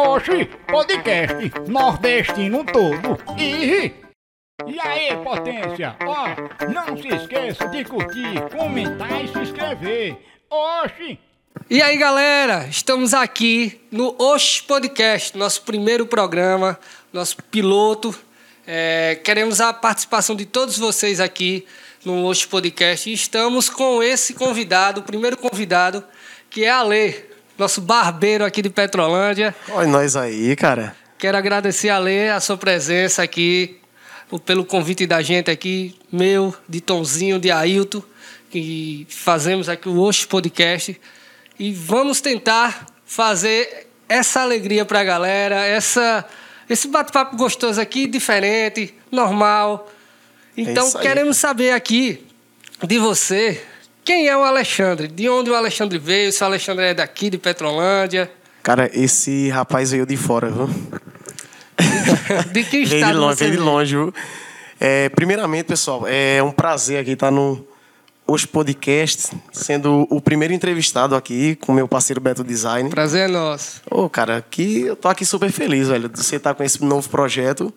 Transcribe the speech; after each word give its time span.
Oxi, 0.00 0.46
podcast 0.66 1.52
nordestino 1.68 2.64
todo. 2.64 3.18
E, 3.38 3.92
e 4.66 4.80
aí, 4.80 5.14
potência? 5.22 5.94
Ó, 6.06 6.66
não 6.72 6.96
se 6.96 7.08
esqueça 7.08 7.68
de 7.68 7.84
curtir, 7.84 8.40
comentar 8.50 9.22
e 9.22 9.28
se 9.28 9.38
inscrever. 9.40 10.16
Oxi! 10.48 11.18
E 11.68 11.82
aí, 11.82 11.98
galera, 11.98 12.66
estamos 12.66 13.12
aqui 13.12 13.78
no 13.92 14.16
Osh 14.18 14.62
Podcast, 14.62 15.36
nosso 15.36 15.62
primeiro 15.62 16.06
programa, 16.06 16.80
nosso 17.12 17.36
piloto. 17.50 18.18
É, 18.66 19.20
queremos 19.22 19.60
a 19.60 19.70
participação 19.70 20.34
de 20.34 20.46
todos 20.46 20.78
vocês 20.78 21.20
aqui 21.20 21.66
no 22.06 22.24
Osh 22.24 22.46
Podcast 22.46 23.10
e 23.10 23.12
estamos 23.12 23.68
com 23.68 24.02
esse 24.02 24.32
convidado, 24.32 25.02
o 25.02 25.04
primeiro 25.04 25.36
convidado, 25.36 26.02
que 26.48 26.64
é 26.64 26.70
a 26.70 26.82
Lê, 26.82 27.29
nosso 27.60 27.82
barbeiro 27.82 28.44
aqui 28.44 28.62
de 28.62 28.70
Petrolândia. 28.70 29.54
Olha 29.68 29.86
nós 29.86 30.16
aí, 30.16 30.56
cara. 30.56 30.96
Quero 31.18 31.36
agradecer 31.36 31.90
a 31.90 31.98
Lê 31.98 32.30
a 32.30 32.40
sua 32.40 32.56
presença 32.56 33.22
aqui, 33.22 33.78
pelo 34.46 34.64
convite 34.64 35.06
da 35.06 35.20
gente 35.20 35.50
aqui, 35.50 35.94
meu, 36.10 36.54
de 36.66 36.80
Tonzinho, 36.80 37.38
de 37.38 37.50
Ailton, 37.50 38.02
que 38.50 39.06
fazemos 39.10 39.68
aqui 39.68 39.90
o 39.90 40.00
Osh 40.00 40.24
Podcast. 40.24 40.98
E 41.58 41.72
vamos 41.72 42.22
tentar 42.22 42.86
fazer 43.04 43.88
essa 44.08 44.40
alegria 44.40 44.86
para 44.86 45.00
a 45.00 45.04
galera, 45.04 45.56
essa, 45.66 46.24
esse 46.68 46.88
bate-papo 46.88 47.36
gostoso 47.36 47.78
aqui, 47.78 48.06
diferente, 48.06 48.94
normal. 49.12 49.92
Então, 50.56 50.88
isso 50.88 50.96
aí. 50.96 51.06
queremos 51.06 51.36
saber 51.36 51.72
aqui 51.72 52.26
de 52.82 52.98
você 52.98 53.62
quem 54.04 54.28
é 54.28 54.36
o 54.36 54.42
Alexandre, 54.42 55.08
de 55.08 55.28
onde 55.28 55.50
o 55.50 55.54
Alexandre 55.54 55.98
veio, 55.98 56.32
se 56.32 56.42
o 56.42 56.46
Alexandre 56.46 56.86
é 56.86 56.94
daqui, 56.94 57.30
de 57.30 57.38
Petrolândia, 57.38 58.30
Cara, 58.62 58.90
esse 58.92 59.48
rapaz 59.48 59.90
veio 59.90 60.04
de 60.04 60.16
fora, 60.16 60.50
viu? 60.50 60.68
de 62.52 62.64
que 62.64 62.84
Veio 62.84 62.88
de 62.88 62.94
estado 62.94 63.18
longe, 63.18 63.36
veio 63.38 63.50
de 63.52 63.56
longe, 63.56 63.96
viu? 63.96 64.14
É, 64.78 65.08
primeiramente, 65.08 65.66
pessoal, 65.66 66.04
é 66.06 66.42
um 66.42 66.52
prazer 66.52 67.00
aqui 67.00 67.12
estar 67.12 67.30
no 67.30 67.66
Os 68.26 68.44
Podcasts, 68.44 69.30
sendo 69.50 70.06
o 70.10 70.20
primeiro 70.20 70.52
entrevistado 70.52 71.16
aqui 71.16 71.56
com 71.56 71.72
meu 71.72 71.88
parceiro 71.88 72.20
Beto 72.20 72.44
Design. 72.44 72.90
Prazer 72.90 73.28
é 73.28 73.32
nosso. 73.32 73.80
Ô, 73.90 74.10
cara, 74.10 74.44
que 74.50 74.82
eu 74.82 74.96
tô 74.96 75.08
aqui 75.08 75.24
super 75.24 75.50
feliz, 75.50 75.88
velho, 75.88 76.08
de 76.08 76.22
você 76.22 76.36
estar 76.36 76.54
com 76.54 76.62
esse 76.62 76.84
novo 76.84 77.08
projeto. 77.08 77.72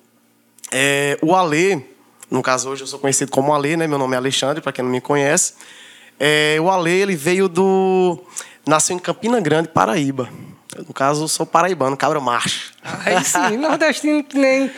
É, 0.69 1.17
o 1.21 1.33
Alê, 1.33 1.81
no 2.29 2.41
caso 2.41 2.69
hoje 2.69 2.83
eu 2.83 2.87
sou 2.87 2.99
conhecido 2.99 3.31
como 3.31 3.53
Alê, 3.53 3.77
né? 3.77 3.87
Meu 3.87 3.97
nome 3.97 4.15
é 4.15 4.17
Alexandre, 4.17 4.61
para 4.61 4.73
quem 4.73 4.83
não 4.83 4.91
me 4.91 5.01
conhece. 5.01 5.53
É, 6.19 6.57
o 6.59 6.69
Alê, 6.69 6.99
ele 6.99 7.15
veio 7.15 7.47
do... 7.47 8.19
Nasceu 8.65 8.95
em 8.95 8.99
Campina 8.99 9.39
Grande, 9.41 9.67
Paraíba. 9.67 10.29
Eu, 10.75 10.85
no 10.87 10.93
caso, 10.93 11.27
sou 11.27 11.45
paraibano, 11.45 11.95
cabra 11.95 12.19
macho. 12.19 12.71
Aí 12.83 13.23
sim, 13.23 13.57
nordestino 13.57 14.23
que 14.23 14.37
nem 14.37 14.71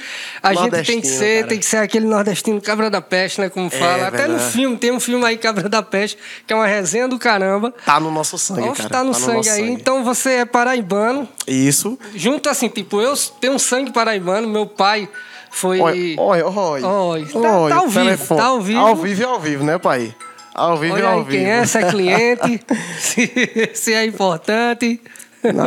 a 0.44 0.54
gente 0.54 0.84
tem 0.84 1.00
que 1.00 1.08
ser, 1.08 1.36
cara. 1.38 1.48
tem 1.48 1.60
que 1.60 1.66
ser 1.66 1.78
aquele 1.78 2.06
nordestino 2.06 2.60
cabra 2.60 2.90
da 2.90 3.00
peste, 3.00 3.40
né? 3.40 3.50
Como 3.50 3.70
fala. 3.70 4.08
Até 4.08 4.28
no 4.28 4.34
verdade. 4.34 4.52
filme, 4.52 4.78
tem 4.78 4.92
um 4.92 5.00
filme 5.00 5.24
aí, 5.26 5.38
Cabra 5.38 5.70
da 5.70 5.82
Peste, 5.82 6.18
que 6.46 6.52
é 6.52 6.56
uma 6.56 6.68
resenha 6.68 7.08
do 7.08 7.18
caramba. 7.18 7.74
Tá 7.86 8.00
no 8.00 8.12
nosso 8.12 8.38
sangue, 8.38 8.68
Oxe, 8.68 8.82
cara. 8.82 8.90
tá 8.90 9.04
no 9.04 9.14
sangue 9.14 9.38
nosso 9.38 9.52
aí. 9.52 9.70
Então 9.70 10.04
você 10.04 10.32
é 10.32 10.46
paraibano. 10.46 11.30
Isso. 11.48 11.98
Junto 12.14 12.50
assim, 12.50 12.68
tipo, 12.68 13.00
eu 13.00 13.14
tenho 13.40 13.54
um 13.54 13.60
sangue 13.60 13.94
paraibano, 13.94 14.50
meu 14.50 14.66
pai 14.66 15.08
foi. 15.50 15.80
Olha, 15.80 16.16
olha, 16.18 16.48
olha. 16.48 16.88
Olha, 16.88 17.26
tá- 17.26 17.40
Olha, 17.40 17.76
tá 17.76 17.82
ao 17.82 17.88
vivo, 17.88 18.04
telefone. 18.06 18.42
tá 18.42 18.46
ao 18.48 18.62
vivo. 18.62 18.80
Ao 18.80 18.96
vivo 18.98 19.22
e 19.22 19.26
ao 19.26 19.40
vivo, 19.40 19.64
né, 19.64 19.78
pai? 19.78 20.14
Ao 20.56 20.78
vivo 20.78 20.98
e 20.98 21.02
Olha 21.02 21.10
ao 21.10 21.18
aí 21.20 21.26
vivo. 21.26 21.32
quem 21.32 21.46
é, 21.52 21.62
é 21.62 21.92
cliente, 21.92 22.66
se, 22.98 23.72
se 23.74 23.94
é 23.94 24.06
importante. 24.06 25.02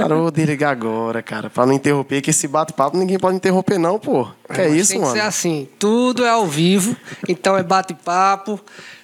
Vou 0.08 0.30
desligar 0.30 0.72
agora, 0.72 1.22
cara, 1.22 1.50
pra 1.50 1.66
não 1.66 1.74
interromper, 1.74 2.20
que 2.22 2.30
esse 2.30 2.48
bate-papo 2.48 2.96
ninguém 2.96 3.18
pode 3.18 3.36
interromper, 3.36 3.78
não, 3.78 3.98
pô. 3.98 4.26
Que 4.52 4.62
é 4.62 4.68
isso, 4.70 4.92
tem 4.92 5.00
mano? 5.00 5.12
que 5.12 5.20
ser 5.20 5.24
assim, 5.24 5.68
tudo 5.78 6.24
é 6.24 6.30
ao 6.30 6.46
vivo, 6.46 6.96
então 7.28 7.56
é 7.56 7.62
bate-papo, 7.62 8.58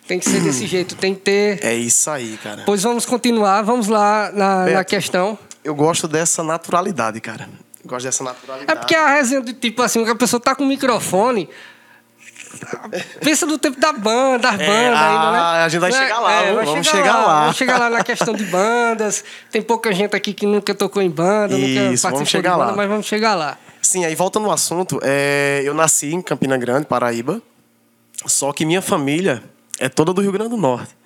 tem 0.09 0.19
que 0.19 0.29
ser 0.29 0.41
desse 0.41 0.67
jeito, 0.67 0.97
tem 0.97 1.15
que 1.15 1.21
ter. 1.21 1.65
É 1.65 1.75
isso 1.75 2.11
aí, 2.11 2.39
cara. 2.43 2.63
Pois 2.65 2.83
vamos 2.83 3.07
continuar, 3.07 3.63
vamos 3.63 3.87
lá 3.87 4.33
na, 4.33 4.57
na 4.61 4.65
Beto. 4.65 4.91
questão. 4.91 5.39
Eu 5.63 5.75
gosto 5.75 6.09
dessa 6.09 6.43
naturalidade, 6.43 7.21
cara. 7.21 7.49
Eu 7.85 7.89
gosto 7.89 8.07
dessa 8.07 8.25
naturalidade. 8.25 8.73
É 8.73 8.75
porque 8.75 8.95
a 8.95 9.15
resenha 9.15 9.43
de 9.43 9.53
tipo 9.53 9.83
assim, 9.83 10.05
que 10.05 10.11
a 10.11 10.17
pessoa 10.17 10.41
tá 10.41 10.55
com 10.55 10.65
o 10.65 10.67
microfone. 10.67 11.49
Pensa 13.21 13.47
no 13.47 13.59
tempo 13.59 13.79
da 13.81 13.93
banda, 13.93 14.39
das 14.51 14.57
bandas 14.57 14.69
ainda, 15.01 15.31
né? 15.33 15.39
ah, 15.39 15.65
a 15.65 15.69
gente 15.69 15.81
vai 15.81 15.91
Né? 15.91 15.99
chegar 15.99 16.19
lá, 16.21 16.43
viu? 16.43 16.55
vai 16.57 16.65
Vamos 16.65 16.87
chegar 16.87 17.17
lá. 17.27 17.41
Vamos 17.41 17.57
chegar 17.57 17.79
lá 17.79 17.91
na 17.91 18.05
questão 18.05 18.35
de 18.35 18.45
bandas. 18.45 19.25
Tem 19.51 19.63
pouca 19.63 19.93
gente 19.93 20.15
aqui 20.17 20.33
que 20.33 20.47
nunca 20.47 20.75
tocou 20.75 21.03
em 21.03 21.11
banda, 21.11 21.57
nunca 21.57 21.67
Isso, 21.67 21.79
vamos 21.81 22.01
participou 22.03 22.27
chegar 22.27 22.53
de 22.53 22.57
banda, 22.59 22.71
lá. 22.71 22.77
mas 22.77 22.89
vamos 22.89 23.07
chegar 23.07 23.35
lá. 23.35 23.59
Sim, 23.83 24.05
aí 24.05 24.15
voltando 24.15 24.47
ao 24.47 24.53
assunto, 24.53 24.99
é, 25.03 25.63
eu 25.65 25.75
nasci 25.75 26.15
em 26.15 26.23
Campina 26.23 26.57
Grande, 26.57 26.87
Paraíba, 26.87 27.41
só 28.27 28.53
que 28.53 28.65
minha 28.65 28.81
família 28.81 29.43
é 29.79 29.89
toda 29.89 30.13
do 30.13 30.21
Rio 30.23 30.33
Grande 30.33 30.51
do 30.51 30.57
Norte. 30.57 30.97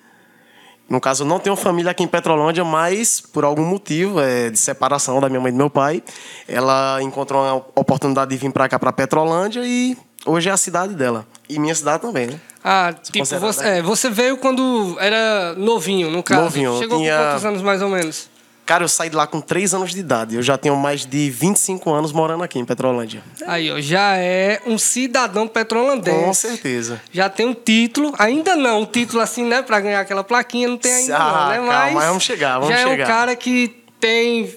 No 0.89 0.99
caso, 0.99 1.21
eu 1.23 1.27
não 1.27 1.37
tenho 1.37 1.55
família 1.55 1.91
aqui 1.91 2.01
em 2.03 2.07
Petrolândia, 2.07 2.63
mas 2.63 3.21
por 3.21 3.43
algum 3.43 3.63
motivo 3.63 4.19
é, 4.19 4.49
de 4.49 4.57
separação 4.57 5.19
da 5.21 5.29
minha 5.29 5.39
mãe 5.39 5.49
e 5.49 5.51
do 5.51 5.57
meu 5.57 5.69
pai, 5.69 6.01
ela 6.47 6.97
encontrou 7.03 7.43
uma 7.43 7.55
oportunidade 7.75 8.31
de 8.31 8.37
vir 8.37 8.51
para 8.51 8.67
cá, 8.67 8.79
para 8.79 8.91
Petrolândia, 8.91 9.61
e 9.63 9.95
hoje 10.25 10.49
é 10.49 10.51
a 10.51 10.57
cidade 10.57 10.95
dela. 10.95 11.27
E 11.49 11.57
minha 11.59 11.73
cidade 11.73 12.01
também, 12.03 12.27
né? 12.27 12.39
Ah, 12.63 12.93
tipo, 12.93 13.17
considerado 13.17 13.51
você, 13.53 13.67
é, 13.67 13.81
você 13.81 14.09
veio 14.09 14.37
quando 14.37 14.95
era 14.99 15.55
novinho, 15.57 16.11
no 16.11 16.21
caso. 16.21 16.41
Novinho, 16.41 16.77
Chegou 16.77 16.99
tinha- 16.99 17.17
com 17.17 17.23
quantos 17.23 17.45
anos 17.45 17.61
mais 17.63 17.81
ou 17.81 17.89
menos? 17.89 18.29
Cara, 18.67 18.83
eu 18.83 18.87
saí 18.87 19.09
de 19.09 19.15
lá 19.15 19.25
com 19.25 19.41
3 19.41 19.73
anos 19.73 19.89
de 19.91 19.99
idade. 19.99 20.35
Eu 20.35 20.43
já 20.43 20.55
tenho 20.55 20.75
mais 20.75 21.03
de 21.03 21.27
25 21.31 21.91
anos 21.91 22.11
morando 22.11 22.43
aqui 22.43 22.59
em 22.59 22.65
Petrolândia. 22.65 23.23
Aí, 23.47 23.71
ó, 23.71 23.81
já 23.81 24.15
é 24.15 24.61
um 24.67 24.77
cidadão 24.77 25.47
petrolandense. 25.47 26.23
Com 26.23 26.33
certeza. 26.35 27.01
Já 27.11 27.27
tem 27.29 27.47
um 27.47 27.53
título, 27.55 28.13
ainda 28.19 28.55
não, 28.55 28.81
um 28.81 28.85
título 28.85 29.21
assim, 29.23 29.43
né, 29.43 29.63
pra 29.63 29.79
ganhar 29.79 30.01
aquela 30.01 30.23
plaquinha, 30.23 30.67
não 30.67 30.77
tem 30.77 30.93
ainda 30.93 31.17
Ah, 31.17 31.31
não, 31.31 31.49
né? 31.49 31.55
calma, 31.55 31.73
Mas 31.73 31.93
mas 31.95 32.05
vamos 32.05 32.23
chegar, 32.23 32.59
vamos 32.59 32.75
já 32.75 32.81
é 32.81 32.85
um 32.85 32.89
chegar. 32.91 33.07
cara 33.07 33.35
que 33.35 33.75
tem 33.99 34.53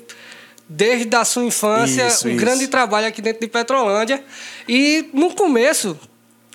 desde 0.69 1.17
a 1.17 1.25
sua 1.25 1.45
infância 1.45 2.07
Isso, 2.07 2.29
um 2.29 2.33
isso. 2.33 2.39
grande 2.41 2.69
trabalho 2.69 3.07
aqui 3.07 3.23
dentro 3.23 3.41
de 3.41 3.49
Petrolândia. 3.49 4.23
E 4.69 5.09
no 5.15 5.35
começo 5.35 5.99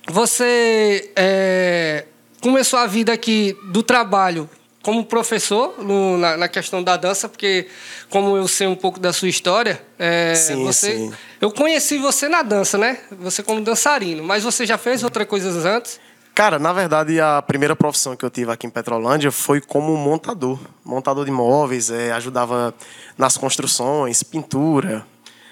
você 0.08 1.12
é, 1.16 2.06
começou 2.42 2.80
a 2.80 2.88
vida 2.88 3.12
aqui 3.14 3.56
do 3.66 3.84
trabalho 3.84 4.50
como 4.82 5.04
professor 5.04 5.76
no- 5.84 6.18
na, 6.18 6.38
na 6.38 6.48
questão 6.48 6.82
da 6.82 6.96
dança, 6.96 7.28
porque 7.28 7.68
como 8.10 8.38
eu 8.38 8.48
sei 8.48 8.68
um 8.68 8.76
pouco 8.76 9.00
da 9.00 9.12
sua 9.12 9.28
história, 9.28 9.82
é, 10.00 10.34
Sim, 10.34 10.64
você, 10.64 10.96
sim. 10.96 11.14
eu 11.42 11.52
conheci 11.52 11.98
você 11.98 12.30
na 12.30 12.42
dança, 12.42 12.78
né? 12.78 13.00
Você 13.20 13.44
como 13.44 13.60
dançarino, 13.62 14.24
mas 14.24 14.44
você 14.44 14.66
já 14.66 14.78
fez 14.78 15.04
outras 15.04 15.28
coisas 15.28 15.66
antes? 15.66 16.00
Cara, 16.34 16.58
na 16.60 16.72
verdade, 16.72 17.20
a 17.20 17.42
primeira 17.42 17.76
profissão 17.76 18.16
que 18.16 18.24
eu 18.24 18.30
tive 18.30 18.52
aqui 18.52 18.66
em 18.68 18.70
Petrolândia 18.70 19.32
foi 19.32 19.60
como 19.60 19.98
montador. 19.98 20.60
Montador 20.86 21.26
de 21.26 21.32
imóveis, 21.32 21.90
eh, 21.90 22.12
ajudava 22.12 22.74
nas 23.18 23.36
construções, 23.36 24.22
pintura. 24.22 25.04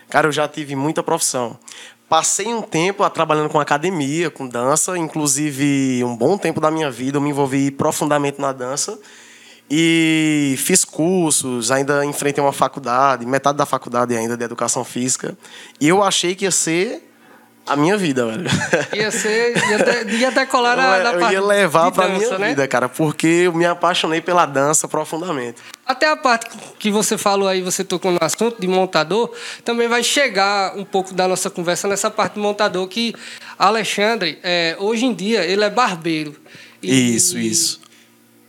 Cara, 0.07 0.27
eu 0.27 0.31
já 0.31 0.47
tive 0.47 0.75
muita 0.75 1.01
profissão. 1.01 1.57
Passei 2.07 2.53
um 2.53 2.61
tempo 2.61 3.03
a- 3.03 3.09
trabalhando 3.09 3.49
com 3.49 3.59
academia, 3.59 4.29
com 4.29 4.47
dança, 4.47 4.97
inclusive 4.97 6.03
um 6.03 6.15
bom 6.15 6.37
tempo 6.37 6.61
da 6.61 6.69
minha 6.69 6.91
vida 6.91 7.17
eu 7.17 7.21
me 7.21 7.29
envolvi 7.31 7.71
profundamente 7.71 8.39
na 8.39 8.51
dança. 8.51 8.97
E 9.69 10.53
fiz 10.59 10.85
cursos, 10.85 11.71
ainda 11.71 12.05
enfrentei 12.05 12.43
uma 12.43 12.53
faculdade, 12.53 13.25
metade 13.25 13.57
da 13.57 13.65
faculdade 13.65 14.15
ainda 14.15 14.37
de 14.37 14.43
educação 14.43 14.85
física. 14.85 15.35
E 15.81 15.87
eu 15.87 16.03
achei 16.03 16.35
que 16.35 16.45
ia 16.45 16.51
ser 16.51 17.04
a 17.67 17.75
minha 17.75 17.97
vida, 17.97 18.25
velho. 18.27 18.45
Ia 18.93 19.09
ser. 19.11 19.55
Ia, 19.57 20.03
de, 20.05 20.15
ia 20.17 20.31
decolar 20.31 20.77
na, 20.77 20.99
na 20.99 21.11
eu 21.13 21.19
parte 21.19 21.33
ia 21.33 21.41
levar 21.41 21.91
pra 21.91 22.07
dança, 22.07 22.17
minha 22.27 22.39
né? 22.39 22.49
vida, 22.49 22.67
cara, 22.67 22.87
porque 22.87 23.27
eu 23.27 23.53
me 23.53 23.65
apaixonei 23.65 24.21
pela 24.21 24.45
dança 24.45 24.87
profundamente. 24.87 25.61
Até 25.85 26.07
a 26.09 26.15
parte 26.15 26.47
que 26.79 26.91
você 26.91 27.17
falou 27.17 27.47
aí, 27.47 27.61
você 27.61 27.83
tocou 27.83 28.11
no 28.11 28.17
assunto 28.21 28.59
de 28.59 28.67
montador, 28.67 29.31
também 29.63 29.87
vai 29.87 30.03
chegar 30.03 30.75
um 30.77 30.83
pouco 30.85 31.13
da 31.13 31.27
nossa 31.27 31.49
conversa 31.49 31.87
nessa 31.87 32.09
parte 32.11 32.33
de 32.33 32.39
montador, 32.39 32.87
que 32.87 33.13
Alexandre, 33.57 34.39
é, 34.43 34.75
hoje 34.79 35.05
em 35.05 35.13
dia, 35.13 35.43
ele 35.43 35.63
é 35.63 35.69
barbeiro. 35.69 36.35
E- 36.81 37.15
Isso, 37.15 37.37
isso. 37.39 37.81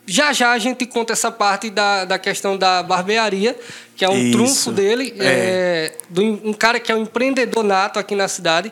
Já 0.09 0.33
já 0.33 0.53
a 0.53 0.59
gente 0.59 0.87
conta 0.87 1.13
essa 1.15 1.33
parte 1.33 1.69
da, 1.69 2.05
da 2.05 2.17
questão 2.19 2.57
da 2.57 2.81
barbearia, 2.83 3.57
que 3.97 4.05
é 4.05 4.11
um 4.11 4.17
Isso. 4.17 4.33
trunfo 4.33 4.73
dele, 4.73 5.15
É. 5.19 5.25
é, 5.27 5.93
do, 6.11 6.23
um 6.23 6.53
cara 6.53 6.79
que 6.79 6.93
é 6.93 6.95
um 6.95 7.03
empreendedor 7.03 7.65
nato 7.65 7.99
aqui 7.99 8.15
na 8.15 8.29
cidade. 8.29 8.71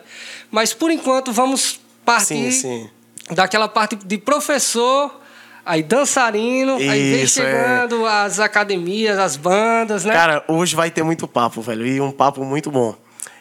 Mas 0.51 0.73
por 0.73 0.91
enquanto 0.91 1.33
vamos 1.33 1.79
partir 2.05 2.51
Sim, 2.51 2.51
sim. 2.51 2.89
daquela 3.31 3.67
parte 3.67 3.95
de 3.95 4.17
professor, 4.19 5.19
aí 5.65 5.81
dançarino, 5.81 6.75
aí 6.75 6.87
vem 7.11 7.23
Isso, 7.23 7.41
é. 7.41 7.45
chegando 7.45 8.05
as 8.05 8.39
academias, 8.39 9.17
as 9.17 9.35
bandas, 9.35 10.05
né? 10.05 10.13
Cara, 10.13 10.43
hoje 10.47 10.75
vai 10.75 10.91
ter 10.91 11.01
muito 11.01 11.27
papo, 11.27 11.59
velho, 11.61 11.87
e 11.87 11.99
um 11.99 12.11
papo 12.11 12.45
muito 12.45 12.69
bom. 12.69 12.95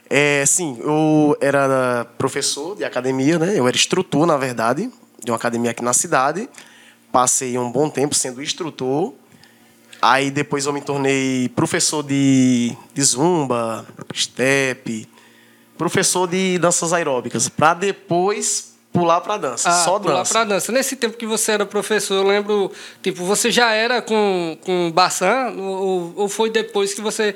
É, 0.08 0.44
sim, 0.46 0.78
eu 0.80 1.36
era 1.40 2.06
professor 2.16 2.76
de 2.76 2.84
academia, 2.84 3.38
né? 3.38 3.52
Eu 3.58 3.68
era 3.68 3.76
instrutor, 3.76 4.26
na 4.26 4.36
verdade, 4.38 4.90
de 5.22 5.30
uma 5.30 5.36
academia 5.36 5.70
aqui 5.72 5.82
na 5.84 5.92
cidade. 5.92 6.48
Passei 7.12 7.58
um 7.58 7.70
bom 7.70 7.88
tempo 7.90 8.14
sendo 8.14 8.42
instrutor. 8.42 9.12
Aí 10.06 10.30
depois 10.30 10.66
eu 10.66 10.72
me 10.74 10.82
tornei 10.82 11.48
professor 11.56 12.02
de, 12.02 12.76
de 12.92 13.02
zumba, 13.02 13.86
step, 14.14 15.08
professor 15.78 16.28
de 16.28 16.58
danças 16.58 16.92
aeróbicas, 16.92 17.48
para 17.48 17.72
depois 17.72 18.74
pular 18.92 19.22
para 19.22 19.38
dança, 19.38 19.70
Ah, 19.70 19.82
só 19.82 19.98
pular 19.98 20.18
dança. 20.18 20.32
pra 20.32 20.44
dança. 20.44 20.70
Nesse 20.70 20.94
tempo 20.96 21.16
que 21.16 21.24
você 21.24 21.52
era 21.52 21.64
professor, 21.64 22.16
eu 22.16 22.22
lembro, 22.22 22.70
tipo, 23.02 23.24
você 23.24 23.50
já 23.50 23.72
era 23.72 24.02
com, 24.02 24.58
com 24.60 24.92
Bassan 24.92 25.54
ou, 25.56 26.12
ou 26.16 26.28
foi 26.28 26.50
depois 26.50 26.92
que 26.92 27.00
você 27.00 27.34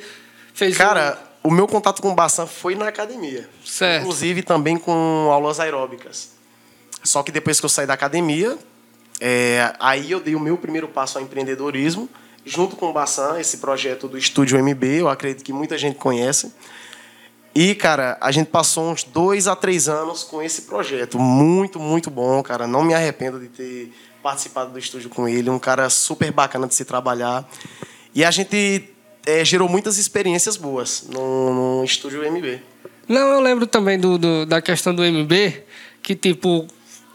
fez 0.53 0.77
Cara, 0.77 1.19
o 1.43 1.51
meu 1.51 1.67
contato 1.67 2.03
com 2.03 2.11
o 2.11 2.15
Bassan 2.15 2.47
foi 2.47 2.75
na 2.75 2.89
academia. 2.89 3.49
Certo. 3.65 4.03
Inclusive 4.03 4.43
também 4.43 4.77
com 4.77 5.31
aulas 5.33 5.59
aeróbicas. 5.59 6.33
Só 7.03 7.23
que 7.23 7.33
depois 7.33 7.59
que 7.59 7.65
eu 7.65 7.71
saí 7.71 7.87
da 7.87 7.95
academia, 7.95 8.59
é, 9.19 9.73
aí 9.81 10.11
eu 10.13 10.21
dei 10.21 10.35
o 10.35 10.41
meu 10.41 10.59
primeiro 10.59 10.87
passo 10.87 11.17
ao 11.17 11.25
empreendedorismo, 11.25 12.11
junto 12.49 12.77
com 12.77 12.87
o 12.91 12.93
Bassan, 12.93 13.39
esse 13.39 13.59
projeto 13.59 14.09
do 14.09 14.17
Estúdio 14.19 14.59
MB, 14.63 14.85
eu 15.01 15.09
acredito 15.09 15.45
que 15.45 15.53
muita 15.53 15.77
gente 15.79 15.97
conhece. 15.97 16.53
E, 17.55 17.75
cara, 17.75 18.17
a 18.21 18.31
gente 18.31 18.49
passou 18.49 18.91
uns 18.91 19.03
dois 19.03 19.49
a 19.49 19.57
três 19.57 19.89
anos 19.89 20.23
com 20.23 20.41
esse 20.43 20.63
projeto. 20.63 21.19
Muito, 21.19 21.79
muito 21.81 22.11
bom, 22.11 22.43
cara. 22.43 22.67
Não 22.67 22.83
me 22.85 22.95
arrependo 22.95 23.41
de 23.41 23.49
ter 23.49 23.93
participado 24.23 24.71
do 24.73 24.79
estúdio 24.79 25.11
com 25.11 25.29
ele. 25.29 25.51
Um 25.51 25.59
cara 25.59 25.91
super 25.91 26.31
bacana 26.31 26.67
de 26.69 26.75
se 26.75 26.85
trabalhar. 26.85 27.49
E 28.15 28.25
a 28.25 28.31
gente 28.31 28.89
é, 29.27 29.45
gerou 29.45 29.69
muitas 29.69 29.99
experiências 29.99 30.57
boas 30.57 31.07
no, 31.13 31.79
no 31.81 31.85
estúdio 31.85 32.23
MB. 32.31 32.61
Não, 33.09 33.29
eu 33.33 33.41
lembro 33.41 33.67
também 33.67 33.99
do, 33.99 34.19
do- 34.19 34.47
da 34.47 34.61
questão 34.63 34.95
do 34.95 35.03
MB, 35.03 35.63
que 36.03 36.15
tipo, 36.15 36.67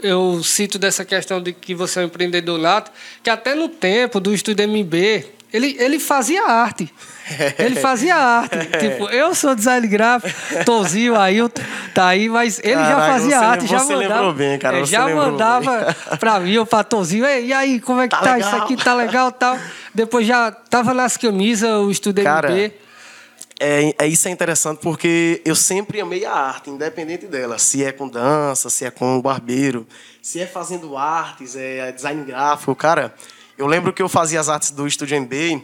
eu 0.03 0.41
cito 0.43 0.77
dessa 0.77 1.03
questão 1.05 1.41
de 1.41 1.53
que 1.53 1.73
você 1.73 1.99
é 1.99 2.03
um 2.03 2.05
empreendedor 2.05 2.59
nato, 2.59 2.91
que 3.23 3.29
até 3.29 3.55
no 3.55 3.67
tempo 3.69 4.19
do 4.19 4.33
estúdio 4.33 4.67
MB, 4.67 5.25
ele, 5.51 5.75
ele 5.79 5.99
fazia 5.99 6.43
arte. 6.45 6.91
Ele 7.57 7.77
fazia 7.77 8.15
arte. 8.17 8.57
tipo, 8.79 9.05
eu 9.09 9.33
sou 9.33 9.55
design 9.55 9.87
gráfico, 9.87 10.37
Tozinho, 10.65 11.15
Ailton, 11.15 11.61
tá 11.93 12.07
aí, 12.07 12.27
mas 12.27 12.59
ele 12.61 12.73
já 12.75 12.81
Caraca, 12.83 13.13
fazia 13.13 13.29
você- 13.39 13.45
arte, 13.45 13.65
já 13.67 13.79
você 13.79 13.93
mandava. 13.93 14.13
lembrou 14.15 14.33
bem, 14.33 14.59
cara, 14.59 14.79
é, 14.79 14.85
já 14.85 15.07
mandava 15.07 15.95
pra 16.19 16.39
mim 16.41 16.57
ou 16.57 16.65
pra 16.65 16.83
Tozinho, 16.83 17.25
"Ei, 17.25 17.45
e 17.45 17.53
aí, 17.53 17.79
como 17.79 18.01
é 18.01 18.09
que 18.09 18.15
Tá 18.17 18.21
tá, 18.21 18.37
isso 18.39 18.49
legal." 18.49 18.65
aqui? 18.65 18.75
Tá 18.75 18.93
legal 18.93 19.31
tal. 19.31 19.57
Depois 19.95 20.27
já 20.27 20.51
tava 20.51 20.93
nas 20.93 21.15
camisas, 21.15 21.69
o 21.71 21.89
estúdio 21.89 22.25
Cara, 22.25 22.51
MB. 22.51 22.73
É, 23.65 23.95
é 23.97 24.07
isso 24.07 24.27
é 24.27 24.31
interessante 24.31 24.79
porque 24.79 25.41
eu 25.45 25.55
sempre 25.55 26.01
amei 26.01 26.25
a 26.25 26.33
arte, 26.33 26.69
independente 26.69 27.27
dela. 27.27 27.57
Se 27.57 27.81
é 27.81 27.93
com 27.93 28.09
dança, 28.09 28.69
se 28.69 28.83
é 28.83 28.91
com 28.91 29.21
barbeiro, 29.21 29.87
se 30.21 30.41
é 30.41 30.45
fazendo 30.45 30.97
artes, 30.97 31.55
é 31.55 31.89
design 31.93 32.25
gráfico. 32.25 32.75
Cara, 32.75 33.15
eu 33.57 33.65
lembro 33.65 33.93
que 33.93 34.01
eu 34.01 34.09
fazia 34.09 34.41
as 34.41 34.49
artes 34.49 34.71
do 34.71 34.85
Estúdio 34.85 35.17
MB. 35.21 35.63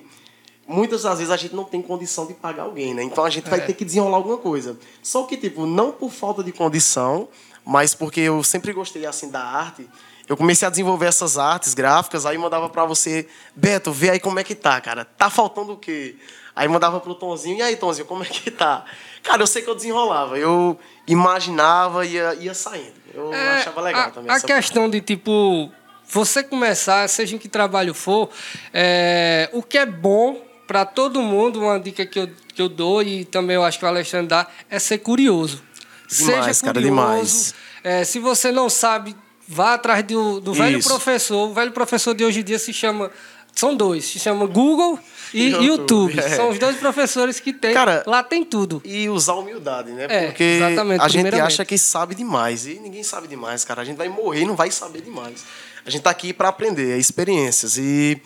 Muitas 0.65 1.01
das 1.01 1.17
vezes 1.17 1.29
a 1.29 1.35
gente 1.35 1.53
não 1.53 1.65
tem 1.65 1.81
condição 1.81 2.25
de 2.25 2.33
pagar 2.33 2.63
alguém, 2.63 2.93
né? 2.93 3.03
Então 3.03 3.25
a 3.25 3.29
gente 3.29 3.49
vai 3.49 3.59
ter 3.59 3.73
que 3.73 3.83
desenrolar 3.83 4.15
alguma 4.15 4.37
coisa. 4.37 4.77
Só 5.03 5.23
que, 5.23 5.35
tipo, 5.35 5.65
não 5.65 5.91
por 5.91 6.09
falta 6.09 6.41
de 6.41 6.53
condição, 6.53 7.27
mas 7.69 7.93
porque 7.93 8.21
eu 8.21 8.43
sempre 8.43 8.73
gostei, 8.73 9.05
assim, 9.05 9.29
da 9.29 9.43
arte. 9.43 9.87
Eu 10.27 10.35
comecei 10.35 10.67
a 10.67 10.71
desenvolver 10.71 11.05
essas 11.05 11.37
artes 11.37 11.75
gráficas, 11.75 12.25
aí 12.25 12.35
mandava 12.35 12.67
pra 12.67 12.83
você, 12.83 13.27
Beto, 13.55 13.91
vê 13.91 14.09
aí 14.09 14.19
como 14.19 14.39
é 14.39 14.43
que 14.43 14.55
tá, 14.55 14.81
cara. 14.81 15.05
Tá 15.05 15.29
faltando 15.29 15.73
o 15.73 15.77
quê? 15.77 16.15
Aí 16.55 16.67
mandava 16.67 16.99
pro 16.99 17.13
Tonzinho, 17.13 17.57
e 17.57 17.61
aí, 17.61 17.75
Tonzinho, 17.75 18.07
como 18.07 18.23
é 18.23 18.25
que 18.25 18.49
tá? 18.49 18.85
Cara, 19.21 19.43
eu 19.43 19.47
sei 19.47 19.61
que 19.61 19.69
eu 19.69 19.75
desenrolava. 19.75 20.35
Eu 20.35 20.79
imaginava 21.05 22.07
e 22.07 22.13
ia, 22.13 22.33
ia 22.39 22.53
saindo. 22.55 22.95
Eu 23.13 23.31
É, 23.31 23.59
achava 23.59 23.81
legal 23.81 24.07
a, 24.07 24.09
também. 24.09 24.31
A 24.35 24.39
questão 24.39 24.89
de, 24.89 24.99
tipo, 24.99 25.71
você 26.07 26.41
começar, 26.41 27.07
seja 27.07 27.35
em 27.35 27.37
que 27.39 27.47
trabalho 27.47 27.93
for, 27.93 28.31
é, 28.73 29.47
o 29.53 29.61
que 29.61 29.77
é 29.77 29.85
bom 29.85 30.41
para 30.67 30.85
todo 30.85 31.21
mundo, 31.21 31.61
uma 31.61 31.79
dica 31.79 32.03
que 32.03 32.19
eu, 32.19 32.29
que 32.53 32.61
eu 32.61 32.69
dou 32.69 33.03
e 33.03 33.25
também 33.25 33.55
eu 33.55 33.63
acho 33.63 33.77
que 33.77 33.85
o 33.85 33.87
Alexandre 33.87 34.27
dá, 34.27 34.47
é 34.69 34.79
ser 34.79 34.99
curioso. 34.99 35.63
Demais, 36.09 36.57
seja 36.57 36.61
cara, 36.61 36.73
curioso. 36.73 36.81
demais. 36.81 37.53
É, 37.83 38.03
se 38.03 38.19
você 38.19 38.51
não 38.51 38.69
sabe, 38.69 39.15
vá 39.47 39.73
atrás 39.73 40.03
do, 40.03 40.39
do 40.39 40.53
velho 40.53 40.79
Isso. 40.79 40.87
professor. 40.87 41.49
O 41.49 41.53
velho 41.53 41.71
professor 41.71 42.13
de 42.13 42.23
hoje 42.23 42.41
em 42.41 42.43
dia 42.43 42.59
se 42.59 42.73
chama. 42.73 43.11
São 43.55 43.75
dois, 43.75 44.05
se 44.05 44.19
chama 44.19 44.45
Google 44.45 44.97
e 45.33 45.49
YouTube, 45.49 46.15
YouTube. 46.15 46.19
é. 46.21 46.29
São 46.29 46.49
os 46.49 46.59
dois 46.59 46.77
professores 46.77 47.39
que 47.39 47.51
tem. 47.51 47.73
Cara, 47.73 48.03
lá 48.05 48.23
tem 48.23 48.45
tudo. 48.45 48.81
E 48.85 49.09
usar 49.09 49.33
humildade, 49.33 49.91
né? 49.91 50.05
É, 50.07 50.25
Porque 50.27 50.59
a 50.99 51.07
gente 51.07 51.35
acha 51.35 51.65
que 51.65 51.77
sabe 51.77 52.15
demais. 52.15 52.67
E 52.67 52.75
ninguém 52.75 53.03
sabe 53.03 53.27
demais, 53.27 53.65
cara. 53.65 53.81
A 53.81 53.85
gente 53.85 53.97
vai 53.97 54.07
morrer 54.07 54.41
e 54.41 54.45
não 54.45 54.55
vai 54.55 54.71
saber 54.71 55.01
demais. 55.01 55.43
A 55.85 55.89
gente 55.89 56.03
tá 56.03 56.09
aqui 56.09 56.31
para 56.31 56.49
aprender, 56.49 56.93
é 56.93 56.97
experiências. 56.97 57.77
E 57.77 58.21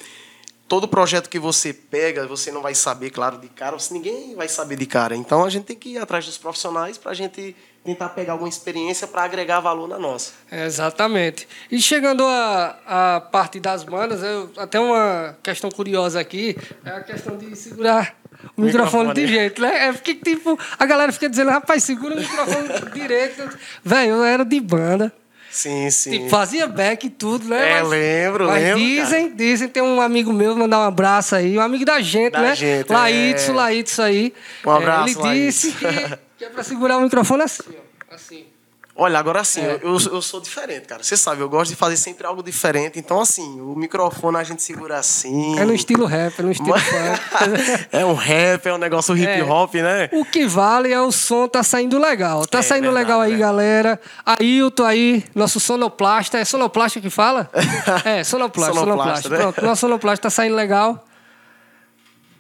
todo 0.68 0.88
projeto 0.88 1.30
que 1.30 1.40
você 1.40 1.74
pega, 1.74 2.28
você 2.28 2.52
não 2.52 2.62
vai 2.62 2.76
saber, 2.76 3.10
claro, 3.10 3.38
de 3.38 3.48
cara. 3.48 3.78
Ninguém 3.92 4.36
vai 4.36 4.50
saber 4.50 4.76
de 4.76 4.86
cara. 4.86 5.16
Então 5.16 5.44
a 5.44 5.50
gente 5.50 5.64
tem 5.64 5.76
que 5.76 5.90
ir 5.90 5.98
atrás 5.98 6.26
dos 6.26 6.38
profissionais 6.38 6.98
para 6.98 7.12
a 7.12 7.16
gente 7.16 7.56
tentar 7.84 8.10
pegar 8.10 8.34
alguma 8.34 8.50
experiência 8.50 9.06
para 9.06 9.24
agregar 9.24 9.60
valor 9.60 9.88
na 9.88 10.00
nossa. 10.00 10.32
É, 10.50 10.66
Exatamente. 10.66 11.48
E 11.70 11.82
chegando 11.82 12.26
à 12.26 12.78
à 12.86 13.22
parte 13.22 13.60
das 13.60 13.84
bandas, 13.84 14.24
eu, 14.24 14.50
até 14.58 14.80
uma 14.80 15.36
questão 15.44 15.70
curiosa 15.70 16.20
aqui, 16.20 16.56
é 16.86 16.90
a 16.92 17.02
questão 17.02 17.38
de 17.38 17.56
segurar 17.56 18.16
o 18.58 18.62
microfone, 18.62 19.08
microfone. 19.10 19.14
de 19.14 19.28
jeito, 19.28 19.62
né? 19.62 19.88
É 19.88 19.94
porque, 19.94 20.16
tipo, 20.16 20.58
a 20.78 20.86
galera 20.86 21.12
fica 21.12 21.30
dizendo, 21.30 21.50
rapaz, 21.52 21.84
segura 21.84 22.16
o 22.16 22.20
microfone 22.20 22.68
direito. 22.94 23.58
Velho, 23.84 24.12
eu 24.12 24.24
era 24.24 24.44
de 24.46 24.60
banda. 24.60 25.12
Sim, 25.54 25.90
sim. 25.92 26.12
Tipo, 26.12 26.30
fazia 26.30 26.66
back 26.66 27.06
e 27.06 27.10
tudo, 27.12 27.48
né? 27.48 27.78
É, 27.78 27.84
lembro, 27.84 28.48
mas 28.48 28.64
lembro, 28.64 28.80
Dizem, 28.80 29.36
dizem, 29.36 29.68
tem 29.68 29.84
um 29.84 30.02
amigo 30.02 30.34
meu, 30.34 30.56
mandar 30.56 30.80
um 30.80 30.88
abraço 30.88 31.36
aí, 31.36 31.56
um 31.56 31.62
amigo 31.62 31.86
da 31.86 32.02
gente, 32.02 32.32
Da 32.32 32.42
né? 32.42 32.56
gente, 32.56 32.92
Laítso, 32.92 34.02
é. 34.02 34.06
Aí. 34.06 34.34
Um 34.66 34.72
abraço, 34.72 35.28
É, 35.28 35.30
Ele 35.30 35.46
disse 35.46 35.72
que. 35.74 35.86
Que 36.46 36.52
é 36.52 36.54
pra 36.54 36.64
segurar 36.64 36.98
o 36.98 37.02
microfone 37.02 37.44
assim, 37.44 37.64
ó. 38.12 38.14
Assim. 38.16 38.46
Olha, 38.96 39.18
agora 39.18 39.44
sim, 39.44 39.60
É. 39.62 39.80
eu, 39.82 39.94
eu 39.94 40.22
sou 40.22 40.40
diferente, 40.40 40.86
cara. 40.86 41.02
Você 41.02 41.18
sabe, 41.18 41.42
eu 41.42 41.50
gosto 41.50 41.72
de 41.72 41.76
fazer 41.76 41.98
sempre 41.98 42.28
algo 42.28 42.44
diferente. 42.44 43.00
Então, 43.00 43.20
assim, 43.20 43.60
o 43.60 43.74
microfone 43.76 44.38
a 44.38 44.44
gente 44.44 44.62
segura 44.62 45.00
assim. 45.00 45.58
É 45.58 45.66
no 45.66 45.74
estilo 45.74 46.06
rap, 46.06 46.38
é 46.38 46.44
no 46.44 46.52
estilo 46.52 46.78
funk. 46.78 47.88
é 47.92 48.06
um 48.06 48.14
rap, 48.14 48.68
é 48.68 48.72
um 48.74 48.78
negócio 48.78 49.18
hip 49.18 49.26
É. 49.28 49.44
hop, 49.44 49.74
né? 49.74 50.10
O 50.14 50.24
que 50.24 50.46
vale 50.46 50.94
é 50.94 51.02
o 51.02 51.12
som 51.12 51.48
tá 51.48 51.64
saindo 51.64 51.98
legal. 51.98 52.46
Tá 52.46 52.60
É 52.60 52.62
saindo 52.62 52.84
verdade, 52.84 53.06
legal 53.08 53.22
aí, 53.22 53.32
né? 53.32 53.38
galera. 53.40 54.00
Ailton 54.24 54.86
aí, 54.86 55.24
nosso 55.34 55.60
sonoplasta. 55.60 56.38
É 56.38 56.46
sonoplasta 56.46 57.02
que 57.02 57.10
fala? 57.10 57.50
É, 58.06 58.24
sonoplasta, 58.24 58.74
Sonoplasta, 58.76 59.22
sonoplasta. 59.24 59.30
né? 59.30 59.38
Pronto, 59.38 59.66
nosso 59.66 59.82
sonoplasta 59.82 60.22
tá 60.22 60.30
saindo 60.30 60.56
legal. 60.56 61.04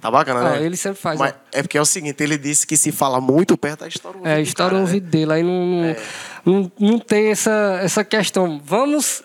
Tá 0.03 0.11
bacana, 0.11 0.41
Ah, 0.41 0.59
né? 0.59 0.65
ele 0.65 0.75
sempre 0.75 0.99
faz, 0.99 1.17
Mas 1.17 1.33
é 1.53 1.61
porque 1.61 1.77
é 1.77 1.81
o 1.81 1.85
seguinte, 1.85 2.21
ele 2.21 2.37
disse 2.37 2.67
que 2.67 2.75
se 2.75 2.91
fala 2.91 3.21
muito 3.21 3.55
perto, 3.57 3.85
a 3.85 3.87
história 3.87 4.19
É, 4.25 4.41
estoura 4.41 4.75
o 4.75 4.81
ouvido 4.81 5.07
dele. 5.09 5.31
Aí 5.31 5.41
não, 5.43 5.81
É. 5.85 5.97
não, 6.45 6.69
não 6.77 6.99
tem 6.99 7.27
essa, 7.31 7.79
essa 7.81 8.03
questão. 8.03 8.61
Vamos 8.65 9.23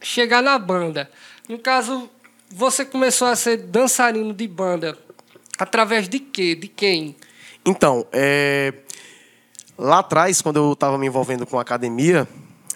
chegar 0.00 0.40
na 0.40 0.56
banda. 0.56 1.10
No 1.48 1.58
caso, 1.58 2.08
você 2.48 2.84
começou 2.84 3.26
a 3.26 3.34
ser 3.34 3.56
dançarino 3.56 4.32
de 4.32 4.46
banda 4.46 4.96
através 5.58 6.08
de 6.08 6.20
quê? 6.20 6.54
De 6.54 6.68
quem? 6.68 7.16
Então, 7.66 8.06
é, 8.12 8.72
lá 9.76 9.98
atrás, 9.98 10.40
quando 10.40 10.58
eu 10.58 10.72
estava 10.74 10.96
me 10.96 11.08
envolvendo 11.08 11.44
com 11.44 11.58
academia, 11.58 12.28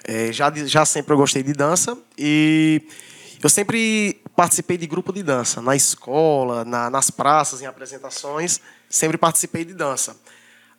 é, 0.02 0.33
já, 0.33 0.52
já 0.52 0.85
sempre 0.85 1.12
eu 1.14 1.17
gostei 1.17 1.45
de 1.45 1.52
dança 1.52 1.97
e 2.19 2.83
eu 3.40 3.49
sempre 3.49 4.21
participei 4.37 4.76
de 4.76 4.87
grupo 4.87 5.12
de 5.12 5.23
dança. 5.23 5.61
Na 5.62 5.75
escola, 5.76 6.64
na- 6.64 6.91
nas 6.91 7.11
praças, 7.11 7.62
em 7.62 7.67
apresentações, 7.67 8.61
sempre 8.88 9.17
participei 9.19 9.64
de 9.64 9.75
dança. 9.75 10.17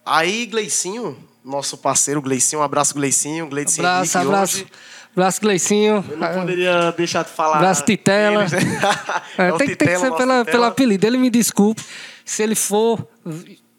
Aí, 0.06 0.46
Gleicinho, 0.46 1.18
nosso 1.44 1.78
parceiro 1.78 2.22
Gleicinho, 2.22 2.62
um 2.62 2.66
abraço, 2.66 2.94
Gleicinho. 2.94 3.48
Gleicinho 3.48 3.88
Abraço, 3.88 4.18
Henrique, 4.18 4.32
abraço. 4.34 4.56
hoje 4.58 4.68
Abraço, 5.16 5.42
Gleicinho. 5.42 6.06
Eu 6.10 6.18
não 6.18 6.34
poderia 6.42 6.92
deixar 6.92 7.24
de 7.24 7.30
falar. 7.32 7.56
Abraço, 7.58 7.84
Titela. 7.86 8.42
eles. 8.44 8.52
É, 9.38 9.48
É 9.48 9.54
o 9.54 9.58
tem, 9.58 9.68
tem 9.76 9.78
que 9.78 9.86
ser 9.98 10.00
pela, 10.02 10.12
Titela. 10.18 10.46
pelo 10.46 10.64
apelido. 10.66 11.08
Ele 11.08 11.18
me 11.18 11.30
desculpe. 11.30 11.82
Se 12.26 12.44
ele 12.44 12.54
for 12.56 13.08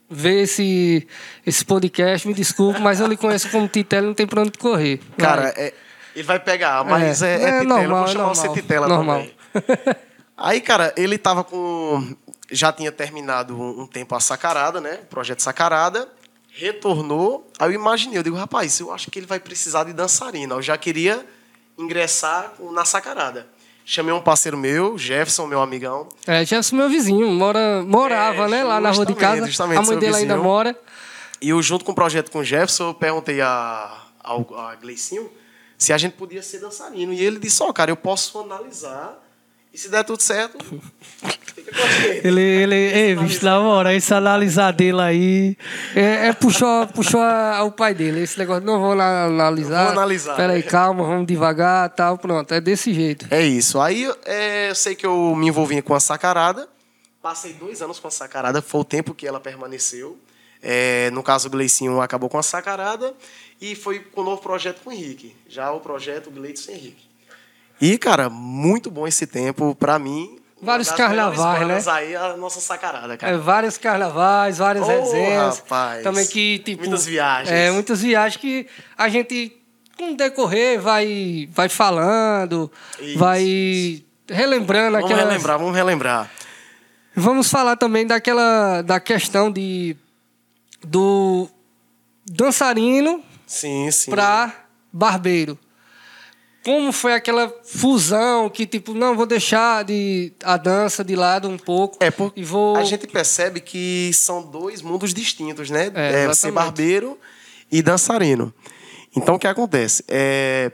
ver 0.08 0.42
esse, 0.44 1.06
esse 1.44 1.64
podcast, 1.64 2.26
me 2.26 2.32
desculpe, 2.32 2.80
mas 2.80 3.00
eu 3.00 3.06
lhe 3.06 3.16
conheço 3.16 3.50
como 3.50 3.68
Titela, 3.68 4.06
não 4.06 4.14
tem 4.14 4.26
pra 4.26 4.40
onde 4.40 4.52
correr. 4.52 4.98
Cara, 5.18 5.52
é- 5.56 5.74
ele 6.14 6.24
vai 6.24 6.40
pegar, 6.40 6.82
mas 6.84 7.20
É, 7.22 7.26
é, 7.26 7.30
é, 7.30 7.34
é 7.34 7.60
Titela. 7.60 7.64
normal, 7.64 7.82
eu 7.82 7.88
vou 7.90 8.04
é 8.04 8.12
chamar 8.12 8.28
você 8.28 8.46
normal, 8.46 8.54
Titela 8.62 8.88
normal. 8.88 9.16
também. 9.20 9.35
Aí, 10.36 10.60
cara, 10.60 10.92
ele 10.96 11.16
tava 11.16 11.42
com. 11.42 12.14
Já 12.50 12.72
tinha 12.72 12.92
terminado 12.92 13.60
um 13.60 13.86
tempo 13.86 14.14
a 14.14 14.20
Sacarada, 14.20 14.80
né? 14.80 15.00
O 15.04 15.06
projeto 15.06 15.40
Sacarada. 15.40 16.08
Retornou. 16.52 17.50
Aí 17.58 17.68
eu 17.68 17.72
imaginei, 17.74 18.18
eu 18.18 18.22
digo, 18.22 18.36
rapaz, 18.36 18.78
eu 18.80 18.92
acho 18.92 19.10
que 19.10 19.18
ele 19.18 19.26
vai 19.26 19.38
precisar 19.40 19.84
de 19.84 19.92
dançarina. 19.92 20.54
Eu 20.54 20.62
já 20.62 20.76
queria 20.78 21.26
ingressar 21.76 22.54
na 22.72 22.84
Sacarada. 22.84 23.46
Chamei 23.84 24.12
um 24.12 24.20
parceiro 24.20 24.56
meu, 24.56 24.96
Jefferson, 24.98 25.46
meu 25.46 25.60
amigão. 25.60 26.08
É, 26.26 26.40
Jefferson, 26.40 26.76
meu 26.76 26.88
vizinho, 26.88 27.28
mora, 27.28 27.84
morava, 27.84 28.46
É, 28.46 28.48
né, 28.48 28.64
lá 28.64 28.80
na 28.80 28.90
rua 28.90 29.06
de 29.06 29.14
casa. 29.14 29.46
a 29.62 29.82
mãe 29.82 29.98
dele 29.98 30.16
ainda 30.16 30.36
mora. 30.36 30.76
E 31.40 31.50
eu, 31.50 31.62
junto 31.62 31.84
com 31.84 31.92
o 31.92 31.94
projeto 31.94 32.30
com 32.30 32.38
o 32.38 32.44
Jefferson, 32.44 32.88
eu 32.88 32.94
perguntei 32.94 33.40
a, 33.40 34.02
ao, 34.20 34.46
a 34.58 34.74
Gleicinho 34.76 35.30
se 35.78 35.92
a 35.92 35.98
gente 35.98 36.14
podia 36.14 36.42
ser 36.42 36.58
dançarino. 36.58 37.12
E 37.12 37.22
ele 37.22 37.38
disse, 37.38 37.62
ó, 37.62 37.72
cara, 37.72 37.90
eu 37.90 37.96
posso 37.96 38.40
analisar 38.40 39.22
E 39.76 39.78
se 39.78 39.90
der 39.90 40.04
tudo 40.04 40.22
certo, 40.22 40.56
fica 40.64 41.70
com 41.70 41.86
gente. 42.00 42.26
Ele, 42.26 42.40
ele, 42.40 42.74
ei, 42.74 43.14
bicho, 43.14 43.44
na 43.44 43.60
moral, 43.60 43.92
esse 43.92 44.14
analisar 44.14 44.72
dele 44.72 45.02
aí. 45.02 45.56
É, 45.94 46.28
é 46.28 46.32
puxou, 46.32 46.86
puxou 46.86 47.20
a- 47.20 47.62
o 47.62 47.70
pai 47.70 47.92
dele. 47.92 48.22
Esse 48.22 48.38
negócio, 48.38 48.64
não 48.64 48.80
vou 48.80 48.94
lá 48.94 49.24
analisar. 49.24 49.82
Vou 49.82 49.92
analisar, 49.92 50.34
Peraí, 50.34 50.62
calma, 50.62 51.04
vamos 51.04 51.26
devagar 51.26 51.90
tal. 51.90 52.16
Pronto, 52.16 52.54
é 52.54 52.58
desse 52.58 52.94
jeito. 52.94 53.26
É 53.30 53.42
isso. 53.44 53.78
Aí 53.78 54.10
é, 54.24 54.70
eu 54.70 54.74
sei 54.74 54.94
que 54.94 55.04
eu 55.04 55.36
me 55.36 55.48
envolvi 55.48 55.82
com 55.82 55.94
a 55.94 56.00
sacarada. 56.00 56.66
Passei 57.20 57.52
dois 57.52 57.82
anos 57.82 57.98
com 57.98 58.08
a 58.08 58.10
sacarada, 58.10 58.62
foi 58.62 58.80
o 58.80 58.84
tempo 58.84 59.12
que 59.12 59.26
ela 59.28 59.38
permaneceu. 59.40 60.18
É, 60.62 61.10
no 61.10 61.22
caso, 61.22 61.48
o 61.48 61.50
Gleicinho 61.50 62.00
acabou 62.00 62.30
com 62.30 62.38
a 62.38 62.42
sacarada 62.42 63.12
e 63.60 63.74
foi 63.74 63.98
com 63.98 64.22
o 64.22 64.24
novo 64.24 64.40
projeto 64.40 64.80
com 64.82 64.88
o 64.88 64.92
Henrique. 64.94 65.36
Já 65.46 65.70
o 65.70 65.80
projeto 65.80 66.30
Gleitson 66.30 66.72
Henrique. 66.72 67.05
E, 67.80 67.98
cara, 67.98 68.28
muito 68.30 68.90
bom 68.90 69.06
esse 69.06 69.26
tempo 69.26 69.74
pra 69.74 69.98
mim. 69.98 70.38
Vários 70.62 70.90
carnavais, 70.90 71.66
né? 71.86 71.92
Aí 71.92 72.16
a 72.16 72.36
nossa 72.36 72.60
sacarada, 72.60 73.16
cara. 73.16 73.34
É, 73.34 73.36
vários 73.36 73.76
carnavais, 73.76 74.56
várias 74.58 74.84
Ô, 74.84 74.88
resenhas. 74.88 75.58
rapaz. 75.58 76.02
Também 76.02 76.26
que, 76.26 76.58
tipo. 76.60 76.80
Muitas 76.82 77.04
viagens. 77.04 77.50
É, 77.54 77.70
muitas 77.70 78.00
viagens 78.00 78.40
que 78.40 78.66
a 78.96 79.08
gente, 79.10 79.54
com 79.98 80.14
decorrer, 80.14 80.80
vai, 80.80 81.46
vai 81.52 81.68
falando, 81.68 82.72
Isso, 82.98 83.18
vai 83.18 84.02
relembrando 84.28 84.92
Vamos 84.96 85.10
aquelas- 85.10 85.28
relembrar, 85.30 85.58
vamos 85.58 85.74
relembrar. 85.76 86.30
Vamos 87.14 87.50
falar 87.50 87.76
também 87.76 88.06
daquela 88.06 88.80
da 88.82 88.98
questão 88.98 89.50
de 89.52 89.94
do 90.82 91.48
dançarino 92.26 93.22
Sim, 93.46 93.90
sim. 93.90 94.10
para 94.10 94.52
barbeiro. 94.92 95.58
Como 96.66 96.90
foi 96.90 97.14
aquela 97.14 97.48
fusão 97.62 98.50
que 98.50 98.66
tipo 98.66 98.92
não 98.92 99.14
vou 99.16 99.24
deixar 99.24 99.84
de 99.84 100.32
a 100.42 100.56
dança 100.56 101.04
de 101.04 101.14
lado 101.14 101.48
um 101.48 101.56
pouco 101.56 101.96
É, 102.00 102.10
porque 102.10 102.40
e 102.40 102.44
vou 102.44 102.76
a 102.76 102.82
gente 102.82 103.06
percebe 103.06 103.60
que 103.60 104.10
são 104.12 104.42
dois 104.42 104.82
mundos 104.82 105.14
distintos, 105.14 105.70
né? 105.70 105.92
É, 105.94 106.24
É, 106.24 106.34
ser 106.34 106.50
barbeiro 106.50 107.16
e 107.70 107.80
dançarino. 107.82 108.52
Então, 109.16 109.36
o 109.36 109.38
que 109.38 109.46
acontece? 109.46 110.04
É, 110.08 110.72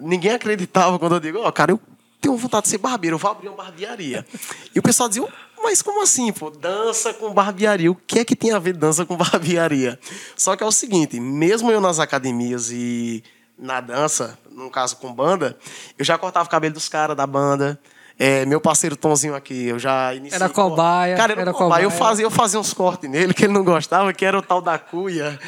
Ninguém 0.00 0.32
acreditava 0.32 0.98
quando 0.98 1.16
eu 1.16 1.20
digo, 1.20 1.38
ó, 1.38 1.52
cara, 1.52 1.70
eu 1.72 1.80
tenho 2.20 2.36
vontade 2.36 2.64
de 2.64 2.70
ser 2.70 2.78
barbeiro, 2.78 3.14
eu 3.14 3.18
vou 3.18 3.30
abrir 3.30 3.48
uma 3.48 3.56
barbearia. 3.58 4.26
e 4.74 4.78
o 4.78 4.82
pessoal 4.82 5.08
dizia, 5.08 5.26
mas 5.62 5.82
como 5.82 6.02
assim, 6.02 6.32
pô? 6.32 6.50
Dança 6.50 7.12
com 7.14 7.32
barbearia. 7.32 7.90
O 7.90 7.94
que 7.94 8.18
é 8.18 8.24
que 8.24 8.34
tem 8.34 8.52
a 8.52 8.58
ver 8.58 8.74
dança 8.74 9.04
com 9.06 9.16
barbearia? 9.16 10.00
Só 10.36 10.56
que 10.56 10.64
é 10.64 10.66
o 10.66 10.72
seguinte, 10.72 11.20
mesmo 11.20 11.70
eu 11.70 11.80
nas 11.80 11.98
academias 11.98 12.70
e 12.72 13.22
na 13.60 13.80
dança, 13.80 14.38
no 14.50 14.70
caso 14.70 14.96
com 14.96 15.12
banda, 15.12 15.56
eu 15.98 16.04
já 16.04 16.16
cortava 16.16 16.46
o 16.46 16.50
cabelo 16.50 16.74
dos 16.74 16.88
caras 16.88 17.16
da 17.16 17.26
banda. 17.26 17.78
É, 18.18 18.44
meu 18.44 18.60
parceiro 18.60 18.96
Tonzinho 18.96 19.34
aqui, 19.34 19.66
eu 19.66 19.78
já 19.78 20.14
iniciei. 20.14 20.36
Era 20.36 20.48
cobaia, 20.50 21.16
Cara, 21.16 21.32
era, 21.32 21.40
era 21.40 21.52
cobaia. 21.54 21.84
Eu 21.84 21.90
cobaia. 21.90 22.08
fazia, 22.08 22.24
eu 22.26 22.30
fazia 22.30 22.60
uns 22.60 22.74
cortes 22.74 23.08
nele 23.08 23.32
que 23.32 23.44
ele 23.44 23.52
não 23.52 23.64
gostava, 23.64 24.12
que 24.12 24.26
era 24.26 24.38
o 24.38 24.42
tal 24.42 24.60
da 24.60 24.78
cuia. 24.78 25.38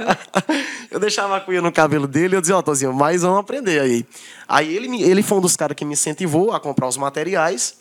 eu 0.90 0.98
deixava 0.98 1.36
a 1.36 1.40
cuia 1.40 1.60
no 1.60 1.70
cabelo 1.70 2.06
dele 2.06 2.34
e 2.34 2.36
eu 2.36 2.40
dizia, 2.40 2.56
ó, 2.56 2.62
Tonzinho, 2.62 2.94
mas 2.94 3.22
vamos 3.22 3.40
aprender 3.40 3.80
aí. 3.80 4.06
Aí 4.46 4.74
ele, 4.74 5.02
ele 5.02 5.22
foi 5.22 5.36
um 5.36 5.42
dos 5.42 5.54
caras 5.54 5.76
que 5.76 5.84
me 5.84 5.92
incentivou 5.92 6.52
a 6.52 6.60
comprar 6.60 6.88
os 6.88 6.96
materiais. 6.96 7.76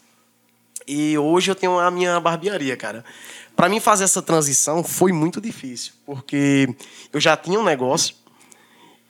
E 0.86 1.18
hoje 1.18 1.52
eu 1.52 1.56
tenho 1.56 1.80
a 1.80 1.90
minha 1.90 2.20
barbearia, 2.20 2.76
cara. 2.76 3.06
Pra 3.56 3.70
mim 3.70 3.80
fazer 3.80 4.04
essa 4.04 4.22
transição 4.22 4.84
foi 4.84 5.12
muito 5.12 5.40
difícil, 5.40 5.94
porque 6.06 6.70
eu 7.12 7.20
já 7.20 7.36
tinha 7.36 7.60
um 7.60 7.64
negócio 7.64 8.14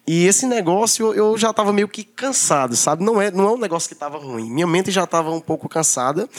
e 0.08 0.26
esse 0.26 0.46
negócio 0.46 1.14
eu 1.14 1.38
já 1.38 1.50
estava 1.50 1.74
meio 1.74 1.88
que 1.90 2.02
cansado, 2.02 2.78
sabe? 2.78 3.04
Não 3.04 3.22
é, 3.22 3.30
não 3.30 3.50
é 3.50 3.52
um 3.52 3.58
negócio 3.58 3.90
que 3.90 3.94
estava 3.94 4.18
ruim. 4.18 4.50
Minha 4.50 4.66
mente 4.66 4.90
já 4.90 5.04
estava 5.04 5.30
um 5.32 5.42
pouco 5.42 5.68
cansada. 5.68 6.30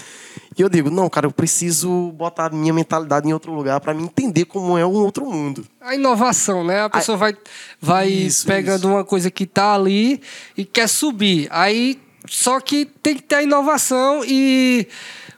E 0.57 0.63
eu 0.63 0.71
digo, 0.71 0.91
não, 0.91 1.09
cara, 1.11 1.27
eu 1.27 1.31
preciso 1.31 2.11
botar 2.13 2.47
a 2.47 2.51
minha 2.51 2.73
mentalidade 2.73 3.29
em 3.29 3.33
outro 3.35 3.53
lugar 3.53 3.79
para 3.81 3.93
me 3.93 4.03
entender 4.03 4.47
como 4.47 4.79
é 4.79 4.87
um 4.87 4.95
outro 5.05 5.27
mundo. 5.27 5.67
a 5.83 5.95
inovação, 5.95 6.65
né? 6.65 6.81
A 6.81 6.89
pessoa 6.89 7.19
vai, 7.19 7.37
vai 7.79 8.09
Isso, 8.09 8.47
pegando 8.47 8.85
isso. 8.85 8.89
uma 8.89 9.05
coisa 9.05 9.31
que 9.31 9.45
tá 9.45 9.75
ali 9.75 10.23
e 10.57 10.65
quer 10.65 10.89
subir. 10.89 11.47
Aí, 11.51 12.01
só 12.27 12.61
que 12.61 12.87
tem 12.87 13.17
que 13.17 13.23
ter 13.23 13.35
a 13.37 13.43
inovação 13.43 14.23
e 14.25 14.89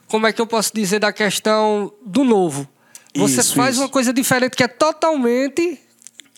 como 0.07 0.25
é 0.25 0.31
que 0.31 0.41
eu 0.41 0.47
posso 0.47 0.73
dizer 0.73 0.99
da 0.99 1.11
questão 1.11 1.91
do 2.05 2.23
novo? 2.23 2.65
Você 3.13 3.41
Isso, 3.41 3.55
faz 3.55 3.77
uma 3.77 3.89
coisa 3.89 4.13
diferente 4.13 4.55
que 4.55 4.63
é 4.63 4.69
totalmente 4.69 5.77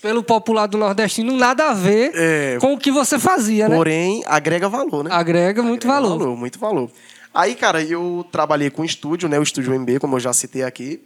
pelo 0.03 0.22
popular 0.22 0.67
do 0.67 0.77
nordestino 0.77 1.31
nada 1.38 1.69
a 1.69 1.74
ver 1.74 2.12
É. 2.13 2.57
com 2.60 2.74
o 2.74 2.77
que 2.77 2.91
você 2.91 3.17
fazia, 3.17 3.69
né? 3.69 3.75
Porém, 3.77 4.22
agrega 4.27 4.67
valor, 4.67 5.01
né? 5.05 5.10
Agrega 5.10 5.63
muito 5.63 5.89
Agrega 5.89 6.10
valor. 6.10 6.36
Muito 6.36 6.60
valor. 6.60 6.91
Aí, 7.33 7.55
cara, 7.55 7.81
eu 7.81 8.25
trabalhei 8.29 8.69
com 8.69 8.83
estúdio, 8.83 9.29
né? 9.29 9.39
O 9.39 9.43
estúdio 9.43 9.74
MB, 9.74 10.00
como 10.00 10.17
eu 10.17 10.19
já 10.19 10.33
citei 10.33 10.62
aqui. 10.62 11.01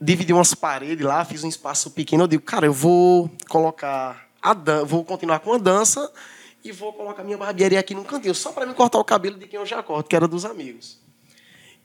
Dividi 0.00 0.32
umas 0.32 0.54
paredes 0.54 1.04
lá, 1.04 1.24
fiz 1.24 1.42
um 1.42 1.48
espaço 1.48 1.90
pequeno. 1.90 2.22
Eu 2.22 2.28
digo, 2.28 2.44
cara, 2.44 2.66
eu 2.66 2.72
vou 2.72 3.28
colocar 3.48 4.24
a 4.40 4.54
dan 4.54 4.84
vou 4.84 5.04
continuar 5.04 5.40
com 5.40 5.52
a 5.52 5.58
dança 5.58 6.08
e 6.64 6.70
vou 6.70 6.92
colocar 6.92 7.24
minha 7.24 7.36
barbearia 7.36 7.80
aqui 7.80 7.96
num 7.96 8.04
cantinho, 8.04 8.34
só 8.34 8.52
para 8.52 8.64
me 8.64 8.74
cortar 8.74 8.98
o 9.00 9.04
cabelo 9.04 9.36
de 9.38 9.48
quem 9.48 9.58
eu 9.58 9.66
já 9.66 9.82
corto, 9.82 10.08
que 10.08 10.14
era 10.14 10.28
dos 10.28 10.44
amigos. 10.44 10.98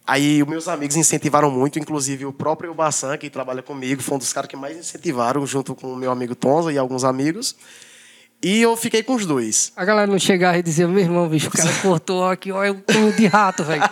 Aí 0.10 0.42
os 0.42 0.50
meus 0.50 0.68
amigos 0.68 0.96
incentivaram 0.96 1.52
muito, 1.52 1.78
inclusive 1.78 2.26
o 2.26 2.34
próprio 2.34 2.74
Bassan, 2.74 3.16
que 3.16 3.30
trabalha 3.30 3.62
comigo, 3.62 4.02
foi 4.02 4.16
um 4.16 4.18
dos 4.18 4.34
caras 4.34 4.50
que 4.50 4.56
mais 4.58 4.76
incentivaram, 4.76 5.46
junto 5.46 5.76
com 5.76 5.94
o 5.94 5.96
meu 5.96 6.10
amigo 6.12 6.34
Tonza 6.34 6.74
e 6.74 6.80
alguns 6.80 7.04
amigos. 7.04 7.56
E 8.42 8.60
eu 8.62 8.76
fiquei 8.76 9.04
com 9.04 9.14
os 9.14 9.26
dois. 9.28 9.72
A 9.76 9.86
galera 9.86 10.08
não 10.10 10.18
chegava 10.18 10.58
e 10.58 10.64
dizia, 10.64 10.88
meu 10.88 11.00
irmão, 11.04 11.28
bicho, 11.30 11.50
o 11.50 11.52
cara 11.52 11.70
cortou 11.84 12.26
aqui, 12.28 12.52
olha 12.52 12.72
o 12.72 12.80
punho 12.82 13.12
de 13.14 13.28
rato, 13.28 13.64
velho. 13.64 13.84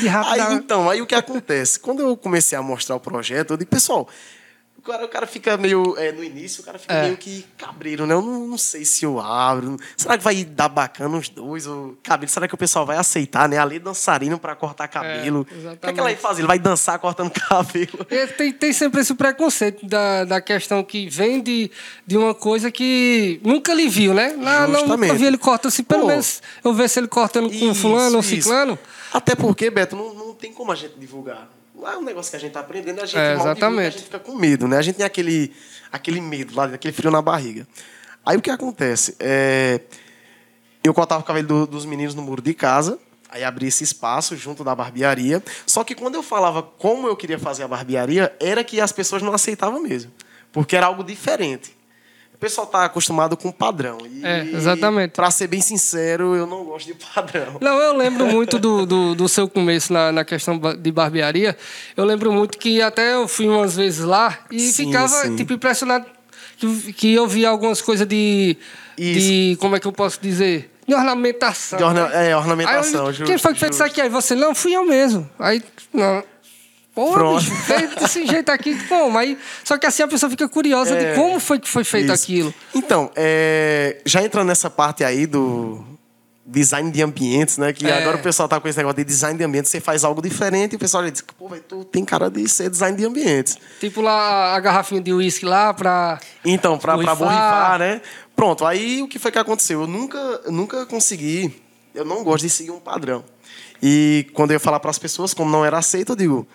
De 0.00 0.06
rato 0.06 0.28
Aí, 0.30 0.38
da- 0.38 0.52
então, 0.52 0.90
aí 0.90 1.00
o 1.00 1.06
que 1.06 1.14
acontece? 1.14 1.80
Quando 1.80 2.00
eu 2.02 2.14
comecei 2.14 2.58
a 2.58 2.62
mostrar 2.62 2.96
o 2.96 3.00
projeto, 3.00 3.52
eu 3.52 3.56
digo, 3.56 3.70
pessoal, 3.70 4.06
cara, 4.84 5.04
o 5.04 5.08
cara 5.08 5.26
fica 5.26 5.56
meio. 5.56 5.96
é, 5.98 6.12
no 6.12 6.22
início, 6.22 6.62
o 6.62 6.64
cara 6.64 6.78
fica 6.78 6.92
É. 6.92 7.02
meio 7.04 7.16
que 7.16 7.44
cabreiro, 7.56 8.06
né? 8.06 8.14
Eu 8.14 8.22
não, 8.22 8.46
não 8.46 8.58
sei 8.58 8.84
se 8.84 9.04
eu 9.04 9.18
abro. 9.20 9.76
Será 9.96 10.16
que 10.18 10.24
vai 10.24 10.44
dar 10.44 10.68
bacana 10.68 11.16
os 11.16 11.28
dois? 11.28 11.66
Ou 11.66 11.96
cabelo? 12.02 12.30
Será 12.30 12.46
que 12.48 12.54
o 12.54 12.58
pessoal 12.58 12.84
vai 12.84 12.96
aceitar, 12.96 13.48
né? 13.48 13.58
Além 13.58 13.78
de 13.78 13.84
dançarino 13.84 14.38
pra 14.38 14.54
cortar 14.54 14.88
cabelo. 14.88 15.40
o 15.40 15.44
que, 15.44 15.86
é 15.86 15.92
que 15.92 15.98
ela 16.00 16.08
vai 16.08 16.16
fazer? 16.16 16.40
Ele 16.42 16.48
vai 16.48 16.58
dançar 16.58 16.98
cortando 16.98 17.30
cabelo. 17.48 18.06
É, 18.10 18.26
Tem, 18.26 18.52
tem 18.52 18.72
sempre 18.72 19.00
esse 19.00 19.14
preconceito 19.14 19.86
da, 19.86 20.24
da 20.24 20.40
questão 20.40 20.82
que 20.84 21.08
vem 21.08 21.42
de, 21.42 21.70
de 22.06 22.16
uma 22.16 22.34
coisa 22.34 22.70
que 22.70 23.40
nunca 23.42 23.72
lhe 23.74 23.88
viu, 23.88 24.12
né? 24.14 24.32
Não, 24.36 24.68
não, 24.68 24.86
nunca 24.86 25.14
vi 25.14 25.24
ele 25.26 25.38
cortando 25.38 25.72
assim, 25.72 25.82
pelo 25.84 26.02
Pô. 26.02 26.06
menos 26.08 26.42
eu 26.62 26.74
ver 26.74 26.88
se 26.88 26.98
ele 27.00 27.08
cortando 27.08 27.48
com 27.48 27.54
Isso, 27.54 27.74
fulano 27.74 28.16
ou 28.16 28.22
ciclano. 28.22 28.78
Até 29.12 29.34
porque, 29.34 29.70
Beto, 29.70 29.94
não, 29.96 30.12
não 30.12 30.34
tem 30.34 30.52
como 30.52 30.72
a 30.72 30.74
gente 30.74 30.98
divulgar. 30.98 31.48
Não 31.74 31.88
é 31.90 31.96
um 31.98 32.02
negócio 32.02 32.30
que 32.30 32.36
a 32.36 32.40
gente 32.40 32.52
tá 32.52 32.60
aprendendo, 32.60 33.00
a 33.00 33.06
gente 33.06 33.18
É, 33.18 33.34
exatamente. 33.34 33.88
a 33.88 33.90
gente 33.90 34.04
fica 34.04 34.18
com 34.18 34.34
medo, 34.34 34.68
né? 34.68 34.78
A 34.78 34.82
gente 34.82 34.96
tem 34.96 35.04
aquele, 35.06 35.52
aquele 35.90 36.20
medo 36.20 36.54
lá, 36.54 36.64
aquele 36.66 36.92
frio 36.94 37.10
na 37.10 37.20
barriga. 37.20 37.66
Aí 38.24 38.36
o 38.36 38.42
que 38.42 38.50
acontece? 38.50 39.16
É, 39.18 39.80
eu 40.82 40.94
cortava 40.94 41.20
o 41.20 41.24
cabelo 41.24 41.46
do- 41.48 41.66
dos 41.66 41.84
meninos 41.84 42.14
no 42.14 42.22
muro 42.22 42.40
de 42.40 42.54
casa, 42.54 42.98
aí 43.28 43.42
abria 43.42 43.68
esse 43.68 43.82
espaço 43.84 44.36
junto 44.36 44.62
da 44.62 44.74
barbearia. 44.74 45.42
Só 45.66 45.82
que 45.82 45.94
quando 45.94 46.14
eu 46.14 46.22
falava 46.22 46.62
como 46.62 47.08
eu 47.08 47.16
queria 47.16 47.38
fazer 47.38 47.64
a 47.64 47.68
barbearia, 47.68 48.34
era 48.40 48.62
que 48.62 48.80
as 48.80 48.92
pessoas 48.92 49.20
não 49.22 49.32
aceitavam 49.34 49.80
mesmo. 49.82 50.12
Porque 50.52 50.76
era 50.76 50.86
algo 50.86 51.02
diferente. 51.02 51.76
O 52.34 52.38
pessoal 52.38 52.66
tá 52.66 52.84
acostumado 52.84 53.36
com 53.36 53.50
padrão. 53.52 53.96
É, 54.22 54.40
exatamente. 54.52 55.12
Pra 55.12 55.30
ser 55.30 55.46
bem 55.46 55.60
sincero, 55.62 56.34
eu 56.34 56.46
não 56.46 56.64
gosto 56.64 56.86
de 56.88 56.94
padrão. 57.14 57.56
Não, 57.62 57.78
eu 57.78 57.96
lembro 57.96 58.26
muito 58.26 58.58
do, 58.58 58.84
do, 58.84 59.14
do 59.14 59.28
seu 59.28 59.48
começo 59.48 59.92
na, 59.92 60.10
na 60.12 60.24
questão 60.24 60.58
de 60.58 60.92
barbearia. 60.92 61.56
Eu 61.96 62.04
lembro 62.04 62.30
muito 62.32 62.58
que 62.58 62.82
até 62.82 63.14
eu 63.14 63.26
fui 63.28 63.48
umas 63.48 63.76
vezes 63.76 64.04
lá 64.04 64.38
e 64.50 64.60
Sim, 64.60 64.86
ficava, 64.86 65.08
sim. 65.08 65.36
tipo, 65.36 65.52
impressionado 65.54 66.04
que, 66.58 66.92
que 66.92 67.14
eu 67.14 67.26
via 67.26 67.48
algumas 67.48 67.80
coisas 67.80 68.06
de, 68.06 68.56
de. 68.98 69.56
Como 69.60 69.76
é 69.76 69.80
que 69.80 69.86
eu 69.86 69.92
posso 69.92 70.18
dizer? 70.20 70.70
De 70.86 70.94
ornamentação. 70.94 71.78
De 71.78 71.84
orna- 71.84 72.08
né? 72.08 72.30
é, 72.30 72.36
ornamentação, 72.36 73.00
Aí 73.02 73.06
eu, 73.06 73.12
justo, 73.12 73.24
Quem 73.24 73.38
foi 73.38 73.54
que 73.54 73.60
fez 73.60 73.74
isso 73.76 73.84
aqui? 73.84 74.00
Aí 74.02 74.08
você, 74.10 74.34
não, 74.34 74.54
fui 74.54 74.72
eu 74.74 74.84
mesmo. 74.84 75.28
Aí, 75.38 75.62
não. 75.92 76.22
Pô, 76.94 77.36
bicho, 77.36 77.50
fez 77.50 77.94
desse 77.96 78.24
jeito 78.26 78.50
aqui, 78.50 78.78
como? 78.86 79.18
Aí, 79.18 79.36
só 79.64 79.76
que 79.76 79.86
assim 79.86 80.02
a 80.02 80.08
pessoa 80.08 80.30
fica 80.30 80.48
curiosa 80.48 80.94
É, 80.94 81.10
de 81.10 81.14
como 81.20 81.40
foi 81.40 81.58
que 81.58 81.68
foi 81.68 81.82
feito 81.82 82.12
Isso. 82.12 82.22
aquilo. 82.24 82.54
Então, 82.74 83.10
é, 83.16 84.00
já 84.06 84.22
entrando 84.22 84.46
nessa 84.46 84.70
parte 84.70 85.02
aí 85.02 85.26
do 85.26 85.84
design 86.46 86.90
de 86.92 87.02
ambientes, 87.02 87.58
né? 87.58 87.72
Que 87.72 87.86
É. 87.88 87.98
agora 88.02 88.16
o 88.18 88.22
pessoal 88.22 88.48
tá 88.48 88.60
com 88.60 88.68
esse 88.68 88.76
negócio 88.78 88.96
de 88.98 89.04
design 89.04 89.36
de 89.36 89.42
ambientes, 89.42 89.70
você 89.72 89.80
faz 89.80 90.04
algo 90.04 90.22
diferente 90.22 90.74
e 90.74 90.76
o 90.76 90.78
pessoal 90.78 91.02
já 91.02 91.10
diz, 91.10 91.22
pô, 91.36 91.48
véi, 91.48 91.60
tu 91.66 91.84
tem 91.84 92.04
cara 92.04 92.30
de 92.30 92.46
ser 92.48 92.70
design 92.70 92.96
de 92.96 93.04
ambientes. 93.04 93.56
Tipo 93.80 94.00
lá 94.00 94.54
a 94.54 94.60
garrafinha 94.60 95.00
de 95.00 95.12
uísque 95.12 95.44
lá 95.46 95.72
pra. 95.74 96.20
Então, 96.44 96.78
pra, 96.78 96.96
pra 96.98 97.14
Borrifar. 97.14 97.28
borrifar, 97.28 97.78
né? 97.80 98.00
Pronto, 98.36 98.64
aí 98.64 99.02
o 99.02 99.08
que 99.08 99.18
foi 99.18 99.32
que 99.32 99.38
aconteceu? 99.38 99.80
Eu 99.80 99.86
nunca, 99.88 100.42
nunca 100.46 100.86
consegui, 100.86 101.60
eu 101.94 102.04
não 102.04 102.22
gosto 102.22 102.42
de 102.44 102.50
seguir 102.50 102.70
um 102.70 102.78
padrão. 102.80 103.24
E 103.82 104.26
quando 104.34 104.50
eu 104.50 104.56
ia 104.56 104.60
falar 104.60 104.78
para 104.80 104.90
as 104.90 104.98
pessoas, 104.98 105.34
como 105.34 105.50
não 105.50 105.64
era 105.64 105.78
aceito, 105.78 106.12
eu 106.12 106.16
digo, 106.16 106.46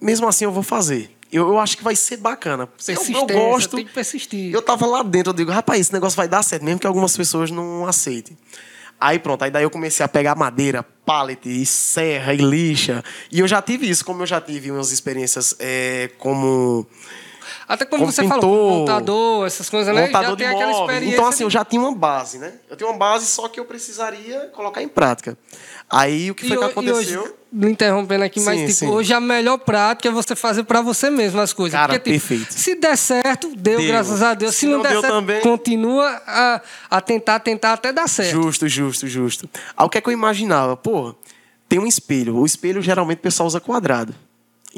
mesmo 0.00 0.28
assim 0.28 0.44
eu 0.44 0.52
vou 0.52 0.62
fazer. 0.62 1.16
Eu, 1.30 1.48
eu 1.48 1.58
acho 1.58 1.76
que 1.76 1.84
vai 1.84 1.96
ser 1.96 2.18
bacana. 2.18 2.68
Eu, 2.88 2.94
eu 2.94 3.26
gosto. 3.26 3.76
tem 3.76 3.84
que 3.84 3.92
persistir. 3.92 4.52
Eu 4.52 4.62
tava 4.62 4.86
lá 4.86 5.02
dentro, 5.02 5.30
eu 5.30 5.34
digo, 5.34 5.50
rapaz, 5.50 5.80
esse 5.80 5.92
negócio 5.92 6.16
vai 6.16 6.28
dar 6.28 6.42
certo, 6.42 6.64
mesmo 6.64 6.80
que 6.80 6.86
algumas 6.86 7.16
pessoas 7.16 7.50
não 7.50 7.86
aceitem. 7.86 8.36
Aí 8.98 9.18
pronto, 9.18 9.44
aí 9.44 9.50
daí 9.50 9.62
eu 9.62 9.70
comecei 9.70 10.04
a 10.04 10.08
pegar 10.08 10.34
madeira, 10.34 10.82
pallet, 10.82 11.46
e 11.46 11.66
serra, 11.66 12.32
e 12.32 12.38
lixa. 12.38 13.04
E 13.30 13.40
eu 13.40 13.48
já 13.48 13.60
tive 13.60 13.88
isso, 13.88 14.04
como 14.04 14.22
eu 14.22 14.26
já 14.26 14.40
tive 14.40 14.70
umas 14.70 14.90
experiências 14.90 15.54
é, 15.58 16.10
como 16.18 16.86
Até 17.68 17.84
como, 17.84 18.02
como 18.02 18.12
você 18.12 18.22
pintor, 18.22 18.40
falou, 18.40 18.70
montador, 18.80 19.46
essas 19.46 19.68
coisas, 19.68 19.92
né? 19.94 20.06
montador 20.06 20.30
já 20.30 20.36
tem 20.36 20.46
aquela 20.46 20.70
experiência. 20.72 21.14
Então, 21.14 21.26
assim, 21.26 21.42
eu 21.42 21.50
já 21.50 21.64
tinha 21.64 21.82
uma 21.82 21.92
base, 21.94 22.38
né? 22.38 22.52
Eu 22.70 22.76
tinha 22.76 22.88
uma 22.88 22.96
base, 22.96 23.26
só 23.26 23.48
que 23.48 23.58
eu 23.58 23.64
precisaria 23.64 24.50
colocar 24.54 24.82
em 24.82 24.88
prática. 24.88 25.36
Aí, 25.90 26.30
o 26.30 26.34
que 26.34 26.46
foi 26.46 26.56
e, 26.56 26.58
que 26.58 26.64
aconteceu? 26.64 27.20
hoje, 27.22 27.32
interrompendo 27.52 28.24
aqui, 28.24 28.40
mas 28.40 28.58
Sim, 28.58 28.66
tipo, 28.66 28.78
sim. 28.78 28.88
hoje 28.88 29.12
a 29.12 29.20
melhor 29.20 29.58
prática 29.58 30.08
é 30.08 30.12
você 30.12 30.36
fazer 30.36 30.62
pra 30.64 30.80
você 30.80 31.10
mesmo 31.10 31.40
as 31.40 31.52
coisas. 31.52 31.72
Cara, 31.78 31.94
Porque, 31.94 32.12
tipo, 32.12 32.26
perfeito. 32.28 32.52
se 32.52 32.74
der 32.76 32.96
certo, 32.96 33.48
deu, 33.56 33.78
Deu. 33.78 33.88
graças 33.88 34.22
a 34.22 34.34
Deus. 34.34 34.54
Se, 34.54 34.60
Se 34.60 34.66
não, 34.66 34.76
não 34.78 34.82
der 34.82 35.00
certo, 35.00 35.08
também- 35.12 35.40
continua 35.40 36.22
a, 36.26 36.60
a 36.90 37.00
tentar, 37.00 37.40
tentar 37.40 37.72
até 37.72 37.92
dar 37.92 38.08
certo. 38.08 38.30
Justo, 38.30 38.68
justo, 38.68 39.08
justo. 39.08 39.48
Aí, 39.76 39.84
o 39.86 39.88
que 39.88 39.98
é 39.98 40.00
que 40.00 40.08
eu 40.08 40.12
imaginava? 40.12 40.76
Pô, 40.76 41.14
tem 41.68 41.78
um 41.80 41.86
espelho. 41.86 42.36
O 42.36 42.46
espelho, 42.46 42.80
geralmente, 42.80 43.18
o 43.18 43.22
pessoal 43.22 43.46
usa 43.48 43.60
quadrado. 43.60 44.14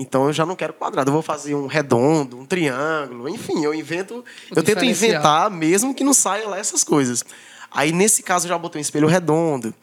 Então, 0.01 0.27
eu 0.27 0.33
já 0.33 0.47
não 0.47 0.55
quero 0.55 0.73
quadrado. 0.73 1.11
Eu 1.11 1.13
vou 1.13 1.23
fazer 1.23 1.57
um 1.57 1.67
redondo, 1.67 2.39
um 2.39 2.47
triângulo. 2.47 3.29
Enfim, 3.29 3.65
eu 3.65 3.75
invento... 3.75 4.25
Eu 4.55 4.63
tento 4.63 4.85
inventar, 4.85 5.51
mesmo 5.51 5.93
que 5.93 6.05
não 6.05 6.15
saia 6.15 6.49
lá 6.49 6.57
essas 6.57 6.85
coisas. 6.85 7.25
Aí, 7.69 7.91
nesse 7.91 8.23
caso, 8.23 8.47
eu 8.47 8.51
já 8.51 8.57
botei 8.57 8.79
um 8.79 8.83
espelho 8.83 9.09
redondo. 9.09 9.75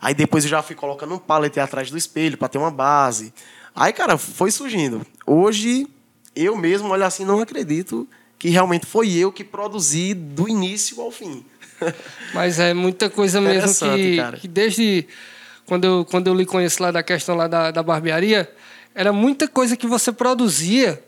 Aí, 0.00 0.14
depois, 0.14 0.44
eu 0.44 0.50
já 0.50 0.62
fui 0.62 0.76
colocando 0.76 1.12
um 1.12 1.18
pallet 1.18 1.58
atrás 1.58 1.90
do 1.90 1.98
espelho 1.98 2.38
para 2.38 2.46
ter 2.46 2.56
uma 2.56 2.70
base. 2.70 3.34
Aí, 3.74 3.92
cara, 3.92 4.16
foi 4.16 4.52
surgindo. 4.52 5.04
Hoje, 5.26 5.88
eu 6.36 6.56
mesmo, 6.56 6.90
olha 6.90 7.06
assim, 7.06 7.24
não 7.24 7.40
acredito 7.40 8.06
que 8.38 8.48
realmente 8.50 8.86
foi 8.86 9.12
eu 9.12 9.32
que 9.32 9.42
produzi 9.42 10.14
do 10.14 10.48
início 10.48 11.00
ao 11.00 11.10
fim. 11.10 11.44
Mas 12.32 12.60
é 12.60 12.72
muita 12.72 13.10
coisa 13.10 13.40
mesmo 13.40 13.74
que, 13.74 14.18
que 14.40 14.46
desde 14.46 15.08
quando 15.66 15.84
eu, 15.84 16.04
quando 16.04 16.28
eu 16.28 16.34
lhe 16.34 16.46
conheço 16.46 16.80
lá 16.80 16.92
da 16.92 17.02
questão 17.02 17.34
lá 17.34 17.48
da, 17.48 17.70
da 17.70 17.82
barbearia, 17.82 18.48
era 18.94 19.12
muita 19.12 19.48
coisa 19.48 19.76
que 19.76 19.86
você 19.86 20.12
produzia 20.12 21.02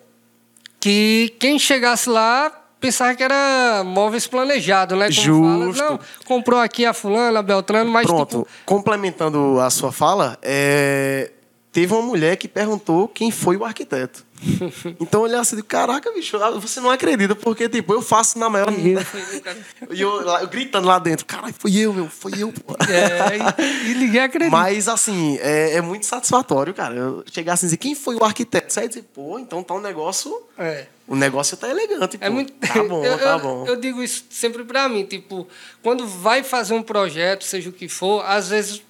que 0.81 1.35
quem 1.39 1.59
chegasse 1.59 2.09
lá 2.09 2.51
pensava 2.81 3.15
que 3.15 3.23
era 3.23 3.83
móveis 3.85 4.27
planejados, 4.27 4.99
né? 4.99 5.07
Como 5.07 5.73
Justo. 5.73 5.79
Fala. 5.79 5.91
Não, 5.91 6.01
comprou 6.25 6.61
aqui 6.61 6.85
a 6.85 6.93
fulana, 6.93 7.39
a 7.39 7.43
Beltrano, 7.43 7.91
mas 7.91 8.07
Pronto, 8.07 8.39
tipo, 8.39 8.49
complementando 8.65 9.61
a 9.61 9.71
sua 9.71 9.91
fala, 9.93 10.39
é, 10.43 11.31
teve 11.77 11.93
uma 11.93 12.01
mulher 12.01 12.39
que 12.39 12.49
perguntou 12.49 13.07
quem 13.07 13.31
foi 13.31 13.55
o 13.59 13.65
arquiteto. 13.65 14.25
Então 14.99 15.21
eu 15.21 15.25
olhei 15.25 15.39
assim, 15.39 15.61
caraca, 15.63 16.11
bicho, 16.11 16.39
você 16.61 16.81
não 16.81 16.91
acredita, 16.91 17.35
porque 17.35 17.69
tipo, 17.69 17.93
eu 17.93 18.01
faço 18.01 18.39
na 18.39 18.49
maior. 18.49 18.73
eu, 18.73 19.01
foi 19.05 19.21
eu, 19.21 19.41
cara. 19.43 19.59
E 19.93 20.01
eu, 20.01 20.21
eu 20.23 20.49
gritando 20.49 20.87
lá 20.87 20.99
dentro, 20.99 21.27
caralho, 21.27 21.55
foi 21.59 21.77
eu, 21.77 21.93
meu, 21.93 22.09
foi 22.09 22.33
eu, 22.39 22.51
pô. 22.53 22.75
É, 22.89 23.91
e, 23.91 23.95
ninguém 23.95 24.21
acredita. 24.23 24.51
Mas, 24.51 24.89
assim, 24.89 25.37
é, 25.41 25.75
é 25.75 25.81
muito 25.83 26.07
satisfatório, 26.07 26.73
cara. 26.73 26.95
Eu 26.95 27.25
chegar 27.31 27.53
assim 27.55 27.67
e 27.67 27.69
dizer, 27.69 27.77
quem 27.77 27.95
foi 27.95 28.17
o 28.17 28.25
arquiteto? 28.25 28.73
Você 28.73 28.89
dizer, 28.89 29.03
pô, 29.15 29.39
então 29.39 29.63
tá 29.63 29.75
um 29.75 29.81
negócio. 29.81 30.35
É. 30.59 30.87
O 31.07 31.15
negócio 31.15 31.57
tá 31.57 31.69
elegante, 31.69 32.17
pô. 32.17 32.25
É 32.25 32.31
muito... 32.31 32.53
Tá 32.55 32.83
bom, 32.83 33.05
eu, 33.07 33.19
tá 33.19 33.39
bom. 33.39 33.67
Eu 33.67 33.77
digo 33.77 34.03
isso 34.03 34.25
sempre 34.31 34.65
pra 34.65 34.89
mim, 34.89 35.05
tipo, 35.05 35.47
quando 35.83 36.07
vai 36.07 36.43
fazer 36.43 36.75
um 36.75 36.83
projeto, 36.83 37.45
seja 37.45 37.69
o 37.69 37.73
que 37.73 37.89
for, 37.89 38.25
às 38.25 38.49
vezes 38.49 38.83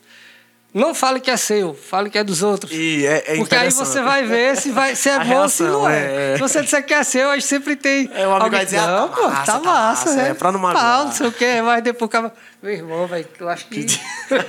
não 0.77 0.95
fale 0.95 1.21
que 1.21 1.31
é 1.31 1.39
seu, 1.39 1.73
fale 1.73 2.11
que 2.11 2.19
é 2.19 2.23
dos 2.23 2.43
outros. 2.43 2.71
E 2.71 3.07
é, 3.07 3.33
é 3.33 3.37
Porque 3.37 3.55
aí 3.55 3.71
você 3.71 4.03
vai 4.03 4.25
ver 4.25 4.59
se, 4.59 4.71
vai, 4.71 4.95
se 4.95 5.09
é 5.09 5.25
bom 5.25 5.43
ou 5.43 5.49
se 5.49 5.63
não 5.63 5.89
é. 5.89 5.97
é, 5.97 6.33
é. 6.33 6.35
Se 6.35 6.41
você 6.41 6.61
disser 6.61 6.85
que 6.85 6.93
é 6.93 7.03
seu, 7.03 7.31
aí 7.31 7.41
sempre 7.41 7.77
tem. 7.77 8.11
É, 8.15 8.27
o 8.27 8.31
amigo 8.33 8.45
alguém 8.45 8.51
vai 8.51 8.65
dizer, 8.67 8.79
ah, 8.81 8.87
não, 8.87 9.09
tá 9.09 9.17
pô, 9.17 9.23
massa, 9.23 9.37
tá 9.39 9.53
tá 9.53 9.59
massa, 9.61 10.11
massa, 10.11 10.15
né? 10.23 10.29
é 10.29 10.35
pra 10.35 10.53
não 10.53 10.61
magoar. 10.61 11.05
Não 11.07 11.13
sei 11.13 11.27
o 11.29 11.33
quê, 11.33 11.63
mas 11.63 11.83
depois 11.83 12.11
acaba. 12.11 12.31
Meu 12.63 12.73
irmão, 12.75 13.07
velho, 13.07 13.27
eu 13.41 13.49
acho 13.49 13.67
que. 13.69 13.87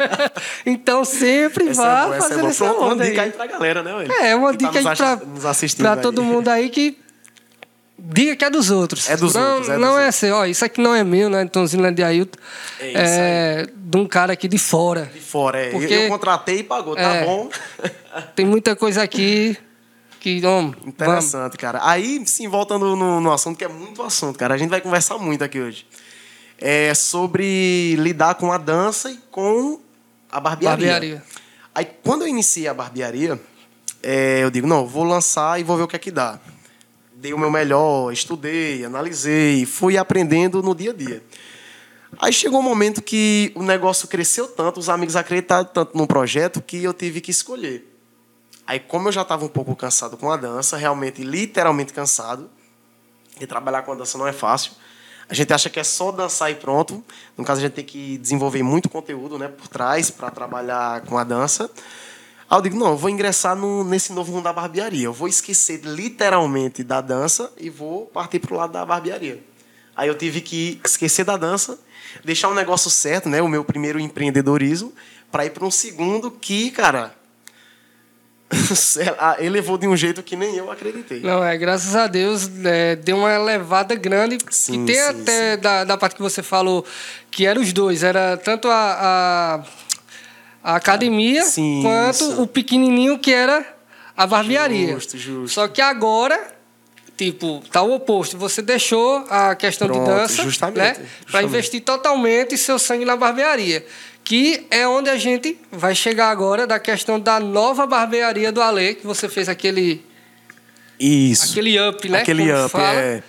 então 0.65 1.05
sempre 1.05 1.69
Essa 1.69 1.81
vá 1.81 2.01
é 2.01 2.03
boa, 2.03 2.15
essa 2.17 2.34
é 2.34 2.46
essa 2.46 2.65
Pronto, 2.65 2.79
uma 2.81 2.93
onda 2.93 3.05
dica 3.05 3.22
aí. 3.22 3.31
pra 3.31 3.48
galera, 3.48 3.81
né, 3.81 3.96
velho? 3.96 4.12
É, 4.12 4.36
uma 4.36 4.51
Que 4.51 4.57
tá 4.65 4.72
dica 4.72 4.81
nos 4.81 4.88
aí 4.88 4.98
pra, 4.98 5.15
nos 5.25 5.75
pra 5.75 5.96
todo 5.96 6.22
mundo 6.22 6.50
aí 6.50 6.69
que. 6.69 7.07
Diga 8.00 8.36
que 8.36 8.46
é 8.46 8.50
dos 8.50 8.70
outros. 8.70 9.10
É 9.10 9.18
dos 9.18 9.34
não, 9.34 9.54
outros, 9.56 9.70
é 9.70 9.77
não 9.77 9.98
é 9.98 10.12
seu. 10.12 10.36
Ó, 10.36 10.46
isso 10.46 10.63
aqui 10.63 10.80
não 10.80 10.94
é 10.94 11.04
meu, 11.04 11.30
não 11.30 11.39
é 11.39 11.46
de 11.46 11.50
Tonzinho, 11.51 11.82
não 11.82 11.89
é 11.89 11.92
de 11.92 12.03
Ailton. 12.03 12.38
É 12.79 12.88
isso 12.90 12.98
É 13.00 13.68
de 13.75 13.98
um 13.98 14.05
cara 14.07 14.33
aqui 14.33 14.48
de 14.48 14.57
fora. 14.60 15.10
De 15.14 15.20
fora, 15.20 15.60
é. 15.60 15.72
Porque- 15.72 15.92
Eu, 15.94 16.01
eu 16.01 16.10
contratei 16.10 16.60
e 16.60 16.64
pagou, 16.64 16.96
tá 16.96 17.01
É. 17.01 17.25
bom? 17.25 17.50
Tem 18.36 18.46
muita 18.46 18.75
coisa 18.75 19.01
aqui 19.01 19.57
que, 20.20 20.46
homem, 20.46 20.72
vamos. 20.72 20.88
Interessante, 20.88 21.57
cara. 21.57 21.79
Aí, 21.83 22.22
sim, 22.25 22.48
voltando 22.48 22.96
no, 22.96 23.20
no 23.20 23.31
assunto, 23.31 23.57
que 23.57 23.64
é 23.66 23.68
muito 23.68 24.01
assunto, 24.03 24.38
cara. 24.38 24.53
A 24.53 24.57
gente 24.57 24.70
vai 24.70 24.81
conversar 24.81 25.18
muito 25.18 25.44
aqui 25.44 25.60
hoje. 25.60 25.86
É 26.60 26.94
sobre 26.94 27.96
lidar 27.96 28.36
com 28.36 28.51
a 28.51 28.57
dança 28.57 29.10
e 29.10 29.18
com 29.31 29.79
a 30.31 30.40
barbearia. 30.40 30.92
Barbearia. 30.92 31.24
Aí, 31.74 31.88
quando 32.03 32.24
eu 32.24 32.27
iniciei 32.27 32.68
a 32.68 32.74
barbearia, 32.74 33.40
é, 34.03 34.40
eu 34.44 34.50
digo, 34.51 34.68
não, 34.68 34.86
vou 34.86 35.03
lançar 35.03 35.60
e 35.60 35.64
vou 35.64 35.77
ver 35.77 35.83
o 35.83 35.88
que 35.88 35.96
é 35.96 36.00
que 36.00 36.12
dá. 36.12 36.40
Dei 37.20 37.34
o 37.34 37.40
meu 37.40 37.50
melhor, 37.50 38.14
estudei, 38.14 38.86
analisei, 38.86 39.66
fui 39.66 39.98
aprendendo 39.98 40.62
no 40.62 40.75
dia 40.75 40.92
a 40.92 40.94
dia. 40.94 41.24
Aí 42.20 42.32
chegou 42.32 42.60
um 42.60 42.64
momento 42.64 43.01
que 43.01 43.51
o 43.56 43.64
negócio 43.64 44.08
cresceu 44.08 44.48
tanto, 44.48 44.80
os 44.80 44.88
amigos 44.88 45.16
acreditaram 45.16 45.66
tanto 45.66 45.98
no 45.98 46.06
projeto 46.06 46.62
que 46.62 46.84
eu 46.84 46.94
tive 46.94 47.20
que 47.20 47.32
escolher. 47.32 47.92
Aí, 48.68 48.80
como 48.80 49.08
eu 49.08 49.12
já 49.12 49.24
estava 49.24 49.44
um 49.44 49.48
pouco 49.48 49.75
cansado 49.75 50.16
com 50.16 50.32
a 50.32 50.38
dança, 50.38 50.77
realmente, 50.77 51.24
literalmente 51.24 51.92
cansado, 51.92 52.51
e 53.42 53.48
trabalhar 53.48 53.82
com 53.82 53.94
a 53.94 53.96
dança 53.96 54.16
não 54.16 54.27
é 54.27 54.34
fácil. 54.34 54.74
A 55.27 55.34
gente 55.34 55.51
acha 55.51 55.72
que 55.72 55.80
é 55.80 55.84
só 55.84 56.12
dançar 56.12 56.51
e 56.51 56.56
pronto. 56.56 57.03
No 57.36 57.44
caso, 57.44 57.62
a 57.62 57.64
gente 57.64 57.74
tem 57.74 57.86
que 57.86 58.20
desenvolver 58.20 58.62
muito 58.62 58.90
conteúdo 58.90 59.40
né, 59.40 59.48
por 59.48 59.68
trás 59.68 60.12
para 60.12 60.30
trabalhar 60.30 61.01
com 61.01 61.18
a 61.18 61.24
dança. 61.24 61.68
Aí 62.50 62.57
eu 62.57 62.62
digo, 62.62 62.77
não, 62.77 62.92
eu 62.92 62.98
vou 62.98 63.10
ingressar 63.10 63.55
no, 63.55 63.83
nesse 63.83 64.14
novo 64.14 64.31
mundo 64.31 64.46
da 64.46 64.53
barbearia. 64.53 65.05
Eu 65.05 65.14
vou 65.14 65.27
esquecer 65.27 65.81
literalmente 65.83 66.83
da 66.83 67.01
dança 67.01 67.51
e 67.57 67.70
vou 67.70 68.05
partir 68.05 68.40
para 68.40 68.53
o 68.53 68.57
lado 68.57 68.72
da 68.72 68.86
barbearia. 68.86 69.44
Aí 69.96 70.07
eu 70.07 70.16
tive 70.16 70.42
que 70.42 70.79
esquecer 70.86 71.25
da 71.25 71.36
dança, 71.36 71.77
deixar 72.24 72.50
um 72.50 72.53
negócio 72.53 72.90
certo, 72.90 73.27
né, 73.27 73.42
o 73.42 73.48
meu 73.48 73.66
primeiro 73.66 74.00
empreendedorismo, 74.00 74.94
para 75.31 75.46
ir 75.46 75.50
para 75.50 75.66
um 75.66 75.72
segundo 75.72 76.31
que, 76.31 76.72
cara, 76.72 77.14
elevou 79.40 79.77
de 79.77 79.88
um 79.88 79.98
jeito 79.98 80.24
que 80.24 80.36
nem 80.36 80.55
eu 80.55 80.72
acreditei. 80.72 81.20
Não, 81.20 81.44
é, 81.44 81.57
graças 81.57 81.96
a 81.96 82.07
Deus, 82.07 82.50
é, 82.64 82.96
deu 82.96 83.18
uma 83.18 83.33
elevada 83.33 83.94
grande. 83.96 84.38
Sim, 84.50 84.83
e 84.83 84.86
tem 84.86 84.96
sim, 84.96 85.01
até 85.01 85.57
Da, 85.57 85.83
da 85.83 85.98
parte 85.98 86.16
que 86.16 86.22
você 86.22 86.42
falou, 86.42 86.86
que 87.29 87.46
eram 87.46 87.62
os 87.62 87.74
dois, 87.74 88.03
era 88.03 88.38
tanto 88.38 88.70
a, 88.70 88.74
a, 88.74 89.64
a 90.68 90.75
academia 90.75 91.44
Sim, 91.44 91.82
quanto 91.82 92.16
isso. 92.25 92.42
o 92.42 92.46
pequenininho 92.46 93.18
que 93.18 93.32
era 93.34 93.66
a 94.18 94.27
barbearia. 94.27 94.94
Justo, 94.96 95.18
justo. 95.18 95.53
Só 95.53 95.68
que 95.70 95.82
agora, 95.82 96.53
tipo, 97.16 97.64
tá 97.72 97.82
o 97.82 97.94
oposto. 97.94 98.38
Você 98.38 98.62
deixou 98.62 99.25
a 99.30 99.56
questão 99.56 99.88
Pronto, 99.88 100.03
de 100.03 100.10
dança, 100.10 100.44
justamente, 100.44 101.00
né? 101.00 101.06
Para 101.32 101.42
investir 101.44 101.82
totalmente 101.82 102.58
seu 102.58 102.77
sangue 102.77 103.06
na 103.06 103.16
barbearia. 103.16 103.86
Que 104.25 104.68
é 104.70 104.86
onde 104.86 105.10
a 105.10 105.16
gente 105.16 105.58
vai 105.72 105.96
chegar 105.96 106.30
agora 106.32 106.68
da 106.68 106.77
questão 106.80 107.18
da 107.18 107.40
nova 107.40 107.88
barbearia 107.88 108.51
do 108.51 108.62
Ale, 108.62 108.96
que 108.96 109.08
você 109.08 109.30
fez 109.30 109.48
aquele 109.48 110.03
Isso. 111.00 111.51
Aquele 111.51 111.80
up, 111.80 112.10
né? 112.10 112.22
Aquele 112.22 112.48
Como 112.51 112.62
up, 112.66 112.72
fala. 112.72 113.00
é. 113.00 113.24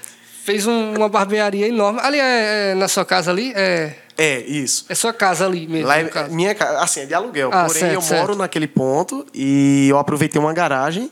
Fez 0.45 0.67
um- 0.67 0.95
uma 0.97 1.09
barbearia 1.09 1.69
enorme. 1.69 2.01
Ali 2.03 2.19
é, 2.19 2.71
é 2.71 2.75
na 2.75 2.89
sua 2.89 3.05
casa 3.05 3.31
ali? 3.31 3.53
É, 3.55 3.95
É, 4.21 4.41
isso. 4.41 4.85
é 4.89 4.95
sua 4.97 5.13
casa 5.13 5.47
ali 5.47 5.69
mesmo, 5.69 5.87
Lá 5.87 5.99
é 5.99 6.05
caso. 6.05 6.35
minha 6.35 6.53
casa, 6.55 6.81
assim, 6.81 7.01
é 7.01 7.07
de 7.07 7.15
aluguel. 7.15 7.51
Ah, 7.53 7.67
porém, 7.67 7.81
certo, 7.81 7.95
eu 7.95 8.01
certo. 8.03 8.21
moro 8.21 8.37
naquele 8.37 8.67
ponto 8.67 9.25
e 9.33 9.87
eu 9.89 9.97
aproveitei 9.97 10.41
uma 10.41 10.53
garagem 10.53 11.09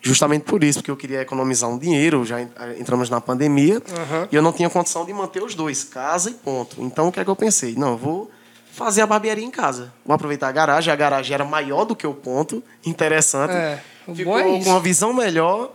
justamente 0.00 0.42
por 0.44 0.62
isso, 0.62 0.78
porque 0.78 0.90
eu 0.90 0.96
queria 0.96 1.22
economizar 1.22 1.68
um 1.68 1.76
dinheiro, 1.78 2.24
já 2.24 2.40
en- 2.40 2.48
entramos 2.78 3.10
na 3.10 3.20
pandemia, 3.20 3.82
Aham. 3.98 4.28
e 4.30 4.36
eu 4.36 4.42
não 4.42 4.52
tinha 4.52 4.68
condição 4.70 5.04
de 5.04 5.12
manter 5.12 5.42
os 5.42 5.54
dois, 5.54 5.82
casa 5.82 6.30
e 6.30 6.34
ponto. 6.34 6.76
Então, 6.80 7.08
o 7.08 7.12
que 7.12 7.18
é 7.18 7.24
que 7.24 7.30
eu 7.30 7.34
pensei? 7.34 7.74
Não, 7.76 7.92
eu 7.92 7.96
vou 7.96 8.30
fazer 8.72 9.00
a 9.00 9.06
barbearia 9.06 9.44
em 9.44 9.50
casa. 9.50 9.92
Vou 10.04 10.14
aproveitar 10.14 10.48
a 10.48 10.52
garagem, 10.52 10.92
a 10.92 10.96
garagem 10.96 11.32
era 11.34 11.44
maior 11.44 11.84
do 11.84 11.96
que 11.96 12.06
o 12.06 12.12
ponto, 12.14 12.62
interessante. 12.86 13.52
É, 13.54 13.80
Ficou 14.14 14.38
é 14.38 14.42
com 14.42 14.58
uma 14.60 14.78
visão 14.80 15.12
melhor, 15.14 15.72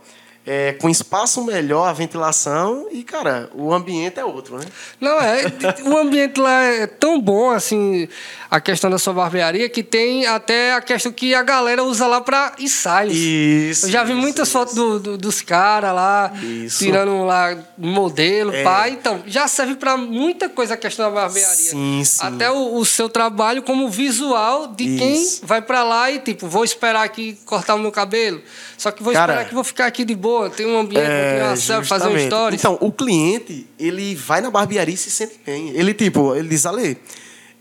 é, 0.52 0.72
com 0.72 0.88
espaço 0.88 1.44
melhor, 1.44 1.86
a 1.88 1.92
ventilação 1.92 2.88
e, 2.90 3.04
cara, 3.04 3.48
o 3.54 3.72
ambiente 3.72 4.18
é 4.18 4.24
outro, 4.24 4.58
né? 4.58 4.64
Não, 5.00 5.20
é. 5.20 5.44
O 5.84 5.96
ambiente 5.96 6.40
lá 6.40 6.64
é 6.64 6.88
tão 6.88 7.20
bom, 7.20 7.50
assim, 7.50 8.08
a 8.50 8.60
questão 8.60 8.90
da 8.90 8.98
sua 8.98 9.12
barbearia, 9.12 9.68
que 9.68 9.80
tem 9.84 10.26
até 10.26 10.72
a 10.72 10.80
questão 10.80 11.12
que 11.12 11.34
a 11.36 11.42
galera 11.44 11.84
usa 11.84 12.04
lá 12.08 12.20
para 12.20 12.54
ensaios. 12.58 13.14
Isso. 13.16 13.86
Eu 13.86 13.90
já 13.90 14.02
vi 14.02 14.10
isso, 14.12 14.20
muitas 14.20 14.48
isso. 14.48 14.58
fotos 14.58 14.74
do- 14.74 14.98
do- 14.98 15.16
dos 15.18 15.40
caras 15.40 15.94
lá, 15.94 16.32
Isso. 16.42 16.78
tirando 16.78 17.24
lá 17.24 17.56
modelo, 17.78 18.52
É. 18.52 18.64
pai. 18.64 18.90
Então, 18.90 19.22
já 19.28 19.46
serve 19.46 19.76
para 19.76 19.96
muita 19.96 20.48
coisa 20.48 20.74
a 20.74 20.76
questão 20.76 21.04
da 21.06 21.12
barbearia. 21.20 21.46
Sim, 21.54 22.02
sim. 22.04 22.26
Até 22.26 22.50
o, 22.50 22.74
o 22.76 22.84
seu 22.84 23.08
trabalho 23.08 23.62
como 23.62 23.88
visual 23.88 24.66
de 24.66 24.96
quem 24.98 25.38
vai 25.44 25.62
para 25.62 25.84
lá 25.84 26.10
e, 26.10 26.18
tipo, 26.18 26.48
vou 26.48 26.64
esperar 26.64 27.04
aqui 27.04 27.38
cortar 27.44 27.76
o 27.76 27.78
meu 27.78 27.92
cabelo. 27.92 28.42
Só 28.76 28.90
que 28.90 29.02
vou 29.02 29.12
Cara, 29.12 29.32
esperar 29.34 29.48
que 29.48 29.54
vou 29.54 29.62
ficar 29.62 29.86
aqui 29.86 30.04
de 30.06 30.14
boa, 30.14 30.39
tem 30.48 30.66
um 30.66 30.78
ambiente, 30.78 31.04
tirar 31.04 31.48
uma 31.48 31.56
selfie, 31.56 31.88
fazer 31.88 32.08
um 32.08 32.16
story. 32.16 32.56
Então, 32.56 32.78
o 32.80 32.90
cliente, 32.90 33.66
ele 33.78 34.14
vai 34.14 34.40
na 34.40 34.50
barbearia 34.50 34.94
e 34.94 34.96
se 34.96 35.10
sente 35.10 35.38
bem. 35.44 35.70
Ele, 35.70 35.92
tipo, 35.92 36.34
ele 36.34 36.48
diz, 36.48 36.64
Ale, 36.64 36.96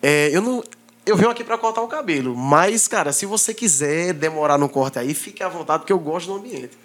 é, 0.01 0.29
eu 0.31 0.41
não... 0.41 0.63
eu 1.05 1.17
venho 1.17 1.29
aqui 1.29 1.43
para 1.43 1.57
cortar 1.57 1.81
o 1.81 1.87
cabelo. 1.87 2.35
Mas, 2.35 2.87
cara, 2.87 3.11
se 3.11 3.25
você 3.25 3.53
quiser 3.53 4.13
demorar 4.13 4.57
no 4.57 4.69
corte 4.69 4.99
aí, 4.99 5.13
fique 5.13 5.43
à 5.43 5.49
vontade, 5.49 5.79
porque 5.79 5.93
eu 5.93 5.99
gosto 5.99 6.27
do 6.27 6.35
ambiente. 6.35 6.77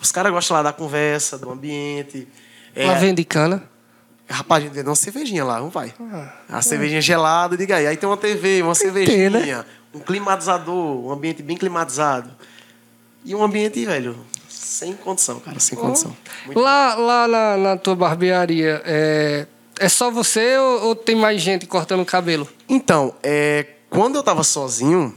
Os 0.00 0.10
caras 0.10 0.32
gostam 0.32 0.56
lá 0.56 0.62
da 0.62 0.72
conversa, 0.72 1.36
do 1.38 1.50
ambiente. 1.50 2.26
É, 2.74 2.86
Lá 2.86 2.94
vende 2.94 3.24
cana. 3.24 3.68
Rapaz, 4.28 4.62
a 4.62 4.66
gente 4.66 4.74
vende 4.74 4.88
uma 4.88 4.94
cervejinha 4.94 5.44
lá, 5.44 5.58
não 5.58 5.70
vai. 5.70 5.94
A 6.48 6.60
cervejinha 6.60 7.00
gelada, 7.00 7.56
diga 7.56 7.76
aí. 7.76 7.86
Aí 7.86 7.96
tem 7.96 8.08
uma 8.08 8.16
TV, 8.16 8.62
uma 8.62 8.74
ter, 8.74 8.80
cervejinha, 8.80 9.30
né? 9.30 9.64
um 9.92 10.00
climatizador, 10.00 11.06
um 11.06 11.10
ambiente 11.10 11.42
bem 11.42 11.56
climatizado. 11.56 12.30
E 13.24 13.34
um 13.34 13.42
ambiente, 13.42 13.84
velho, 13.84 14.16
sem 14.58 14.94
condição, 14.94 15.38
cara, 15.40 15.58
sem 15.60 15.78
condição. 15.78 16.14
Muito 16.44 16.58
Lá, 16.58 16.94
lá 16.94 17.28
na, 17.28 17.56
na 17.56 17.76
tua 17.76 17.94
barbearia, 17.94 18.82
é, 18.84 19.46
é 19.78 19.88
só 19.88 20.10
você 20.10 20.58
ou, 20.58 20.88
ou 20.88 20.96
tem 20.96 21.14
mais 21.14 21.40
gente 21.40 21.66
cortando 21.66 22.04
cabelo? 22.04 22.48
Então, 22.68 23.14
é, 23.22 23.66
quando 23.88 24.16
eu 24.16 24.22
tava 24.22 24.42
sozinho, 24.42 25.14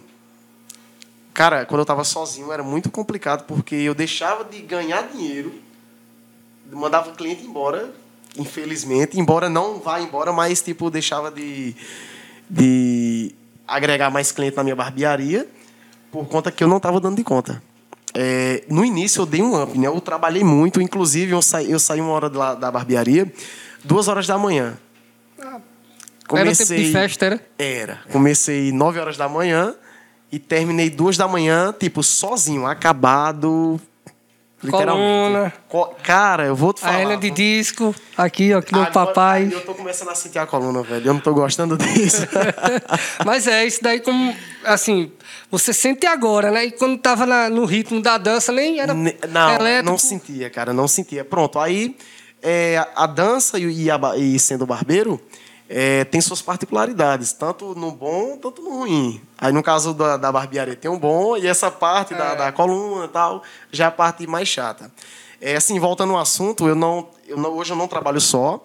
cara, 1.33 1.65
quando 1.65 1.79
eu 1.79 1.85
tava 1.85 2.03
sozinho 2.03 2.51
era 2.51 2.63
muito 2.63 2.89
complicado 2.91 3.45
porque 3.45 3.75
eu 3.75 3.95
deixava 3.95 4.43
de 4.43 4.61
ganhar 4.61 5.07
dinheiro, 5.07 5.53
mandava 6.71 7.09
o 7.09 7.13
cliente 7.13 7.43
embora, 7.43 7.91
infelizmente, 8.37 9.19
embora 9.19 9.49
não 9.49 9.79
vá 9.79 9.99
embora, 9.99 10.31
mas 10.31 10.61
tipo 10.61 10.89
deixava 10.91 11.31
de, 11.31 11.75
de 12.49 13.35
agregar 13.67 14.09
mais 14.11 14.31
cliente 14.31 14.55
na 14.55 14.63
minha 14.63 14.75
barbearia 14.75 15.47
por 16.11 16.27
conta 16.27 16.51
que 16.51 16.63
eu 16.63 16.67
não 16.67 16.79
tava 16.79 16.99
dando 16.99 17.15
de 17.15 17.23
conta. 17.23 17.61
É, 18.13 18.63
no 18.69 18.83
início 18.83 19.21
eu 19.21 19.25
dei 19.25 19.41
um 19.41 19.61
up, 19.61 19.77
né? 19.77 19.87
Eu 19.87 19.99
trabalhei 20.01 20.43
muito, 20.43 20.81
inclusive 20.81 21.31
eu 21.31 21.41
saí, 21.41 21.71
eu 21.71 21.79
saí 21.79 22.01
uma 22.01 22.11
hora 22.11 22.29
da, 22.29 22.55
da 22.55 22.71
barbearia, 22.71 23.31
duas 23.83 24.07
horas 24.07 24.27
da 24.27 24.37
manhã. 24.37 24.77
Era 26.33 26.55
tempo 26.55 26.75
de 26.75 26.91
festa, 26.91 27.25
era? 27.25 27.39
Era. 27.57 27.99
Comecei 28.11 28.71
9 28.71 28.99
horas 28.99 29.17
da 29.17 29.27
manhã 29.27 29.75
e 30.31 30.39
terminei 30.39 30.89
duas 30.89 31.17
da 31.17 31.27
manhã, 31.27 31.73
tipo, 31.77 32.01
sozinho, 32.01 32.65
acabado. 32.65 33.79
Literalmente. 34.63 35.55
Co- 35.67 35.95
Cara, 36.03 36.45
eu 36.45 36.55
vou 36.55 36.71
te 36.73 36.79
A 36.83 36.87
falar. 36.87 37.01
Helena 37.01 37.17
de 37.17 37.31
disco, 37.31 37.95
aqui, 38.17 38.53
ó, 38.53 38.61
que 38.61 38.73
Agora, 38.75 38.91
papai. 38.91 39.49
Eu 39.51 39.61
tô 39.61 39.73
começando 39.73 40.09
a 40.09 40.15
sentir 40.15 40.39
a 40.39 40.45
coluna, 40.45 40.83
velho. 40.83 41.07
Eu 41.07 41.13
não 41.13 41.19
tô 41.19 41.33
gostando 41.33 41.77
disso. 41.77 42.27
Mas 43.25 43.47
é, 43.47 43.65
isso 43.65 43.81
daí 43.81 43.99
como, 43.99 44.35
assim, 44.63 45.11
você 45.49 45.73
sente 45.73 46.05
agora, 46.05 46.51
né? 46.51 46.65
E 46.65 46.71
quando 46.71 46.97
tava 46.99 47.25
na- 47.25 47.49
no 47.49 47.65
ritmo 47.65 48.01
da 48.01 48.17
dança, 48.17 48.51
nem 48.51 48.79
era 48.79 48.93
Ne- 48.93 49.15
não, 49.29 49.55
elétrico. 49.55 49.89
não 49.91 49.97
sentia, 49.97 50.49
cara, 50.49 50.73
não 50.73 50.87
sentia. 50.87 51.25
Pronto, 51.25 51.59
aí 51.59 51.95
é, 52.41 52.77
a- 52.77 53.03
a 53.03 53.07
dança 53.07 53.57
e, 53.59 53.83
e 53.85 53.91
a 53.91 53.99
e 54.17 54.37
sendo 54.39 54.65
barbeiro 54.65 55.19
é, 55.73 56.03
tem 56.03 56.19
suas 56.19 56.41
particularidades, 56.41 57.31
tanto 57.31 57.73
no 57.75 57.91
bom, 57.91 58.37
tanto 58.37 58.61
no 58.61 58.79
ruim. 58.79 59.21
Aí 59.37 59.53
no 59.53 59.63
caso 59.63 59.93
da, 59.93 60.17
da 60.17 60.29
barbearia 60.29 60.75
tem 60.75 60.91
um 60.91 60.99
bom 60.99 61.37
e 61.37 61.47
essa 61.47 61.71
parte 61.71 62.13
É. 62.13 62.17
da, 62.17 62.35
da 62.35 62.51
coluna 62.51 63.05
e 63.05 63.07
tal 63.07 63.41
já 63.71 63.85
é 63.85 63.87
a 63.87 63.91
parte 63.91 64.27
mais 64.27 64.49
chata. 64.49 64.91
É, 65.39 65.55
assim, 65.55 65.79
voltando 65.79 66.11
ao 66.13 66.19
assunto, 66.19 66.67
eu 66.67 66.75
não, 66.75 67.07
eu 67.25 67.37
não, 67.37 67.51
hoje 67.51 67.71
eu 67.71 67.77
não 67.77 67.87
trabalho 67.87 68.19
só. 68.19 68.61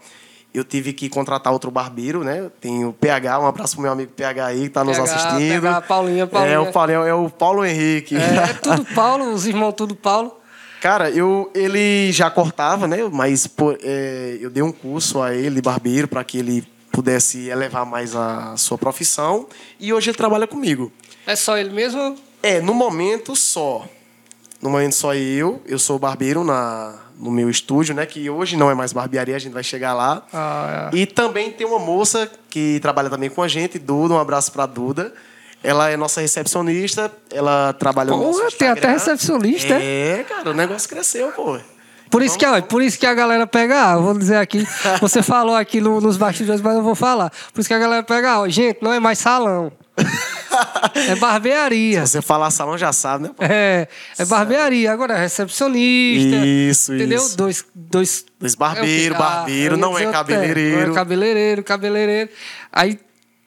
Eu 0.52 0.64
tive 0.64 0.92
que 0.92 1.08
contratar 1.08 1.52
outro 1.52 1.70
barbeiro, 1.70 2.24
né? 2.24 2.50
Tem 2.60 2.84
o 2.84 2.92
PH, 2.92 3.38
um 3.38 3.46
abraço 3.46 3.74
pro 3.74 3.82
meu 3.82 3.92
amigo 3.92 4.10
PH 4.12 4.44
aí 4.46 4.62
que 4.62 4.70
tá 4.70 4.82
nos 4.82 4.96
PH, 4.98 5.14
assistindo. 5.14 5.62
PH, 5.62 5.80
Paulinha, 5.82 6.26
Paulinha. 6.26 6.54
É 6.54 6.58
o, 6.58 6.72
Paulinho, 6.72 7.02
é 7.04 7.14
o 7.14 7.30
Paulo 7.30 7.64
Henrique. 7.64 8.16
É, 8.16 8.50
é 8.50 8.54
tudo 8.60 8.84
Paulo, 8.94 9.32
os 9.32 9.46
irmãos 9.46 9.72
tudo 9.72 9.94
Paulo. 9.94 10.36
Cara, 10.80 11.10
eu, 11.10 11.50
ele 11.54 12.10
já 12.10 12.30
cortava, 12.30 12.88
né? 12.88 12.98
Mas 13.12 13.46
pô, 13.46 13.76
é, 13.82 14.38
eu 14.40 14.50
dei 14.50 14.62
um 14.62 14.72
curso 14.72 15.22
a 15.22 15.34
ele, 15.34 15.62
barbeiro, 15.62 16.08
para 16.08 16.24
que 16.24 16.38
ele 16.38 16.66
pudesse 16.96 17.46
elevar 17.50 17.84
mais 17.84 18.16
a 18.16 18.56
sua 18.56 18.78
profissão. 18.78 19.46
E 19.78 19.92
hoje 19.92 20.08
ele 20.08 20.16
trabalha 20.16 20.46
comigo. 20.46 20.90
É 21.26 21.36
só 21.36 21.58
ele 21.58 21.68
mesmo? 21.68 22.16
É, 22.42 22.58
no 22.58 22.72
momento 22.72 23.36
só. 23.36 23.86
No 24.62 24.70
momento 24.70 24.94
só 24.94 25.14
eu. 25.14 25.60
Eu 25.66 25.78
sou 25.78 25.98
barbeiro 25.98 26.42
na, 26.42 26.94
no 27.18 27.30
meu 27.30 27.50
estúdio, 27.50 27.94
né? 27.94 28.06
Que 28.06 28.30
hoje 28.30 28.56
não 28.56 28.70
é 28.70 28.74
mais 28.74 28.94
barbearia, 28.94 29.36
a 29.36 29.38
gente 29.38 29.52
vai 29.52 29.62
chegar 29.62 29.92
lá. 29.92 30.26
Ah, 30.32 30.90
E 30.90 31.04
também 31.04 31.50
tem 31.52 31.66
uma 31.66 31.78
moça 31.78 32.30
que 32.48 32.80
trabalha 32.80 33.10
também 33.10 33.28
com 33.28 33.42
a 33.42 33.48
gente, 33.48 33.78
Duda. 33.78 34.14
Um 34.14 34.18
abraço 34.18 34.50
pra 34.50 34.64
Duda. 34.64 35.12
Ela 35.62 35.90
é 35.90 35.98
nossa 35.98 36.22
recepcionista, 36.22 37.12
ela 37.30 37.74
trabalha 37.74 38.10
no 38.10 38.18
Porra, 38.18 38.50
tem 38.52 38.68
até 38.68 38.88
recepcionista, 38.90 39.74
É, 39.74 40.24
cara, 40.26 40.50
o 40.50 40.54
negócio 40.54 40.88
cresceu, 40.88 41.30
pô. 41.32 41.58
Por 42.10 42.22
isso, 42.22 42.38
que, 42.38 42.46
ó, 42.46 42.60
por 42.62 42.82
isso 42.82 42.98
que 42.98 43.06
a 43.06 43.14
galera 43.14 43.46
pega, 43.46 43.92
ah, 43.92 43.96
vou 43.96 44.16
dizer 44.16 44.36
aqui, 44.36 44.66
você 45.00 45.22
falou 45.22 45.54
aqui 45.54 45.80
no- 45.80 46.00
nos 46.00 46.16
bastidores, 46.16 46.60
mas 46.60 46.74
eu 46.76 46.82
vou 46.82 46.94
falar. 46.94 47.30
Por 47.52 47.60
isso 47.60 47.68
que 47.68 47.74
a 47.74 47.78
galera 47.78 48.02
pega, 48.02 48.40
ó, 48.40 48.48
gente, 48.48 48.78
não 48.82 48.92
é 48.92 49.00
mais 49.00 49.18
salão. 49.18 49.72
É 50.94 51.14
barbearia. 51.16 52.06
Se 52.06 52.12
você 52.12 52.22
falar 52.22 52.50
salão, 52.50 52.78
já 52.78 52.90
sabe, 52.90 53.24
né? 53.24 53.30
É, 53.40 53.88
é 54.18 54.24
barbearia. 54.24 54.90
Agora, 54.90 55.14
é 55.14 55.20
recepcionista. 55.20 56.36
Isso, 56.46 56.94
Entendeu? 56.94 57.18
isso. 57.18 57.36
Dois, 57.36 57.64
dois. 57.74 58.24
Dois 58.40 58.54
barbeiro, 58.54 59.14
é? 59.14 59.16
Ah, 59.16 59.20
barbeiro, 59.20 59.74
ia 59.74 59.80
não 59.80 59.98
é 59.98 60.06
cabeleireiro. 60.10 60.86
Não 60.86 60.92
é 60.92 60.94
cabeleireiro, 60.94 61.62
cabeleireiro. 61.62 62.30
Aí 62.72 62.98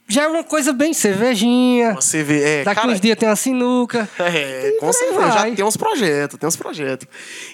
já 0.09 0.23
é 0.23 0.27
uma 0.27 0.43
coisa 0.43 0.73
bem 0.73 0.91
cervejinha. 0.91 1.93
Você 1.93 2.23
vê, 2.23 2.61
é, 2.61 2.63
Daqui 2.63 2.81
cara, 2.81 2.91
uns 2.91 2.99
dias 2.99 3.15
tem 3.15 3.29
uma 3.29 3.35
sinuca. 3.35 4.09
É, 4.19 4.71
com 4.79 4.91
certeza, 4.91 5.19
vai. 5.19 5.31
já 5.31 5.55
tem 5.55 5.65
uns 5.65 5.77
projetos, 5.77 6.39
tem 6.39 6.47
uns 6.47 6.55
projetos. 6.55 7.07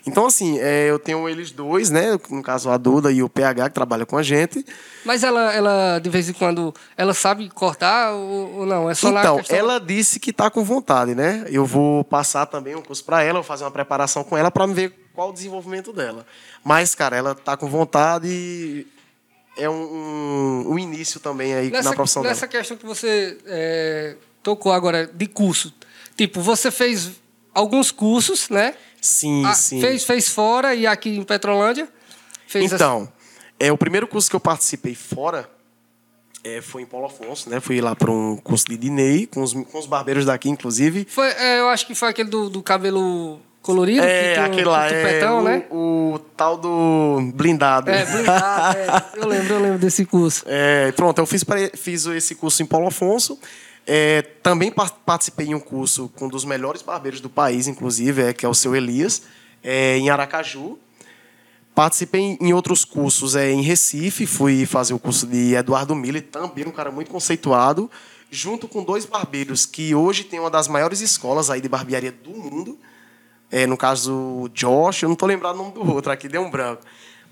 Então, 0.05 0.25
assim, 0.25 0.59
é, 0.59 0.89
eu 0.89 0.97
tenho 0.99 1.27
eles 1.27 1.51
dois, 1.51 1.89
né? 1.89 2.17
No 2.29 2.41
caso, 2.41 2.69
a 2.69 2.77
Duda 2.77 3.11
e 3.11 3.21
o 3.21 3.29
PH, 3.29 3.69
que 3.69 3.75
trabalham 3.75 4.05
com 4.05 4.17
a 4.17 4.23
gente. 4.23 4.65
Mas 5.03 5.23
ela, 5.23 5.53
ela, 5.53 5.99
de 5.99 6.09
vez 6.09 6.29
em 6.29 6.33
quando, 6.33 6.73
ela 6.97 7.13
sabe 7.13 7.49
cortar 7.49 8.13
ou, 8.13 8.59
ou 8.59 8.65
não? 8.65 8.89
É 8.89 8.93
só 8.93 9.09
Então, 9.09 9.37
questão... 9.37 9.57
ela 9.57 9.79
disse 9.79 10.19
que 10.19 10.31
tá 10.31 10.49
com 10.49 10.63
vontade, 10.63 11.13
né? 11.13 11.45
Eu 11.49 11.65
vou 11.65 12.03
passar 12.03 12.45
também 12.45 12.75
um 12.75 12.81
curso 12.81 13.03
para 13.03 13.21
ela, 13.21 13.39
vou 13.39 13.43
fazer 13.43 13.63
uma 13.63 13.71
preparação 13.71 14.23
com 14.23 14.37
ela 14.37 14.49
para 14.51 14.65
ver 14.67 14.93
qual 15.13 15.29
o 15.29 15.33
desenvolvimento 15.33 15.91
dela. 15.93 16.25
Mas, 16.63 16.93
cara, 16.95 17.15
ela 17.15 17.35
tá 17.35 17.55
com 17.55 17.67
vontade 17.67 18.27
e 18.27 18.87
é 19.57 19.69
um, 19.69 19.73
um, 19.73 20.71
um 20.73 20.79
início 20.79 21.19
também 21.19 21.53
aí 21.53 21.69
nessa, 21.71 21.89
na 21.89 21.95
profissão 21.95 22.23
nessa 22.23 22.47
dela. 22.47 22.51
questão 22.59 22.77
que 22.77 22.85
você 22.85 23.37
é, 23.45 24.15
tocou 24.43 24.71
agora 24.71 25.07
de 25.07 25.27
curso. 25.27 25.73
Tipo, 26.17 26.41
você 26.41 26.71
fez 26.71 27.11
alguns 27.53 27.91
cursos, 27.91 28.49
né? 28.49 28.75
Sim, 29.01 29.45
Ah, 29.45 29.53
sim. 29.53 29.79
Fez, 29.81 30.03
fez 30.03 30.29
fora 30.29 30.73
e 30.73 30.87
aqui 30.87 31.09
em 31.09 31.23
Petrolândia? 31.23 31.87
Então, 32.55 33.11
é, 33.59 33.71
o 33.71 33.77
primeiro 33.77 34.07
curso 34.07 34.29
que 34.29 34.35
eu 34.35 34.39
participei 34.39 34.95
fora 34.95 35.49
é, 36.43 36.61
foi 36.61 36.83
em 36.83 36.85
Paulo 36.85 37.07
Afonso, 37.07 37.49
né? 37.49 37.59
Fui 37.59 37.81
lá 37.81 37.95
para 37.95 38.11
um 38.11 38.37
curso 38.37 38.65
de 38.65 38.77
Dinei, 38.77 39.25
com 39.25 39.41
os, 39.41 39.53
com 39.53 39.79
os 39.79 39.85
barbeiros 39.87 40.25
daqui, 40.25 40.47
inclusive. 40.49 41.05
Foi, 41.09 41.27
é, 41.27 41.59
eu 41.59 41.69
acho 41.69 41.87
que 41.87 41.95
foi 41.95 42.09
aquele 42.09 42.29
do, 42.29 42.49
do 42.49 42.61
cabelo 42.61 43.39
colorido. 43.65 44.05
É, 44.05 44.37
aquele 44.37 44.65
lá, 44.65 44.81
um 44.81 44.83
é 44.85 44.87
tupetão, 45.03 45.39
o, 45.39 45.41
né? 45.43 45.65
o 45.71 46.19
tal 46.37 46.55
do 46.57 47.31
blindado. 47.33 47.89
É, 47.89 48.05
blindado, 48.05 48.77
é. 48.77 49.05
Eu 49.21 49.27
lembro, 49.27 49.53
eu 49.55 49.59
lembro 49.61 49.79
desse 49.79 50.05
curso. 50.05 50.43
É, 50.47 50.91
pronto, 50.91 51.17
eu 51.19 51.25
fiz, 51.25 51.43
fiz 51.75 52.05
esse 52.05 52.35
curso 52.35 52.61
em 52.61 52.65
Paulo 52.65 52.87
Afonso. 52.87 53.39
É, 53.87 54.21
também 54.43 54.71
par- 54.71 54.91
participei 55.05 55.47
em 55.47 55.55
um 55.55 55.59
curso 55.59 56.09
com 56.15 56.25
um 56.25 56.29
dos 56.29 56.45
melhores 56.45 56.81
barbeiros 56.81 57.19
do 57.21 57.29
país, 57.29 57.67
inclusive, 57.67 58.21
é, 58.21 58.33
que 58.33 58.45
é 58.45 58.49
o 58.49 58.53
seu 58.53 58.75
Elias, 58.75 59.23
é, 59.63 59.97
em 59.97 60.09
Aracaju. 60.09 60.77
Participei 61.73 62.21
em- 62.21 62.37
em 62.41 62.53
outros 62.53 62.85
cursos 62.85 63.35
é, 63.35 63.51
em 63.51 63.61
Recife, 63.61 64.25
fui 64.25 64.65
fazer 64.65 64.93
o 64.93 64.99
curso 64.99 65.27
de 65.27 65.53
Eduardo 65.55 65.93
Miller, 65.93 66.21
também 66.23 66.65
um 66.65 66.71
cara 66.71 66.89
muito 66.89 67.11
conceituado, 67.11 67.89
junto 68.31 68.67
com 68.67 68.83
dois 68.83 69.05
barbeiros 69.05 69.65
que 69.65 69.93
hoje 69.93 70.23
tem 70.23 70.39
uma 70.39 70.49
das 70.49 70.67
maiores 70.67 71.01
escolas 71.01 71.49
aí 71.49 71.59
de 71.61 71.67
barbearia 71.69 72.11
do 72.11 72.29
mundo. 72.31 72.77
É, 73.51 73.65
no 73.67 73.77
caso, 73.77 74.49
Josh, 74.53 75.03
eu 75.03 75.09
não 75.09 75.13
estou 75.13 75.27
lembrado 75.27 75.55
o 75.55 75.57
nome 75.57 75.71
do 75.73 75.81
outro 75.93 76.11
aqui, 76.11 76.27
deu 76.27 76.41
um 76.41 76.49
branco. 76.49 76.83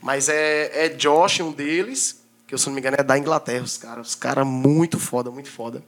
Mas 0.02 0.30
é, 0.30 0.86
é 0.86 0.90
Josh, 0.90 1.40
um 1.40 1.52
deles, 1.52 2.24
que 2.48 2.54
eu, 2.54 2.58
se 2.58 2.68
não 2.68 2.74
me 2.74 2.82
engano 2.82 2.98
é 3.00 3.04
da 3.04 3.18
Inglaterra, 3.18 3.64
os 3.64 3.78
caras. 3.78 4.10
Os 4.10 4.16
caras 4.16 4.46
muito 4.46 5.00
foda, 5.00 5.32
muito 5.32 5.50
foda. 5.50 5.84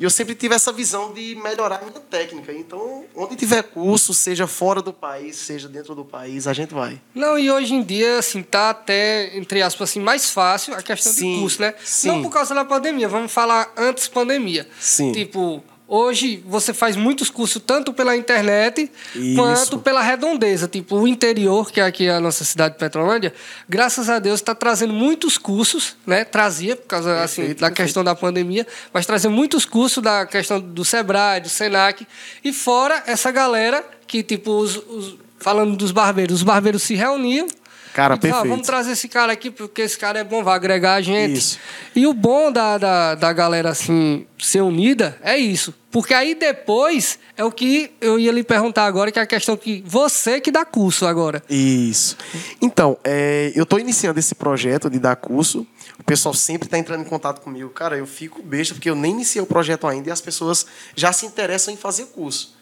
E 0.00 0.04
eu 0.04 0.08
sempre 0.08 0.34
tive 0.34 0.54
essa 0.54 0.72
visão 0.72 1.12
de 1.12 1.34
melhorar 1.34 1.76
a 1.76 1.84
minha 1.84 2.00
técnica. 2.00 2.54
Então, 2.54 3.04
onde 3.14 3.36
tiver 3.36 3.62
curso, 3.62 4.14
seja 4.14 4.46
fora 4.46 4.80
do 4.80 4.94
país, 4.94 5.36
seja 5.36 5.68
dentro 5.68 5.94
do 5.94 6.06
país, 6.06 6.46
a 6.46 6.54
gente 6.54 6.72
vai. 6.72 6.98
Não, 7.14 7.38
e 7.38 7.50
hoje 7.50 7.74
em 7.74 7.82
dia, 7.82 8.18
assim, 8.18 8.42
tá 8.42 8.70
até, 8.70 9.36
entre 9.36 9.60
aspas, 9.60 9.90
assim, 9.90 10.00
mais 10.00 10.30
fácil 10.30 10.72
a 10.72 10.82
questão 10.82 11.12
Sim, 11.12 11.34
de 11.34 11.40
curso, 11.40 11.60
né? 11.60 11.74
sim. 11.84 12.08
Não 12.08 12.22
por 12.22 12.30
causa 12.30 12.54
da 12.54 12.64
pandemia, 12.64 13.10
vamos 13.10 13.30
falar 13.30 13.70
antes 13.76 14.08
pandemia. 14.08 14.66
Sim. 14.80 15.12
Tipo, 15.12 15.62
hoje 15.90 16.42
você 16.46 16.72
faz 16.72 16.94
muitos 16.96 17.28
cursos 17.28 17.60
tanto 17.66 17.92
pela 17.92 18.16
internet 18.16 18.90
Isso. 19.14 19.34
quanto 19.36 19.78
pela 19.80 20.00
redondeza. 20.00 20.68
Tipo, 20.68 20.96
o 21.00 21.08
interior, 21.08 21.70
que 21.70 21.80
é 21.80 21.84
aqui 21.84 22.08
a 22.08 22.20
nossa 22.20 22.44
cidade 22.44 22.74
de 22.74 22.78
Petrolândia, 22.80 23.34
graças 23.68 24.08
a 24.08 24.18
Deus 24.20 24.40
está 24.40 24.54
trazendo 24.54 24.92
muitos 24.94 25.36
cursos, 25.36 25.96
né? 26.06 26.24
Trazia, 26.24 26.76
por 26.76 26.86
causa 26.86 27.22
assim, 27.22 27.42
Perfeito, 27.42 27.60
da 27.60 27.66
perfeito. 27.66 27.86
questão 27.86 28.04
da 28.04 28.14
pandemia, 28.14 28.66
mas 28.94 29.04
trazendo 29.04 29.34
muitos 29.34 29.64
cursos 29.64 30.02
da 30.02 30.24
questão 30.24 30.60
do 30.60 30.84
Sebrae, 30.84 31.40
do 31.40 31.48
Senac. 31.48 32.06
E 32.44 32.52
fora 32.52 33.02
essa 33.06 33.30
galera 33.32 33.84
que, 34.06 34.22
tipo, 34.22 34.52
os- 34.52 34.76
os- 34.76 35.16
falando 35.38 35.76
dos 35.76 35.90
barbeiros, 35.90 36.36
os 36.36 36.42
barbeiros 36.42 36.82
se 36.82 36.94
reuniam 36.94 37.48
Cara, 37.92 38.14
E 38.14 38.16
ó, 38.16 38.20
perfeito. 38.20 38.48
vamos 38.48 38.66
trazer 38.66 38.92
esse 38.92 39.08
cara 39.08 39.32
aqui, 39.32 39.50
porque 39.50 39.82
esse 39.82 39.98
cara 39.98 40.18
é 40.20 40.24
bom, 40.24 40.42
vai 40.44 40.54
agregar 40.54 40.94
a 40.94 41.00
gente. 41.00 41.38
Isso. 41.38 41.58
E 41.94 42.06
o 42.06 42.12
bom 42.14 42.52
da, 42.52 42.78
da, 42.78 43.14
da 43.14 43.32
galera, 43.32 43.70
assim, 43.70 44.26
ser 44.38 44.60
unida 44.62 45.18
é 45.22 45.36
isso. 45.36 45.74
Porque 45.90 46.14
aí 46.14 46.36
depois 46.36 47.18
é 47.36 47.44
o 47.44 47.50
que 47.50 47.90
eu 48.00 48.16
ia 48.16 48.30
lhe 48.30 48.44
perguntar 48.44 48.84
agora, 48.86 49.10
que 49.10 49.18
é 49.18 49.22
a 49.22 49.26
questão 49.26 49.56
que 49.56 49.82
você 49.84 50.40
que 50.40 50.52
dá 50.52 50.64
curso 50.64 51.04
agora. 51.04 51.42
Isso. 51.50 52.16
Então, 52.62 52.96
é, 53.02 53.50
eu 53.56 53.64
estou 53.64 53.78
iniciando 53.80 54.20
esse 54.20 54.36
projeto 54.36 54.88
de 54.88 55.00
dar 55.00 55.16
curso. 55.16 55.66
O 55.98 56.04
pessoal 56.04 56.32
sempre 56.32 56.66
está 56.68 56.78
entrando 56.78 57.00
em 57.00 57.08
contato 57.08 57.40
comigo. 57.40 57.68
Cara, 57.70 57.96
eu 57.96 58.06
fico 58.06 58.40
besta 58.40 58.72
porque 58.74 58.88
eu 58.88 58.94
nem 58.94 59.10
iniciei 59.12 59.42
o 59.42 59.46
projeto 59.46 59.88
ainda 59.88 60.08
e 60.10 60.12
as 60.12 60.20
pessoas 60.20 60.64
já 60.94 61.12
se 61.12 61.26
interessam 61.26 61.74
em 61.74 61.76
fazer 61.76 62.06
curso. 62.06 62.56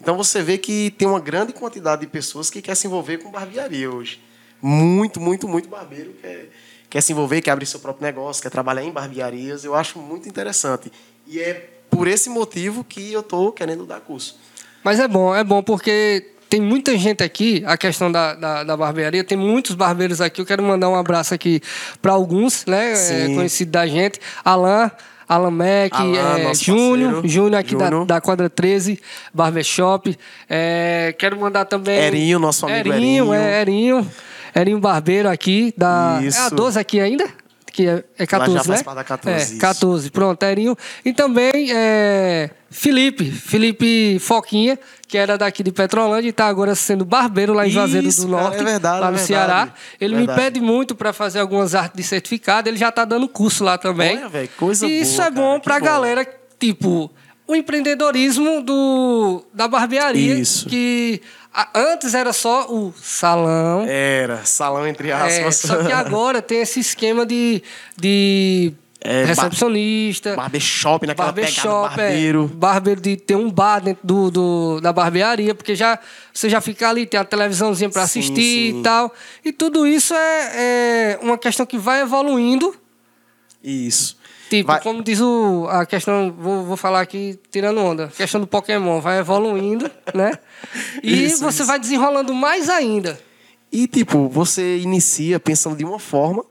Então 0.00 0.16
você 0.16 0.40
vê 0.42 0.56
que 0.56 0.90
tem 0.96 1.06
uma 1.06 1.20
grande 1.20 1.52
quantidade 1.52 2.00
de 2.00 2.06
pessoas 2.06 2.48
que 2.48 2.62
quer 2.62 2.74
se 2.74 2.86
envolver 2.86 3.18
com 3.18 3.30
barbearia 3.30 3.90
hoje. 3.90 4.18
Muito, 4.62 5.20
muito, 5.20 5.48
muito 5.48 5.68
barbeiro 5.68 6.12
quer, 6.20 6.50
quer 6.88 7.00
se 7.00 7.12
envolver, 7.12 7.40
quer 7.40 7.52
abrir 7.52 7.66
seu 7.66 7.80
próprio 7.80 8.04
negócio, 8.04 8.42
quer 8.42 8.50
trabalhar 8.50 8.82
em 8.82 8.90
barbearias. 8.90 9.64
Eu 9.64 9.74
acho 9.74 9.98
muito 9.98 10.28
interessante. 10.28 10.92
E 11.26 11.40
é 11.40 11.68
por 11.90 12.06
esse 12.06 12.30
motivo 12.30 12.84
que 12.84 13.12
eu 13.12 13.20
estou 13.20 13.52
querendo 13.52 13.84
dar 13.86 14.00
curso. 14.00 14.38
Mas 14.82 14.98
é 14.98 15.08
bom, 15.08 15.34
é 15.34 15.44
bom 15.44 15.62
porque 15.62 16.26
tem 16.48 16.60
muita 16.60 16.98
gente 16.98 17.22
aqui, 17.22 17.62
a 17.64 17.76
questão 17.76 18.10
da, 18.10 18.34
da, 18.34 18.64
da 18.64 18.76
barbearia, 18.76 19.22
tem 19.22 19.38
muitos 19.38 19.76
barbeiros 19.76 20.20
aqui. 20.20 20.40
Eu 20.40 20.46
quero 20.46 20.62
mandar 20.62 20.88
um 20.88 20.96
abraço 20.96 21.32
aqui 21.32 21.62
para 22.02 22.12
alguns, 22.12 22.66
né? 22.66 22.92
É, 22.92 23.34
conhecido 23.34 23.70
da 23.70 23.86
gente. 23.86 24.18
Alan. 24.44 24.90
Alan 25.28 25.52
Mac, 25.52 25.92
Alan, 25.92 26.40
é, 26.40 26.54
Júnior. 26.54 27.22
Júnior 27.24 27.60
aqui 27.60 27.76
da, 27.76 27.84
Júnior. 27.84 28.04
da 28.04 28.20
Quadra 28.20 28.50
13, 28.50 29.00
Barbershop. 29.32 30.18
É, 30.48 31.14
quero 31.16 31.38
mandar 31.38 31.66
também. 31.66 31.96
Erinho, 31.96 32.40
nosso 32.40 32.66
amigo 32.66 32.92
Erinho. 32.92 33.32
Erinho. 33.32 33.34
É, 33.34 33.60
Erinho. 33.60 34.10
Erinho 34.54 34.80
Barbeiro 34.80 35.28
aqui, 35.28 35.72
da. 35.76 36.18
É 36.20 36.24
a 36.24 36.26
Isso. 36.26 36.54
12 36.54 36.78
aqui 36.78 37.00
ainda? 37.00 37.28
Que 37.72 37.86
é, 37.86 38.04
é 38.18 38.26
14, 38.26 38.52
já 38.52 38.64
faz 38.64 38.78
né? 38.80 38.84
parte 38.84 38.96
da 38.96 39.04
14, 39.04 39.38
É, 39.38 39.42
isso. 39.44 39.58
14. 39.60 40.10
Pronto, 40.10 40.42
Erinho. 40.42 40.76
E 41.04 41.12
também 41.12 41.68
é, 41.72 42.50
Felipe, 42.68 43.30
Felipe 43.30 44.18
Foquinha, 44.18 44.76
que 45.06 45.16
era 45.16 45.38
daqui 45.38 45.62
de 45.62 45.70
Petrolândia 45.70 46.26
e 46.26 46.30
está 46.30 46.46
agora 46.46 46.74
sendo 46.74 47.04
barbeiro 47.04 47.52
lá 47.52 47.66
em 47.66 47.70
Juazeiro 47.70 48.08
Isso, 48.08 48.26
do 48.26 48.32
cara, 48.32 48.42
Norte, 48.42 48.60
é 48.60 48.64
verdade, 48.64 49.00
lá 49.00 49.06
é 49.06 49.10
no 49.10 49.16
verdade. 49.16 49.26
Ceará. 49.26 49.74
Ele 50.00 50.16
Verdade. 50.16 50.38
me 50.38 50.44
pede 50.44 50.60
muito 50.60 50.96
para 50.96 51.12
fazer 51.12 51.38
algumas 51.38 51.74
artes 51.76 51.96
de 51.96 52.02
certificado, 52.02 52.68
ele 52.68 52.76
já 52.76 52.88
está 52.88 53.04
dando 53.04 53.28
curso 53.28 53.62
lá 53.62 53.78
também. 53.78 54.18
Olha, 54.18 54.28
velho, 54.28 54.48
coisa 54.56 54.86
e 54.86 55.00
isso 55.00 55.16
boa, 55.18 55.26
é 55.26 55.30
bom 55.30 55.50
cara, 55.50 55.60
para 55.60 55.76
a 55.76 55.80
galera, 55.80 56.28
tipo, 56.58 57.08
o 57.50 57.54
empreendedorismo 57.56 58.62
do, 58.62 59.44
da 59.52 59.66
barbearia, 59.66 60.34
Isso. 60.36 60.68
que 60.68 61.20
antes 61.74 62.14
era 62.14 62.32
só 62.32 62.66
o 62.70 62.92
salão, 62.96 63.84
Era, 63.88 64.44
salão 64.44 64.86
entre 64.86 65.10
é, 65.10 65.12
aspas. 65.12 65.56
só 65.56 65.82
que 65.84 65.92
agora 65.92 66.40
tem 66.40 66.60
esse 66.60 66.78
esquema 66.80 67.26
de, 67.26 67.62
de 67.96 68.72
É, 69.02 69.24
recepcionista, 69.24 70.36
Barbershop, 70.36 71.06
naquela 71.06 71.32
pegada 71.32 71.52
barbershop, 71.52 71.96
barbeiro. 71.96 72.50
é, 72.52 72.56
barbeiro 72.56 73.00
de 73.00 73.16
ter 73.16 73.34
um 73.34 73.50
bar 73.50 73.80
dentro 73.80 74.06
do, 74.06 74.30
do- 74.30 74.80
da 74.80 74.92
barbearia, 74.92 75.54
porque 75.54 75.74
já 75.74 75.98
você 76.32 76.48
já 76.48 76.60
fica 76.60 76.88
ali, 76.88 77.04
tem 77.06 77.18
a 77.18 77.24
televisãozinha 77.24 77.90
para 77.90 78.02
assistir 78.02 78.72
sim. 78.72 78.78
e 78.80 78.82
tal. 78.82 79.12
E 79.44 79.52
tudo 79.52 79.86
isso 79.86 80.14
é, 80.14 80.50
é 81.14 81.18
uma 81.22 81.36
questão 81.38 81.64
que 81.66 81.78
vai 81.78 82.02
evoluindo. 82.02 82.74
Isso. 83.62 84.16
Tipo, 84.50 84.66
Vai- 84.72 84.80
como 84.82 85.00
diz 85.02 85.20
o, 85.20 85.66
a 85.70 85.86
questão, 85.86 86.34
vou, 86.36 86.64
vou 86.64 86.76
falar 86.76 87.00
aqui 87.00 87.38
tirando 87.52 87.78
onda, 87.80 88.06
a 88.06 88.08
questão 88.08 88.40
do 88.40 88.48
Pokémon 88.48 89.00
vai 89.00 89.18
evoluindo, 89.20 89.88
né? 90.12 90.32
E 91.04 91.24
Isso, 91.26 91.42
você 91.44 91.58
isso. 91.62 91.66
vai 91.66 91.78
desenrolando 91.78 92.34
mais 92.34 92.68
ainda. 92.68 93.18
E, 93.72 93.86
tipo, 93.86 94.28
você 94.28 94.78
inicia 94.78 95.38
pensando 95.38 95.76
de 95.76 95.84
uma 95.84 96.00
forma, 96.00 96.44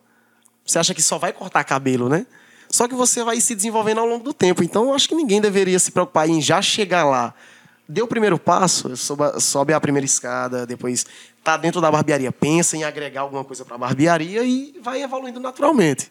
você 0.65 0.79
acha 0.79 0.93
que 0.93 1.01
só 1.01 1.17
vai 1.17 1.33
cortar 1.33 1.61
cabelo, 1.65 2.07
né? 2.07 2.25
Só 2.69 2.87
que 2.87 2.95
você 2.95 3.21
vai 3.21 3.41
se 3.41 3.53
desenvolvendo 3.53 3.99
ao 3.99 4.05
longo 4.07 4.23
do 4.23 4.33
tempo. 4.33 4.63
Então, 4.63 4.85
eu 4.85 4.93
acho 4.93 5.09
que 5.09 5.15
ninguém 5.15 5.41
deveria 5.41 5.77
se 5.77 5.91
preocupar 5.91 6.29
em 6.29 6.39
já 6.41 6.61
chegar 6.61 7.03
lá. 7.03 7.33
Deu 7.87 8.05
o 8.05 8.07
primeiro 8.07 8.39
passo, 8.39 8.95
sobe, 8.95 9.23
sobe 9.41 9.73
a 9.73 9.81
primeira 9.81 10.05
escada, 10.05 10.65
depois 10.65 11.05
tá 11.43 11.57
dentro 11.57 11.81
da 11.81 11.91
barbearia, 11.91 12.31
pensa 12.31 12.77
em 12.77 12.83
agregar 12.85 13.21
alguma 13.21 13.43
coisa 13.43 13.65
para 13.65 13.75
a 13.75 13.79
barbearia 13.79 14.43
e 14.43 14.75
vai 14.81 15.01
evoluindo 15.01 15.39
naturalmente. 15.39 16.09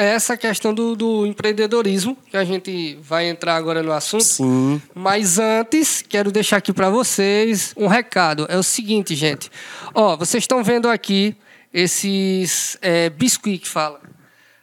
É 0.00 0.04
essa 0.14 0.36
questão 0.36 0.72
do, 0.72 0.94
do 0.94 1.26
empreendedorismo, 1.26 2.16
que 2.30 2.36
a 2.36 2.44
gente 2.44 2.96
vai 3.02 3.26
entrar 3.28 3.56
agora 3.56 3.82
no 3.82 3.90
assunto. 3.92 4.22
Sim. 4.22 4.80
Mas 4.94 5.40
antes, 5.40 6.02
quero 6.08 6.30
deixar 6.30 6.58
aqui 6.58 6.72
para 6.72 6.88
vocês 6.88 7.74
um 7.76 7.88
recado. 7.88 8.46
É 8.48 8.56
o 8.56 8.62
seguinte, 8.62 9.16
gente. 9.16 9.50
Ó, 9.92 10.16
vocês 10.16 10.44
estão 10.44 10.62
vendo 10.62 10.88
aqui 10.88 11.34
esses 11.74 12.78
é, 12.80 13.10
biscuit 13.10 13.58
que 13.58 13.68
fala. 13.68 14.00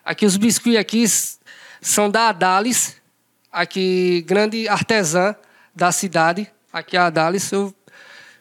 Aqui 0.05 0.25
os 0.25 0.37
biscuits 0.37 0.79
aqui 0.79 1.03
são 1.81 2.09
da 2.09 2.29
Adalis, 2.29 2.95
aqui 3.51 4.23
grande 4.25 4.69
artesã 4.69 5.35
da 5.75 5.91
cidade. 5.91 6.49
Aqui 6.71 6.95
a 6.95 7.07
Adalis. 7.07 7.51
Eu, 7.51 7.73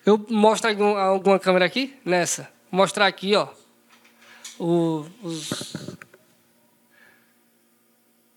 eu 0.07 0.25
mostro 0.31 0.71
algum- 0.71 0.97
alguma 0.97 1.41
câmera 1.41 1.65
aqui? 1.65 1.95
Nessa. 2.05 2.49
Vou 2.71 2.81
mostrar 2.83 3.07
aqui, 3.07 3.35
ó. 3.35 3.49
O- 4.61 5.05
os, 5.23 5.51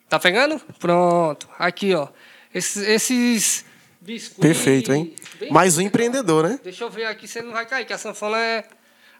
Tá 0.09 0.19
pegando? 0.19 0.59
Pronto. 0.79 1.47
Aqui, 1.59 1.93
ó. 1.93 2.07
Esses, 2.53 2.77
esses 2.87 3.65
biscoitos. 4.01 4.41
Perfeito, 4.41 4.93
hein? 4.93 5.13
Mais 5.51 5.77
um 5.77 5.81
empreendedor, 5.81 6.47
né? 6.47 6.59
Deixa 6.63 6.83
eu 6.83 6.89
ver 6.89 7.05
aqui 7.05 7.27
se 7.27 7.39
ele 7.39 7.47
não 7.47 7.53
vai 7.53 7.65
cair, 7.65 7.85
que 7.85 7.93
a 7.93 7.97
sanfona 7.97 8.37
é. 8.37 8.63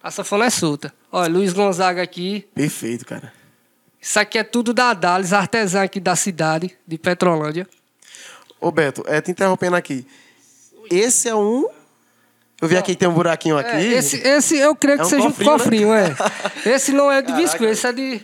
A 0.02 0.10
sanfona 0.12 0.46
é 0.46 0.50
solta. 0.50 0.94
Olha, 1.12 1.30
Luiz 1.30 1.52
Gonzaga 1.54 2.02
aqui. 2.02 2.48
Perfeito, 2.56 3.06
cara. 3.06 3.34
Isso 4.00 4.20
aqui 4.20 4.38
é 4.38 4.44
tudo 4.44 4.74
da 4.74 4.94
Dales, 4.94 5.34
artesã 5.34 5.84
aqui 5.84 6.00
da 6.00 6.16
cidade, 6.16 6.78
de 6.88 6.98
Petrolândia. 6.98 7.68
Ô, 8.62 8.72
Beto, 8.72 9.04
é, 9.08 9.20
te 9.20 9.32
interrompendo 9.32 9.76
aqui. 9.76 10.08
Esse 10.90 11.28
é 11.28 11.36
um. 11.36 11.68
Eu 12.62 12.68
vi 12.68 12.78
aqui 12.78 12.94
que 12.94 13.00
tem 13.00 13.08
um 13.08 13.14
buraquinho 13.14 13.58
aqui. 13.58 13.70
É, 13.76 13.84
esse, 13.94 14.18
esse 14.26 14.58
eu 14.58 14.76
creio 14.76 14.98
que 14.98 15.04
É 15.04 15.06
um 15.06 15.10
seja 15.10 15.28
cofrinho, 15.28 15.50
um 15.52 15.58
cofrinho, 15.58 15.90
né? 15.90 16.16
é. 16.66 16.70
Esse 16.74 16.92
não 16.92 17.12
é 17.12 17.22
de 17.22 17.28
Caraca. 17.28 17.44
biscoito, 17.44 17.74
esse 17.74 17.86
é 17.88 17.92
de. 17.94 18.22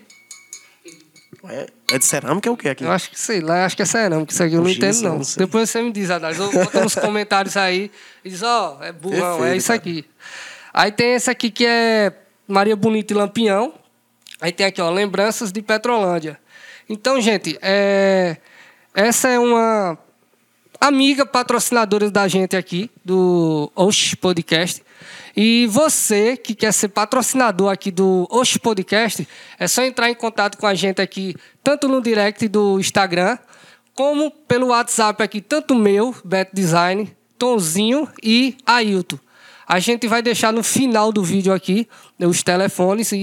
É, 1.50 1.68
é 1.94 2.00
de 2.00 2.06
cerâmica 2.06 2.50
ou 2.50 2.56
o 2.56 2.58
que 2.58 2.68
aqui? 2.68 2.84
Eu 2.84 2.92
acho 2.92 3.12
que 3.12 3.20
sei 3.20 3.40
lá, 3.40 3.66
acho 3.66 3.76
que 3.76 3.82
é 3.82 3.86
cerâmica, 3.86 4.34
isso 4.34 4.42
aqui 4.42 4.54
eu 4.54 4.62
não 4.62 4.66
Puxa, 4.66 4.78
entendo, 4.78 5.02
não. 5.02 5.18
não. 5.18 5.26
Depois 5.38 5.70
você 5.70 5.82
me 5.82 5.92
diz, 5.92 6.10
Adalys. 6.10 6.40
Eu 6.40 6.52
boto 6.52 6.80
nos 6.80 6.96
comentários 6.96 7.56
aí 7.56 7.92
e 8.26 8.30
diz, 8.30 8.42
ó, 8.42 8.80
é 8.82 8.92
burrão, 8.92 9.36
é 9.36 9.38
Perfeito, 9.38 9.58
isso 9.58 9.68
cara. 9.68 9.78
aqui. 9.78 10.06
Aí 10.74 10.92
tem 10.92 11.14
esse 11.14 11.30
aqui 11.30 11.52
que 11.52 11.66
é 11.66 12.12
Maria 12.48 12.76
Bonita 12.76 13.14
e 13.14 13.16
Lampião. 13.16 13.74
Aí 14.42 14.52
tem 14.52 14.66
aqui, 14.66 14.82
ó, 14.82 14.90
Lembranças 14.90 15.52
de 15.52 15.62
Petrolândia. 15.62 16.40
Então, 16.90 17.22
gente, 17.22 17.58
é... 17.62 18.38
essa 18.94 19.30
é 19.30 19.38
uma 19.38 19.98
amiga 20.82 21.26
patrocinadora 21.26 22.10
da 22.10 22.28
gente 22.28 22.56
aqui, 22.56 22.90
do 23.06 23.72
Osh 23.76 24.16
Podcast. 24.16 24.84
E 25.36 25.68
você 25.68 26.38
que 26.38 26.54
quer 26.54 26.72
ser 26.74 26.90
patrocinador 26.90 27.72
aqui 27.72 27.92
do 27.92 28.28
Osh 28.30 28.58
Podcast, 28.58 29.28
é 29.60 29.68
só 29.68 29.84
entrar 29.84 30.10
em 30.10 30.16
contato 30.16 30.58
com 30.58 30.68
a 30.68 30.74
gente 30.74 31.02
aqui, 31.02 31.36
tanto 31.64 31.88
no 31.88 32.02
direct 32.02 32.48
do 32.48 32.80
Instagram, 32.80 33.38
como 33.96 34.32
pelo 34.32 34.68
WhatsApp 34.68 35.22
aqui, 35.22 35.42
tanto 35.42 35.76
meu, 35.76 36.16
Beto 36.24 36.56
Design, 36.56 37.16
Tonzinho 37.38 38.08
e 38.22 38.58
Ailton. 38.66 39.20
A 39.68 39.80
gente 39.80 40.08
vai 40.08 40.22
deixar 40.22 40.52
no 40.52 40.62
final 40.62 41.12
do 41.12 41.24
vídeo 41.24 41.54
aqui 41.54 41.88
os 42.20 42.44
telefones 42.44 43.12
e, 43.12 43.18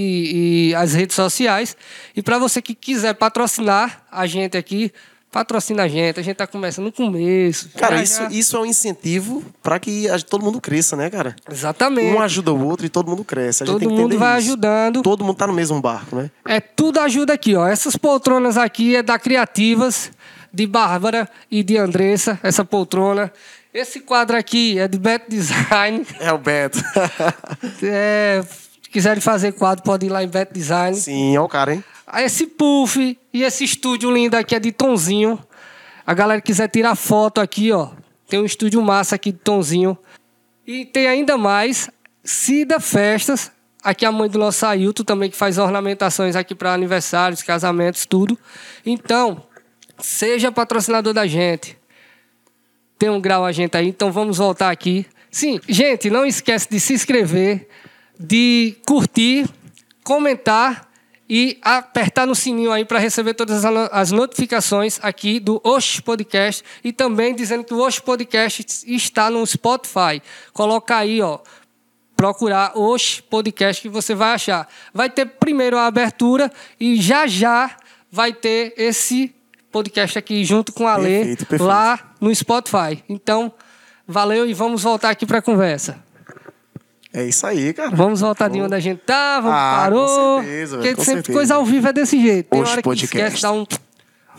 e 0.70 0.74
as 0.74 0.94
redes 0.94 1.14
sociais. 1.14 1.76
E 2.16 2.22
para 2.22 2.38
você 2.38 2.62
que 2.62 2.74
quiser 2.74 3.14
patrocinar 3.14 4.04
a 4.10 4.26
gente 4.26 4.56
aqui, 4.56 4.92
patrocina 5.30 5.84
a 5.84 5.88
gente. 5.88 6.18
A 6.18 6.22
gente 6.22 6.36
tá 6.36 6.46
começando 6.46 6.86
no 6.86 6.92
começo. 6.92 7.68
Cara, 7.76 7.96
Já, 7.98 8.02
isso, 8.02 8.22
isso 8.30 8.56
é 8.56 8.60
um 8.60 8.66
incentivo 8.66 9.42
para 9.62 9.78
que 9.78 10.08
a- 10.08 10.18
todo 10.18 10.44
mundo 10.44 10.60
cresça, 10.60 10.96
né, 10.96 11.08
cara? 11.10 11.34
Exatamente. 11.50 12.14
Um 12.14 12.20
ajuda 12.20 12.52
o 12.52 12.66
outro 12.66 12.84
e 12.86 12.88
todo 12.88 13.08
mundo 13.08 13.24
cresce. 13.24 13.62
A 13.62 13.66
Todo 13.66 13.88
mundo 13.90 14.18
vai 14.18 14.38
isso. 14.38 14.48
ajudando. 14.48 15.02
Todo 15.02 15.24
mundo 15.24 15.36
tá 15.36 15.46
no 15.46 15.52
mesmo 15.52 15.80
barco, 15.80 16.16
né? 16.16 16.30
É 16.44 16.60
tudo 16.60 16.98
ajuda 17.00 17.32
aqui, 17.34 17.54
ó. 17.54 17.66
Essas 17.66 17.96
poltronas 17.96 18.56
aqui 18.56 18.96
é 18.96 19.02
da 19.02 19.18
Criativas, 19.18 20.10
de 20.52 20.66
Bárbara 20.66 21.28
e 21.50 21.62
de 21.62 21.76
Andressa, 21.78 22.38
essa 22.42 22.64
poltrona. 22.64 23.32
Esse 23.72 24.00
quadro 24.00 24.36
aqui 24.36 24.80
é 24.80 24.88
de 24.88 24.98
Beto 24.98 25.30
Design. 25.30 26.04
É 26.18 26.32
o 26.32 26.38
Beto. 26.38 26.80
É, 27.82 28.42
se 28.82 28.90
quiserem 28.90 29.20
fazer 29.20 29.52
quadro, 29.52 29.84
pode 29.84 30.06
ir 30.06 30.08
lá 30.08 30.22
em 30.24 30.28
Beto 30.28 30.52
Design. 30.52 30.96
Sim, 30.96 31.36
é 31.36 31.40
o 31.40 31.48
cara, 31.48 31.74
hein? 31.74 31.84
Aí 32.12 32.24
Esse 32.24 32.46
puff 32.48 33.16
e 33.32 33.42
esse 33.44 33.62
estúdio 33.62 34.10
lindo 34.10 34.36
aqui 34.36 34.56
é 34.56 34.58
de 34.58 34.72
Tonzinho. 34.72 35.38
A 36.04 36.12
galera 36.12 36.40
quiser 36.40 36.68
tirar 36.68 36.96
foto 36.96 37.40
aqui, 37.40 37.70
ó. 37.70 37.90
Tem 38.28 38.40
um 38.40 38.44
estúdio 38.44 38.82
massa 38.82 39.14
aqui 39.14 39.30
de 39.30 39.38
Tonzinho. 39.38 39.96
E 40.66 40.84
tem 40.84 41.06
ainda 41.06 41.38
mais 41.38 41.88
Cida 42.24 42.80
Festas. 42.80 43.52
Aqui 43.82 44.04
a 44.04 44.10
mãe 44.10 44.28
do 44.28 44.38
nosso 44.38 44.66
Ailton 44.66 45.04
também, 45.04 45.30
que 45.30 45.36
faz 45.36 45.56
ornamentações 45.56 46.34
aqui 46.34 46.54
para 46.54 46.74
aniversários, 46.74 47.42
casamentos, 47.42 48.04
tudo. 48.04 48.36
Então, 48.84 49.42
seja 49.98 50.50
patrocinador 50.50 51.14
da 51.14 51.26
gente. 51.28 51.78
Tem 52.98 53.08
um 53.08 53.20
grau 53.20 53.44
a 53.44 53.52
gente 53.52 53.76
aí, 53.76 53.88
então 53.88 54.10
vamos 54.10 54.38
voltar 54.38 54.70
aqui. 54.70 55.06
Sim, 55.30 55.60
gente, 55.68 56.10
não 56.10 56.26
esquece 56.26 56.68
de 56.68 56.80
se 56.80 56.92
inscrever, 56.92 57.68
de 58.18 58.76
curtir, 58.84 59.48
comentar 60.04 60.89
e 61.32 61.56
apertar 61.62 62.26
no 62.26 62.34
sininho 62.34 62.72
aí 62.72 62.84
para 62.84 62.98
receber 62.98 63.34
todas 63.34 63.64
as 63.64 63.72
no- 63.72 63.88
as 63.92 64.10
notificações 64.10 64.98
aqui 65.00 65.38
do 65.38 65.60
Osh 65.62 66.00
Podcast 66.00 66.64
e 66.82 66.92
também 66.92 67.32
dizendo 67.36 67.62
que 67.62 67.72
o 67.72 67.78
Osh 67.78 68.00
Podcast 68.00 68.66
está 68.84 69.30
no 69.30 69.46
Spotify. 69.46 70.20
Coloca 70.52 70.96
aí, 70.96 71.22
ó, 71.22 71.38
procurar 72.16 72.76
Osh 72.76 73.20
Podcast 73.20 73.80
que 73.80 73.88
você 73.88 74.12
vai 74.12 74.32
achar. 74.34 74.68
Vai 74.92 75.08
ter 75.08 75.24
primeiro 75.24 75.78
a 75.78 75.86
abertura 75.86 76.50
e 76.80 77.00
já 77.00 77.28
já 77.28 77.76
vai 78.10 78.32
ter 78.32 78.74
esse 78.76 79.32
podcast 79.70 80.18
aqui 80.18 80.44
junto 80.44 80.72
com 80.72 80.84
a 80.88 80.96
Lê 80.96 81.18
Perfeito, 81.18 81.46
perfeito. 81.46 81.64
lá 81.64 82.12
no 82.20 82.34
Spotify. 82.34 83.04
Então, 83.08 83.52
valeu 84.04 84.44
e 84.48 84.52
vamos 84.52 84.82
voltar 84.82 85.10
aqui 85.10 85.24
para 85.24 85.38
a 85.38 85.42
conversa. 85.42 86.02
É 87.12 87.24
isso 87.24 87.44
aí, 87.46 87.72
cara. 87.74 87.90
Vamos 87.90 88.20
voltar 88.20 88.48
de 88.48 88.60
onde 88.60 88.74
a 88.74 88.78
gente 88.80 89.00
tava, 89.00 89.50
Ah, 89.52 89.80
parou. 89.82 90.06
com 90.38 90.42
certeza, 90.44 90.76
Porque 90.76 90.88
velho, 90.90 90.96
sempre 91.04 91.14
certeza. 91.14 91.38
coisa 91.38 91.54
ao 91.56 91.64
vivo 91.64 91.88
é 91.88 91.92
desse 91.92 92.20
jeito. 92.20 92.48
Tem 92.50 92.60
Oxe, 92.60 92.70
hora 92.72 92.82
que 92.82 92.88
podcast. 92.88 93.16
esquece, 93.16 93.42
dá 93.42 93.52
um. 93.52 93.66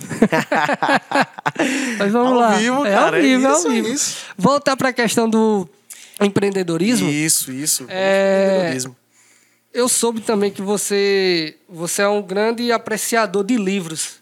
Mas 1.99 2.12
vamos 2.12 2.31
Ao 2.34 2.39
lá. 2.39 2.55
vivo, 2.55 2.86
é 2.86 2.91
cara, 2.91 3.07
ao 3.07 3.15
é 3.15 3.21
vivo, 3.21 3.47
é 3.47 3.51
isso, 3.51 3.67
ao 3.67 3.71
é 3.71 3.75
vivo. 3.75 3.88
isso. 3.89 4.17
Voltar 4.38 4.75
para 4.77 4.89
a 4.89 4.93
questão 4.93 5.29
do 5.29 5.67
empreendedorismo. 6.19 7.10
Isso, 7.10 7.51
isso. 7.51 7.86
É- 7.89 8.45
Empreendedorismo. 8.47 8.95
Eu 9.73 9.88
soube 9.88 10.19
também 10.21 10.51
que 10.51 10.62
você, 10.62 11.55
você 11.69 12.01
é 12.01 12.07
um 12.07 12.21
grande 12.21 12.71
apreciador 12.71 13.43
de 13.43 13.55
livros. 13.57 14.19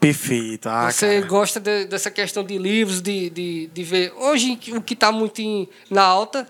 Perfeito. 0.00 0.68
Ah, 0.68 0.90
você 0.90 1.16
cara. 1.16 1.26
gosta 1.26 1.60
de- 1.60 1.84
dessa 1.86 2.10
questão 2.10 2.42
de 2.44 2.56
livros, 2.56 3.02
de, 3.02 3.28
de, 3.30 3.66
de 3.72 3.82
ver. 3.82 4.12
Hoje, 4.16 4.58
o 4.74 4.80
que 4.80 4.94
está 4.94 5.10
muito 5.12 5.40
em- 5.42 5.68
na 5.90 6.02
alta, 6.02 6.48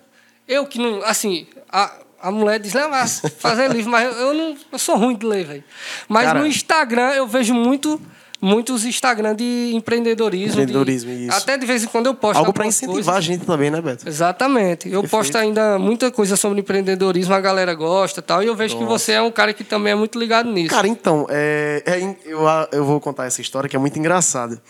eu 0.48 0.66
que 0.66 0.78
não. 0.78 1.02
Assim, 1.04 1.46
a, 1.70 1.92
a 2.22 2.30
mulher 2.30 2.58
diz, 2.60 2.72
não, 2.74 2.90
mas 2.90 3.20
fazer 3.38 3.68
livro, 3.72 3.90
mas 3.90 4.04
eu, 4.04 4.26
eu 4.28 4.34
não. 4.34 4.56
Eu 4.72 4.78
sou 4.78 4.96
ruim 4.96 5.16
de 5.16 5.26
ler, 5.26 5.44
velho. 5.44 5.64
Mas 6.08 6.24
Cara- 6.24 6.40
no 6.40 6.46
Instagram 6.46 7.10
eu 7.12 7.26
vejo 7.26 7.54
muito. 7.54 8.00
Muitos 8.38 8.84
Instagram 8.84 9.34
de 9.34 9.72
empreendedorismo. 9.74 10.56
de- 10.56 10.62
Empreendedorismo, 10.64 11.10
isso. 11.10 11.34
Até 11.34 11.56
de 11.56 11.64
vez 11.64 11.82
em 11.82 11.86
quando 11.86 12.06
eu 12.06 12.14
posto. 12.14 12.38
Algo 12.38 12.52
para 12.52 12.66
incentivar 12.66 12.94
coisas. 12.94 13.14
a 13.16 13.20
gente 13.20 13.46
também, 13.46 13.70
né, 13.70 13.80
Beto? 13.80 14.06
Exatamente. 14.06 14.88
Eu 14.90 15.00
Perfeito. 15.00 15.10
posto 15.10 15.38
ainda 15.38 15.78
muita 15.78 16.10
coisa 16.10 16.36
sobre 16.36 16.60
empreendedorismo, 16.60 17.32
a 17.32 17.40
galera 17.40 17.74
gosta 17.74 18.20
e 18.20 18.22
tal. 18.22 18.42
E 18.42 18.46
eu 18.46 18.54
vejo 18.54 18.76
que 18.76 18.84
você 18.84 19.12
é 19.12 19.22
um 19.22 19.30
cara 19.30 19.54
que 19.54 19.64
também 19.64 19.94
é 19.94 19.96
muito 19.96 20.18
ligado 20.18 20.50
nisso. 20.52 20.68
Cara, 20.68 20.86
então, 20.86 21.26
é, 21.30 21.82
é 21.86 22.16
eu, 22.26 22.40
eu 22.72 22.84
vou 22.84 23.00
contar 23.00 23.24
essa 23.24 23.40
história 23.40 23.70
que 23.70 23.74
é 23.74 23.78
muito 23.78 23.98
engraçada. 23.98 24.60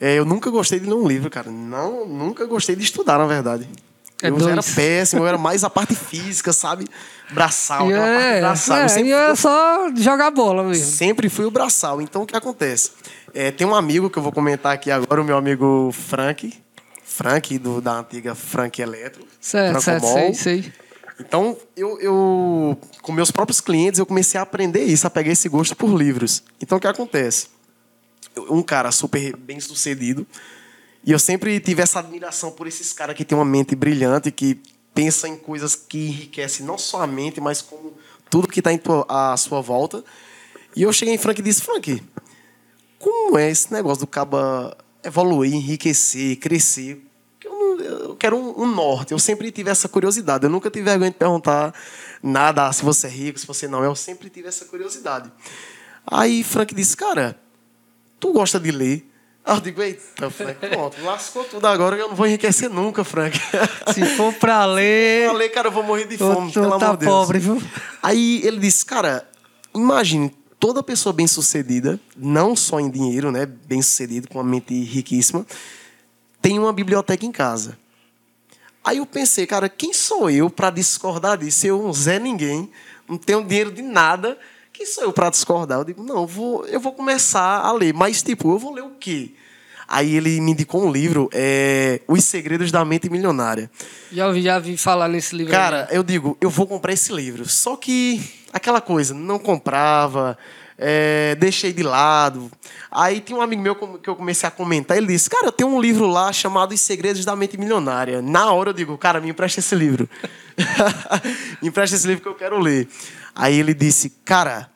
É, 0.00 0.18
eu 0.18 0.24
nunca 0.24 0.50
gostei 0.50 0.80
de 0.80 0.86
ler 0.86 0.94
um 0.94 1.06
livro, 1.06 1.28
cara. 1.28 1.50
Não, 1.50 2.06
nunca 2.06 2.46
gostei 2.46 2.74
de 2.74 2.82
estudar, 2.82 3.18
na 3.18 3.26
verdade. 3.26 3.68
É 4.22 4.28
eu 4.28 4.36
dois. 4.36 4.52
era 4.52 4.62
péssimo, 4.62 5.22
eu 5.22 5.26
era 5.26 5.38
mais 5.38 5.64
a 5.64 5.70
parte 5.70 5.94
física, 5.94 6.52
sabe? 6.52 6.86
Braçal, 7.30 7.88
parte 7.88 7.92
é, 7.94 8.40
braçal. 8.40 8.78
Eu 8.78 8.84
é, 8.84 8.88
sempre 8.88 9.10
e 9.10 9.12
é 9.12 9.34
só 9.34 9.88
jogar 9.96 10.30
bola 10.30 10.64
mesmo. 10.64 10.84
Sempre 10.84 11.28
fui 11.28 11.44
o 11.44 11.50
braçal. 11.50 12.00
Então, 12.02 12.22
o 12.22 12.26
que 12.26 12.36
acontece? 12.36 12.90
É, 13.32 13.50
tem 13.50 13.66
um 13.66 13.74
amigo 13.74 14.10
que 14.10 14.18
eu 14.18 14.22
vou 14.22 14.32
comentar 14.32 14.72
aqui 14.74 14.90
agora, 14.90 15.20
o 15.20 15.24
meu 15.24 15.36
amigo 15.36 15.90
Frank. 15.92 16.52
Frank, 17.04 17.58
do, 17.58 17.80
da 17.80 17.98
antiga 18.00 18.34
Frank 18.34 18.80
Eletro. 18.80 19.24
Certo, 19.40 19.80
certo, 19.80 20.06
sei, 20.06 20.34
sei. 20.34 20.72
Então, 21.18 21.56
eu, 21.76 22.00
eu, 22.00 22.78
com 23.02 23.12
meus 23.12 23.30
próprios 23.30 23.60
clientes, 23.60 23.98
eu 23.98 24.06
comecei 24.06 24.38
a 24.38 24.42
aprender 24.42 24.84
isso, 24.84 25.06
a 25.06 25.10
pegar 25.10 25.30
esse 25.30 25.48
gosto 25.48 25.76
por 25.76 25.94
livros. 25.94 26.42
Então, 26.62 26.78
o 26.78 26.80
que 26.80 26.86
acontece? 26.86 27.48
Eu- 28.34 28.46
Um 28.54 28.62
cara 28.62 28.90
super 28.90 29.36
bem 29.36 29.60
sucedido, 29.60 30.26
e 31.04 31.12
eu 31.12 31.18
sempre 31.18 31.58
tive 31.60 31.82
essa 31.82 31.98
admiração 31.98 32.50
por 32.52 32.66
esses 32.66 32.92
caras 32.92 33.16
que 33.16 33.24
têm 33.24 33.36
uma 33.36 33.44
mente 33.44 33.74
brilhante, 33.74 34.30
que 34.30 34.60
pensa 34.94 35.26
em 35.28 35.36
coisas 35.36 35.74
que 35.74 36.08
enriquecem 36.08 36.64
não 36.66 36.76
só 36.76 37.02
a 37.02 37.06
mente, 37.06 37.40
mas 37.40 37.62
como 37.62 37.94
tudo 38.28 38.46
que 38.48 38.60
está 38.60 38.70
à 39.08 39.36
sua 39.36 39.60
volta. 39.60 40.04
E 40.76 40.82
eu 40.82 40.92
cheguei 40.92 41.14
em 41.14 41.18
Frank 41.18 41.40
e 41.40 41.44
disse: 41.44 41.62
Frank, 41.62 42.02
como 42.98 43.38
é 43.38 43.50
esse 43.50 43.72
negócio 43.72 44.00
do 44.00 44.06
caba 44.06 44.76
evoluir, 45.02 45.54
enriquecer, 45.54 46.36
crescer? 46.38 47.02
Eu, 47.42 47.50
não- 47.52 47.80
eu 47.80 48.16
quero 48.16 48.36
um, 48.36 48.62
um 48.62 48.66
norte. 48.66 49.12
Eu 49.12 49.18
sempre 49.18 49.50
tive 49.50 49.70
essa 49.70 49.88
curiosidade. 49.88 50.44
Eu 50.44 50.50
nunca 50.50 50.70
tive 50.70 50.84
vergonha 50.84 51.10
de 51.10 51.16
perguntar 51.16 51.74
nada 52.22 52.66
ah, 52.68 52.72
se 52.72 52.84
você 52.84 53.06
é 53.06 53.10
rico, 53.10 53.38
se 53.38 53.46
você 53.46 53.66
não. 53.66 53.82
Eu 53.82 53.94
sempre 53.96 54.28
tive 54.28 54.48
essa 54.48 54.66
curiosidade. 54.66 55.32
Aí 56.06 56.44
Frank 56.44 56.74
disse, 56.74 56.96
cara, 56.96 57.40
tu 58.18 58.32
gosta 58.32 58.60
de 58.60 58.70
ler? 58.70 59.09
Aí 59.44 59.56
eu 59.56 59.60
digo, 59.60 59.82
eita, 59.82 60.30
Frank, 60.30 60.54
pronto, 60.68 61.02
lascou 61.02 61.44
tudo 61.44 61.66
agora 61.66 61.96
que 61.96 62.02
eu 62.02 62.08
não 62.08 62.14
vou 62.14 62.26
enriquecer 62.26 62.68
nunca, 62.68 63.02
Frank. 63.02 63.38
Se 63.94 64.04
for 64.16 64.32
pra 64.34 64.66
ler, 64.66 65.24
Eu 65.26 65.32
falei, 65.32 65.48
cara, 65.48 65.68
eu 65.68 65.72
vou 65.72 65.82
morrer 65.82 66.06
de 66.06 66.18
fome, 66.18 66.52
tu 66.52 66.60
pelo 66.60 66.78
tá 66.78 66.86
amor 66.86 66.96
de 66.98 67.04
Deus. 67.06 67.12
pobre, 67.12 67.38
viu? 67.38 67.62
Aí 68.02 68.42
ele 68.44 68.58
disse, 68.58 68.84
cara, 68.84 69.26
imagine 69.74 70.30
toda 70.58 70.82
pessoa 70.82 71.12
bem-sucedida, 71.12 71.98
não 72.14 72.54
só 72.54 72.78
em 72.78 72.90
dinheiro, 72.90 73.32
né, 73.32 73.46
bem-sucedido, 73.46 74.28
com 74.28 74.38
uma 74.38 74.44
mente 74.44 74.74
riquíssima, 74.84 75.46
tem 76.42 76.58
uma 76.58 76.72
biblioteca 76.72 77.24
em 77.24 77.32
casa. 77.32 77.78
Aí 78.84 78.98
eu 78.98 79.06
pensei, 79.06 79.46
cara, 79.46 79.68
quem 79.70 79.92
sou 79.94 80.30
eu 80.30 80.48
para 80.50 80.70
discordar 80.70 81.38
disso? 81.38 81.66
Eu, 81.66 81.82
um 81.84 81.92
Zé 81.92 82.18
Ninguém, 82.18 82.70
não 83.08 83.16
tenho 83.16 83.42
dinheiro 83.44 83.70
de 83.72 83.82
nada, 83.82 84.38
quem 84.80 84.86
sou 84.86 85.04
eu 85.04 85.12
para 85.12 85.28
discordar? 85.28 85.80
Eu 85.80 85.84
digo, 85.84 86.02
não, 86.02 86.22
eu 86.22 86.26
vou, 86.26 86.64
eu 86.66 86.80
vou 86.80 86.92
começar 86.94 87.60
a 87.60 87.70
ler, 87.70 87.92
mas 87.92 88.22
tipo, 88.22 88.50
eu 88.50 88.58
vou 88.58 88.72
ler 88.72 88.82
o 88.82 88.92
quê? 88.98 89.32
Aí 89.86 90.16
ele 90.16 90.40
me 90.40 90.52
indicou 90.52 90.82
um 90.82 90.90
livro, 90.90 91.28
é, 91.34 92.00
Os 92.08 92.24
Segredos 92.24 92.72
da 92.72 92.82
Mente 92.82 93.10
Milionária. 93.10 93.70
Já 94.10 94.26
ouvi, 94.26 94.40
já 94.40 94.58
vi 94.58 94.78
falar 94.78 95.06
nesse 95.06 95.36
livro. 95.36 95.52
aí. 95.52 95.58
Cara, 95.58 95.86
eu 95.90 96.02
digo, 96.02 96.34
eu 96.40 96.48
vou 96.48 96.66
comprar 96.66 96.94
esse 96.94 97.12
livro. 97.12 97.46
Só 97.46 97.76
que 97.76 98.22
aquela 98.54 98.80
coisa, 98.80 99.12
não 99.12 99.38
comprava, 99.38 100.38
é, 100.78 101.34
deixei 101.34 101.74
de 101.74 101.82
lado. 101.82 102.50
Aí 102.90 103.20
tinha 103.20 103.38
um 103.38 103.42
amigo 103.42 103.60
meu 103.60 103.74
que 103.98 104.08
eu 104.08 104.16
comecei 104.16 104.48
a 104.48 104.50
comentar, 104.50 104.96
ele 104.96 105.08
disse, 105.08 105.28
cara, 105.28 105.48
eu 105.48 105.52
tenho 105.52 105.68
um 105.68 105.78
livro 105.78 106.06
lá 106.06 106.32
chamado 106.32 106.72
Os 106.72 106.80
Segredos 106.80 107.22
da 107.22 107.36
Mente 107.36 107.58
Milionária. 107.58 108.22
Na 108.22 108.50
hora 108.50 108.70
eu 108.70 108.74
digo, 108.74 108.96
cara, 108.96 109.20
me 109.20 109.28
empresta 109.28 109.60
esse 109.60 109.74
livro. 109.74 110.08
me 111.60 111.68
empresta 111.68 111.96
esse 111.96 112.06
livro 112.06 112.22
que 112.22 112.28
eu 112.28 112.34
quero 112.34 112.58
ler. 112.58 112.88
Aí 113.34 113.58
ele 113.58 113.72
disse, 113.74 114.10
cara, 114.24 114.70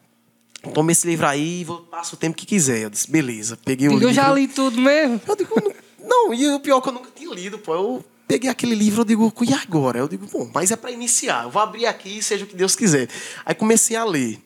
toma 0.73 0.93
esse 0.93 1.07
livro 1.07 1.27
aí 1.27 1.61
e 1.61 1.65
vou- 1.65 1.81
passa 1.81 2.15
o 2.15 2.19
tempo 2.19 2.37
que 2.37 2.47
quiser. 2.47 2.79
Eu 2.83 2.91
disse, 2.91 3.11
beleza. 3.11 3.59
Peguei 3.65 3.89
o 3.89 3.91
Digo, 3.91 4.01
livro. 4.01 4.11
eu 4.11 4.15
já 4.15 4.33
li 4.33 4.49
tudo 4.49 4.81
mesmo. 4.81 5.21
Eu 5.27 5.37
digo, 5.37 5.55
não, 5.61 5.75
não, 6.09 6.35
e 6.35 6.49
o 6.55 6.61
pior 6.61 6.79
é 6.79 6.81
que 6.81 6.89
eu 6.89 6.93
nunca 6.93 7.11
tinha 7.15 7.35
lido, 7.35 7.59
pô. 7.59 7.75
Eu 7.75 8.05
peguei 8.27 8.49
aquele 8.49 8.75
livro, 8.75 9.03
eu 9.03 9.05
digo, 9.05 9.33
e 9.43 9.53
agora? 9.55 9.99
Eu 9.99 10.09
digo, 10.09 10.27
bom, 10.27 10.51
mas 10.55 10.71
é 10.71 10.77
para 10.77 10.91
iniciar. 10.91 11.45
Eu 11.45 11.51
vou 11.51 11.61
abrir 11.61 11.87
aqui, 11.87 12.23
seja 12.23 12.45
o 12.45 12.49
que 12.49 12.57
Deus 12.57 12.75
quiser. 12.75 13.09
Aí 13.45 13.55
comecei 13.55 13.97
a 13.97 14.05
ler. 14.05 14.41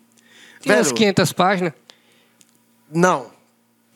Tinha 0.60 0.74
umas 0.76 0.86
Velho, 0.88 0.96
500 0.96 1.32
páginas. 1.32 1.72
Não. 2.92 3.30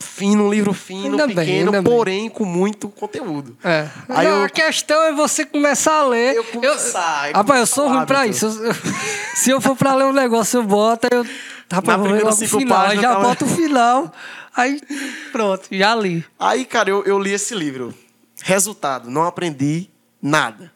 Fino, 0.02 0.44
um 0.44 0.50
livro 0.50 0.72
fino, 0.74 1.10
Ainda 1.12 1.26
bem, 1.26 1.36
pequeno, 1.36 1.72
bem. 1.72 1.82
porém 1.82 2.28
com 2.28 2.44
muito 2.44 2.88
conteúdo. 2.88 3.56
É. 3.64 3.88
Aí 4.08 4.26
Não, 4.28 4.38
eu- 4.38 4.44
A 4.44 4.48
questão 4.50 5.02
é 5.04 5.12
você 5.12 5.46
começar 5.46 6.00
a 6.00 6.06
ler. 6.06 6.34
Eu 6.36 6.44
começar, 6.44 7.30
eu 7.30 7.36
Rapaz, 7.36 7.60
eu 7.60 7.66
sou 7.66 7.88
ruim 7.88 8.04
pra 8.04 8.26
isso. 8.26 8.46
Eu- 8.46 8.74
se 9.34 9.50
eu 9.50 9.60
for 9.60 9.74
pra 9.76 9.94
ler 9.94 10.04
um 10.04 10.12
negócio, 10.12 10.58
eu 10.58 10.64
boto, 10.64 11.08
eu. 11.10 11.24
Rapaz, 11.70 11.86
Na 11.86 11.94
eu 11.94 11.98
vou 12.00 12.08
ler 12.12 12.22
logo 12.24 12.34
o 12.34 12.48
final. 12.48 12.78
Aí 12.80 12.86
páginas 12.86 13.02
já 13.02 13.08
tava- 13.14 13.28
boto 13.28 13.44
o 13.44 13.48
final. 13.48 14.12
Aí, 14.54 14.80
pronto, 15.32 15.68
já 15.70 15.94
li. 15.94 16.22
Aí, 16.38 16.64
cara, 16.66 16.90
eu, 16.90 17.02
eu 17.04 17.18
li 17.18 17.32
esse 17.32 17.54
livro. 17.54 17.94
Resultado, 18.42 19.10
não 19.10 19.22
aprendi 19.24 19.88
nada. 20.20 20.70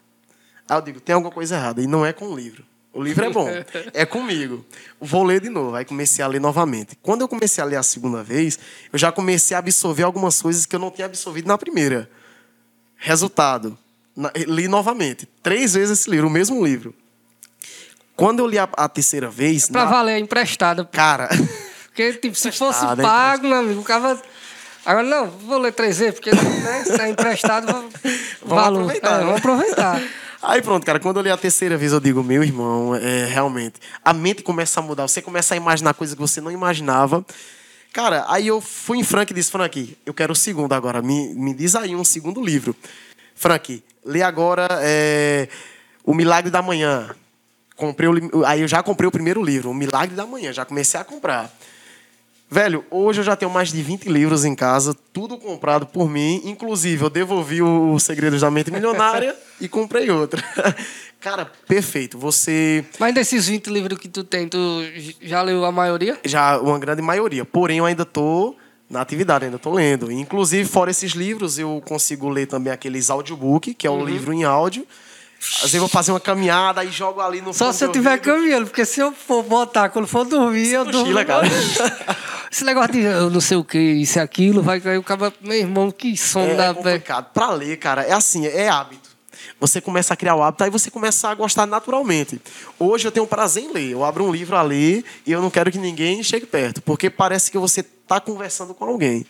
Aí 0.68 0.76
eu 0.78 0.80
digo, 0.82 1.00
tem 1.00 1.14
alguma 1.14 1.32
coisa 1.32 1.56
errada. 1.56 1.82
E 1.82 1.86
não 1.86 2.04
é 2.06 2.12
com 2.12 2.26
o 2.26 2.34
livro. 2.36 2.64
O 2.96 3.02
livro 3.02 3.24
é 3.24 3.30
bom. 3.30 3.46
é 3.92 4.06
comigo. 4.06 4.64
Vou 5.00 5.22
ler 5.22 5.40
de 5.40 5.48
novo. 5.50 5.76
Aí 5.76 5.84
comecei 5.84 6.24
a 6.24 6.28
ler 6.28 6.40
novamente. 6.40 6.96
Quando 7.02 7.20
eu 7.20 7.28
comecei 7.28 7.62
a 7.62 7.66
ler 7.66 7.76
a 7.76 7.82
segunda 7.82 8.22
vez, 8.22 8.58
eu 8.92 8.98
já 8.98 9.12
comecei 9.12 9.54
a 9.54 9.58
absorver 9.58 10.02
algumas 10.02 10.40
coisas 10.40 10.64
que 10.64 10.74
eu 10.74 10.80
não 10.80 10.90
tinha 10.90 11.04
absorvido 11.06 11.46
na 11.46 11.58
primeira. 11.58 12.08
Resultado, 12.96 13.76
na- 14.16 14.32
li 14.34 14.66
novamente. 14.68 15.28
Três 15.42 15.74
vezes 15.74 16.00
esse 16.00 16.10
livro, 16.10 16.26
o 16.28 16.30
mesmo 16.30 16.64
livro. 16.64 16.94
Quando 18.16 18.38
eu 18.40 18.46
li 18.46 18.58
a, 18.58 18.66
a 18.76 18.88
terceira 18.88 19.28
vez, 19.28 19.68
Pra 19.68 19.84
na- 19.84 19.90
valer, 19.90 20.12
é 20.16 20.18
emprestado. 20.18 20.86
cara, 20.90 21.28
Porque, 21.86 22.14
tipo, 22.14 22.34
se 22.34 22.50
fosse 22.52 22.84
é 22.84 22.96
pago, 22.96 23.46
meu 23.46 23.58
amigo, 23.58 23.80
o 23.80 23.84
cara. 23.84 24.20
Agora, 24.86 25.06
não, 25.06 25.28
vou 25.30 25.58
ler 25.58 25.72
três 25.72 25.98
vezes, 25.98 26.14
porque 26.14 26.30
né, 26.30 26.84
se 26.84 27.00
é 27.00 27.08
emprestado, 27.10 27.66
vou... 27.72 27.82
Vamos 27.82 28.64
valor. 28.64 28.78
aproveitar, 28.82 29.08
É, 29.12 29.18
né? 29.18 29.24
vamos 29.24 29.38
aproveitar. 29.38 30.02
Aí 30.48 30.62
pronto, 30.62 30.86
cara, 30.86 31.00
quando 31.00 31.16
eu 31.16 31.24
li 31.24 31.30
a 31.30 31.36
terceira 31.36 31.76
vez, 31.76 31.92
eu 31.92 31.98
digo, 31.98 32.22
meu 32.22 32.40
irmão, 32.40 32.94
é, 32.94 33.24
realmente, 33.26 33.80
a 34.04 34.12
mente 34.12 34.44
começa 34.44 34.78
a 34.78 34.82
mudar, 34.82 35.02
você 35.08 35.20
começa 35.20 35.54
a 35.54 35.56
imaginar 35.56 35.92
coisas 35.92 36.14
que 36.14 36.20
você 36.20 36.40
não 36.40 36.52
imaginava. 36.52 37.26
Cara, 37.92 38.24
aí 38.28 38.46
eu 38.46 38.60
fui 38.60 38.98
em 38.98 39.02
Frank 39.02 39.32
e 39.32 39.34
disse, 39.34 39.50
Frank, 39.50 39.98
eu 40.06 40.14
quero 40.14 40.32
o 40.32 40.36
segundo 40.36 40.72
agora, 40.72 41.02
me, 41.02 41.34
me 41.34 41.52
diz 41.52 41.74
aí 41.74 41.96
um 41.96 42.04
segundo 42.04 42.40
livro. 42.40 42.76
Frank, 43.34 43.82
lê 44.04 44.22
agora 44.22 44.68
é, 44.82 45.48
O 46.04 46.14
Milagre 46.14 46.48
da 46.48 46.62
Manhã. 46.62 47.10
Comprei 47.74 48.08
o 48.08 48.46
aí 48.46 48.60
eu 48.60 48.68
já 48.68 48.84
comprei 48.84 49.08
o 49.08 49.10
primeiro 49.10 49.42
livro, 49.42 49.70
O 49.70 49.74
Milagre 49.74 50.14
da 50.14 50.26
Manhã, 50.26 50.52
já 50.52 50.64
comecei 50.64 51.00
a 51.00 51.02
comprar. 51.02 51.52
Velho, 52.48 52.84
hoje 52.90 53.20
eu 53.20 53.24
já 53.24 53.34
tenho 53.34 53.50
mais 53.50 53.72
de 53.72 53.82
20 53.82 54.08
livros 54.08 54.44
em 54.44 54.54
casa, 54.54 54.94
tudo 55.12 55.36
comprado 55.36 55.84
por 55.84 56.08
mim. 56.08 56.40
Inclusive, 56.44 57.04
eu 57.04 57.10
devolvi 57.10 57.60
o 57.60 57.98
Segredos 57.98 58.40
da 58.40 58.50
Mente 58.50 58.70
Milionária 58.70 59.34
e 59.60 59.68
comprei 59.68 60.10
outra. 60.10 60.42
Cara, 61.20 61.50
perfeito. 61.66 62.16
Você. 62.18 62.84
Mas 63.00 63.12
desses 63.12 63.48
20 63.48 63.66
livros 63.66 63.98
que 63.98 64.08
tu 64.08 64.22
tem, 64.22 64.48
tu 64.48 64.58
já 65.20 65.42
leu 65.42 65.64
a 65.64 65.72
maioria? 65.72 66.18
Já, 66.24 66.58
uma 66.58 66.78
grande 66.78 67.02
maioria. 67.02 67.44
Porém, 67.44 67.78
eu 67.78 67.84
ainda 67.84 68.04
tô 68.04 68.54
na 68.88 69.00
atividade, 69.00 69.46
ainda 69.46 69.58
tô 69.58 69.72
lendo. 69.72 70.12
Inclusive, 70.12 70.68
fora 70.68 70.92
esses 70.92 71.12
livros, 71.12 71.58
eu 71.58 71.82
consigo 71.84 72.28
ler 72.28 72.46
também 72.46 72.72
aqueles 72.72 73.10
audiobook, 73.10 73.74
que 73.74 73.88
é 73.88 73.90
um 73.90 73.98
uhum. 73.98 74.04
livro 74.04 74.32
em 74.32 74.44
áudio. 74.44 74.86
Às 75.38 75.62
vezes 75.62 75.74
eu 75.74 75.80
vou 75.80 75.88
fazer 75.88 76.12
uma 76.12 76.20
caminhada 76.20 76.82
e 76.84 76.90
jogo 76.90 77.20
ali 77.20 77.40
no 77.40 77.52
Só 77.52 77.72
se 77.72 77.84
eu 77.84 77.88
estiver 77.88 78.18
caminhando, 78.18 78.66
porque 78.66 78.84
se 78.84 79.00
eu 79.00 79.12
for 79.12 79.42
botar, 79.42 79.88
quando 79.90 80.06
for 80.06 80.24
dormir, 80.24 80.72
eu 80.72 80.84
durmo. 80.84 81.12
Legal. 81.12 81.42
Esse 82.56 82.64
negócio 82.64 82.92
de 82.92 83.00
eu 83.00 83.28
não 83.28 83.38
sei 83.38 83.58
o 83.58 83.62
que, 83.62 83.78
isso 83.78 84.18
e 84.18 84.20
aquilo, 84.20 84.62
vai 84.62 84.80
cair 84.80 84.96
o 84.96 85.02
cara, 85.02 85.30
meu 85.42 85.58
irmão, 85.58 85.90
que 85.90 86.16
som 86.16 86.40
é, 86.40 86.54
da. 86.54 86.64
É 86.68 86.72
complicado. 86.72 87.30
Pra 87.34 87.50
ler, 87.50 87.76
cara, 87.76 88.02
é 88.02 88.14
assim, 88.14 88.46
é 88.46 88.66
hábito. 88.66 89.10
Você 89.60 89.78
começa 89.78 90.14
a 90.14 90.16
criar 90.16 90.36
o 90.36 90.42
hábito, 90.42 90.64
aí 90.64 90.70
você 90.70 90.90
começa 90.90 91.28
a 91.28 91.34
gostar 91.34 91.66
naturalmente. 91.66 92.40
Hoje 92.78 93.06
eu 93.06 93.12
tenho 93.12 93.26
prazer 93.26 93.64
em 93.64 93.72
ler. 93.74 93.90
Eu 93.90 94.02
abro 94.02 94.24
um 94.24 94.32
livro 94.32 94.56
a 94.56 94.62
ler 94.62 95.04
e 95.26 95.32
eu 95.32 95.42
não 95.42 95.50
quero 95.50 95.70
que 95.70 95.76
ninguém 95.76 96.22
chegue 96.22 96.46
perto, 96.46 96.80
porque 96.80 97.10
parece 97.10 97.50
que 97.50 97.58
você 97.58 97.80
está 97.80 98.20
conversando 98.20 98.72
com 98.72 98.86
alguém. 98.86 99.26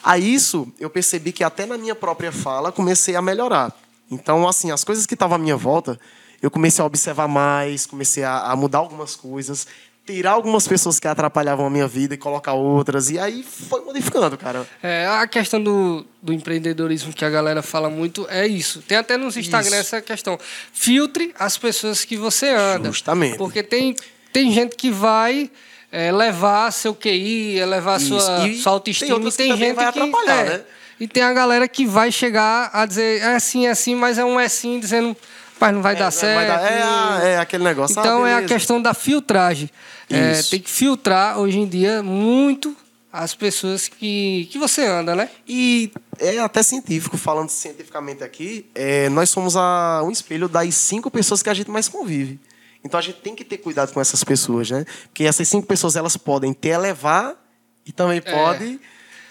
A 0.00 0.16
isso, 0.16 0.72
eu 0.78 0.88
percebi 0.88 1.32
que 1.32 1.42
até 1.42 1.66
na 1.66 1.76
minha 1.76 1.96
própria 1.96 2.30
fala 2.30 2.70
comecei 2.70 3.16
a 3.16 3.20
melhorar. 3.20 3.72
Então, 4.08 4.46
assim, 4.46 4.70
as 4.70 4.84
coisas 4.84 5.06
que 5.06 5.14
estavam 5.14 5.34
à 5.34 5.38
minha 5.38 5.56
volta, 5.56 5.98
eu 6.40 6.52
comecei 6.52 6.80
a 6.80 6.86
observar 6.86 7.26
mais, 7.26 7.84
comecei 7.84 8.22
a, 8.22 8.42
a 8.42 8.54
mudar 8.54 8.78
algumas 8.78 9.16
coisas, 9.16 9.66
tirar 10.06 10.32
algumas 10.32 10.68
pessoas 10.68 11.00
que 11.00 11.08
atrapalhavam 11.08 11.66
a 11.66 11.70
minha 11.70 11.88
vida 11.88 12.14
e 12.14 12.18
colocar 12.18 12.52
outras. 12.52 13.10
E 13.10 13.18
aí 13.18 13.42
foi 13.42 13.82
modificando, 13.84 14.36
cara. 14.36 14.66
É, 14.82 15.06
a 15.06 15.26
questão 15.26 15.62
do, 15.62 16.04
do 16.22 16.32
empreendedorismo 16.32 17.12
que 17.12 17.24
a 17.24 17.30
galera 17.30 17.62
fala 17.62 17.88
muito 17.88 18.26
é 18.28 18.46
isso. 18.46 18.82
Tem 18.82 18.98
até 18.98 19.16
nos 19.16 19.36
Instagram 19.36 19.80
isso. 19.80 19.94
essa 19.94 20.02
questão. 20.02 20.38
Filtre 20.72 21.34
as 21.38 21.56
pessoas 21.56 22.04
que 22.04 22.16
você 22.16 22.50
anda. 22.50 22.88
Justamente. 22.88 23.38
Porque 23.38 23.62
tem, 23.62 23.96
tem 24.32 24.52
gente 24.52 24.76
que 24.76 24.90
vai. 24.90 25.50
É, 25.96 26.10
levar 26.10 26.72
seu 26.72 26.92
QI, 26.92 27.64
levar 27.66 28.00
sua, 28.00 28.20
sua 28.60 28.72
autoestima. 28.72 29.16
Tem, 29.16 29.28
e 29.28 29.32
tem 29.32 29.56
gente 29.56 29.76
vai 29.76 29.92
que 29.92 30.00
atrapalhar, 30.00 30.40
é, 30.40 30.44
né? 30.44 30.64
E 30.98 31.06
tem 31.06 31.22
a 31.22 31.32
galera 31.32 31.68
que 31.68 31.86
vai 31.86 32.10
chegar 32.10 32.68
a 32.72 32.84
dizer 32.84 33.20
é 33.20 33.36
assim, 33.36 33.66
é 33.66 33.70
assim, 33.70 33.94
mas 33.94 34.18
é 34.18 34.24
um 34.24 34.40
é 34.40 34.48
sim, 34.48 34.80
dizendo, 34.80 35.16
pai, 35.56 35.70
não 35.70 35.82
vai 35.82 35.94
é, 35.94 35.98
dar 35.98 36.10
certo. 36.10 36.34
Vai 36.34 36.46
dar, 36.48 37.24
é, 37.24 37.32
é, 37.32 37.38
aquele 37.38 37.62
negócio. 37.62 37.96
Ah, 37.96 38.02
então 38.02 38.24
ah, 38.24 38.28
é 38.28 38.34
a 38.34 38.42
questão 38.42 38.82
da 38.82 38.92
filtragem. 38.92 39.70
É, 40.14 40.42
tem 40.42 40.60
que 40.60 40.70
filtrar 40.70 41.38
hoje 41.38 41.58
em 41.58 41.66
dia 41.66 42.02
muito 42.02 42.76
as 43.12 43.32
pessoas 43.32 43.86
que, 43.86 44.48
que 44.50 44.58
você 44.58 44.84
anda, 44.84 45.14
né? 45.14 45.30
E 45.46 45.92
é 46.18 46.38
até 46.40 46.64
científico, 46.64 47.16
falando 47.16 47.48
cientificamente 47.48 48.24
aqui, 48.24 48.66
é, 48.74 49.08
nós 49.08 49.30
somos 49.30 49.56
a, 49.56 50.02
um 50.04 50.10
espelho 50.10 50.48
das 50.48 50.74
cinco 50.74 51.08
pessoas 51.10 51.40
que 51.40 51.48
a 51.48 51.54
gente 51.54 51.70
mais 51.70 51.88
convive. 51.88 52.40
Então 52.82 52.98
a 52.98 53.02
gente 53.02 53.20
tem 53.20 53.34
que 53.34 53.44
ter 53.44 53.58
cuidado 53.58 53.92
com 53.92 54.00
essas 54.00 54.24
pessoas, 54.24 54.68
né? 54.68 54.84
Porque 55.04 55.24
essas 55.24 55.46
cinco 55.46 55.64
pessoas 55.64 55.94
elas 55.94 56.16
podem 56.16 56.52
te 56.52 56.68
elevar 56.68 57.36
e 57.86 57.92
também 57.92 58.18
é. 58.18 58.20
podem 58.20 58.80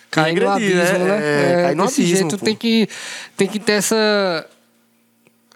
cair 0.10 0.42
no 0.42 0.50
abismo, 0.50 0.76
né? 0.76 0.98
né? 1.00 1.18
É, 1.60 1.64
cair 1.64 1.76
no 1.76 1.86
desse 1.86 2.02
abismo, 2.02 2.18
jeito 2.18 2.38
pô. 2.38 2.46
tem 2.46 2.56
que, 2.56 2.90
tem 3.36 3.48
que 3.50 3.60
ter 3.60 3.74
essa, 3.74 4.48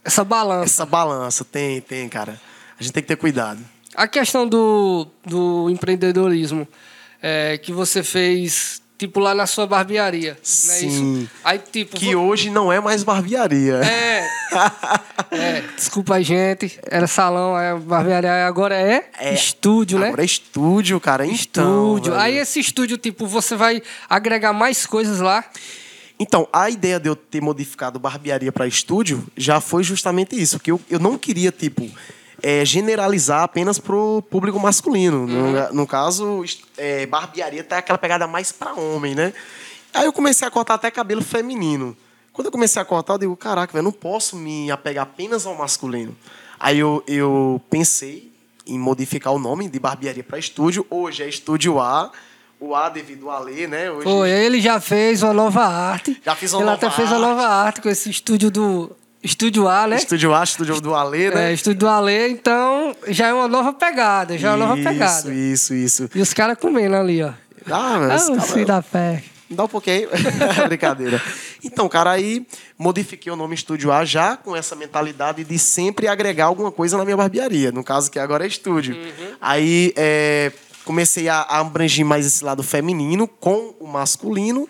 essa 0.03 0.23
balança. 0.25 0.65
Essa 0.65 0.86
balança, 0.86 1.45
tem, 1.45 1.80
tem, 1.80 2.09
cara. 2.09 2.41
A 2.78 2.84
gente 2.84 2.91
tem 2.91 3.01
que 3.01 3.07
ter 3.07 3.15
cuidado. 3.15 3.59
A 3.98 4.08
questão 4.08 4.48
do, 4.48 5.08
do 5.26 5.70
empreendedorismo 5.70 6.68
é, 7.22 7.58
que 7.58 7.74
você 7.74 8.04
fez 8.04 8.82
Tipo 8.98 9.20
lá 9.20 9.36
na 9.36 9.45
sua 9.45 9.68
barbearia. 9.68 10.32
É 10.32 10.38
Sim. 10.41 11.30
É 11.45 11.50
Aí, 11.50 11.60
tipo, 11.60 11.95
que 11.95 12.16
vou... 12.16 12.26
hoje 12.26 12.50
não 12.50 12.74
é 12.74 12.80
mais 12.80 13.04
barbearia. 13.04 13.76
É. 13.84 14.28
é. 15.30 15.64
Desculpa 15.76 16.16
a 16.16 16.22
gente. 16.22 16.80
Era 16.84 17.06
salão, 17.06 17.56
é 17.56 17.78
barbearia. 17.78 18.48
Agora 18.48 18.76
é, 18.76 19.08
é 19.20 19.36
estúdio, 19.36 20.00
né? 20.00 20.08
Agora 20.08 20.24
é 20.24 20.26
estúdio, 20.26 21.00
cara. 21.00 21.28
Então, 21.28 21.95
estúdio. 21.95 22.16
Aí 22.16 22.38
esse 22.39 22.60
estúdio, 22.60 22.98
tipo, 22.98 23.28
você 23.28 23.56
vai 23.56 23.84
agregar 24.10 24.52
mais 24.52 24.88
coisas 24.88 25.20
lá. 25.20 25.45
Então, 26.20 26.48
a 26.52 26.68
ideia 26.68 27.00
de 27.00 27.08
eu 27.08 27.16
ter 27.16 27.39
modificado 27.39 28.00
barbearia 28.00 28.52
para 28.52 28.66
estúdio 28.66 29.28
já 29.38 29.62
foi 29.62 29.84
justamente 29.84 30.36
isso. 30.41 30.60
Que 30.60 30.72
eu, 30.72 30.82
eu 30.89 31.00
não 31.00 31.20
queria, 31.20 31.52
tipo 31.52 31.88
é, 32.41 32.63
generalizar 32.63 33.43
apenas 33.43 33.79
pro 33.79 34.21
público 34.29 34.59
masculino. 34.59 35.19
Uhum. 35.19 35.51
No, 35.51 35.73
no, 35.73 35.88
caso, 35.88 36.43
é, 36.77 37.05
barbearia 37.05 37.63
tá 37.63 37.79
aquela 37.79 37.97
pegada 37.97 38.27
mais 38.27 38.51
para 38.51 38.73
homem, 38.73 39.15
né? 39.15 39.33
Aí 39.93 40.05
eu 40.05 40.13
comecei 40.13 40.47
a 40.47 40.51
cortar 40.51 40.75
até 40.75 40.91
cabelo 40.91 41.21
feminino. 41.21 41.95
Quando 42.31 42.47
eu 42.47 42.51
comecei 42.51 42.81
a 42.81 42.85
cortar, 42.85 43.13
eu 43.15 43.17
digo, 43.19 43.35
caraca, 43.35 43.75
eu 43.77 43.81
não 43.81 43.91
posso 43.91 44.35
me 44.35 44.69
apegar 44.69 45.03
apenas 45.03 45.45
ao 45.45 45.55
masculino. 45.55 46.15
Aí 46.59 46.77
eu, 46.77 47.03
eu 47.07 47.61
pensei 47.69 48.31
em 48.65 48.77
modificar 48.77 49.33
o 49.33 49.39
nome 49.39 49.67
de 49.67 49.79
barbearia 49.79 50.23
para 50.23 50.38
estúdio. 50.38 50.85
Hoje 50.89 51.23
é 51.23 51.29
Estúdio 51.29 51.79
A. 51.79 52.11
O 52.59 52.75
A 52.75 52.89
devido 52.89 53.29
a 53.29 53.39
ler, 53.39 53.67
né? 53.67 53.89
Hoje... 53.91 54.31
Ele 54.31 54.59
já 54.59 54.79
fez 54.79 55.23
uma 55.23 55.33
nova 55.33 55.63
arte. 55.63 56.19
Já 56.23 56.35
fiz 56.35 56.53
uma 56.53 56.61
ele 56.61 56.69
nova 56.71 56.77
até 56.77 56.95
fez 56.95 57.11
uma 57.11 57.19
nova 57.19 57.47
arte 57.47 57.81
com 57.81 57.89
esse 57.89 58.09
estúdio 58.09 58.51
do 58.51 58.95
Estúdio 59.28 59.67
A, 59.67 59.86
né? 59.88 59.97
Estúdio 59.97 60.34
A, 60.34 60.41
estúdio 60.41 60.80
do 60.80 60.95
Alê, 60.95 61.30
né? 61.30 61.49
É, 61.49 61.53
estúdio 61.53 61.80
do 61.80 61.88
Alê, 61.89 62.30
então 62.30 62.95
já 63.09 63.28
é 63.28 63.34
uma 63.34 63.49
nova 63.49 63.73
pegada, 63.73 64.38
já 64.38 64.47
é 64.47 64.51
uma 64.51 64.65
nova 64.65 64.82
pegada. 64.82 65.34
Isso, 65.34 65.73
isso, 65.73 65.73
isso. 65.73 66.09
E 66.15 66.21
os 66.21 66.34
caras 66.34 66.57
comendo 66.57 66.95
ali, 66.95 67.21
ó. 67.21 67.34
Ah, 67.69 67.97
mas. 67.99 68.30
Ah, 68.30 68.38
cara, 68.38 68.65
da 68.65 68.82
fé. 68.82 69.21
Dá 69.49 69.65
um 69.65 69.67
pouquinho. 69.67 70.07
Brincadeira. 70.67 71.21
Então, 71.61 71.89
cara, 71.89 72.11
aí 72.11 72.47
modifiquei 72.78 73.30
o 73.30 73.36
nome 73.36 73.53
Estúdio 73.53 73.91
A 73.91 74.05
já 74.05 74.38
com 74.38 74.55
essa 74.55 74.78
mentalidade 74.78 75.43
de 75.43 75.59
sempre 75.59 76.07
agregar 76.07 76.45
alguma 76.45 76.71
coisa 76.71 76.97
na 76.97 77.03
minha 77.03 77.17
barbearia. 77.17 77.69
No 77.69 77.84
caso, 77.84 78.09
que 78.09 78.19
agora 78.19 78.45
é 78.45 78.47
estúdio. 78.47 78.95
Uhum. 78.95 79.36
Aí 79.41 79.93
é, 79.97 80.53
comecei 80.86 81.28
a, 81.28 81.41
a 81.41 81.59
abranger 81.59 82.05
mais 82.05 82.25
esse 82.25 82.45
lado 82.45 82.63
feminino 82.63 83.28
com 83.28 83.75
o 83.78 83.88
masculino. 83.88 84.69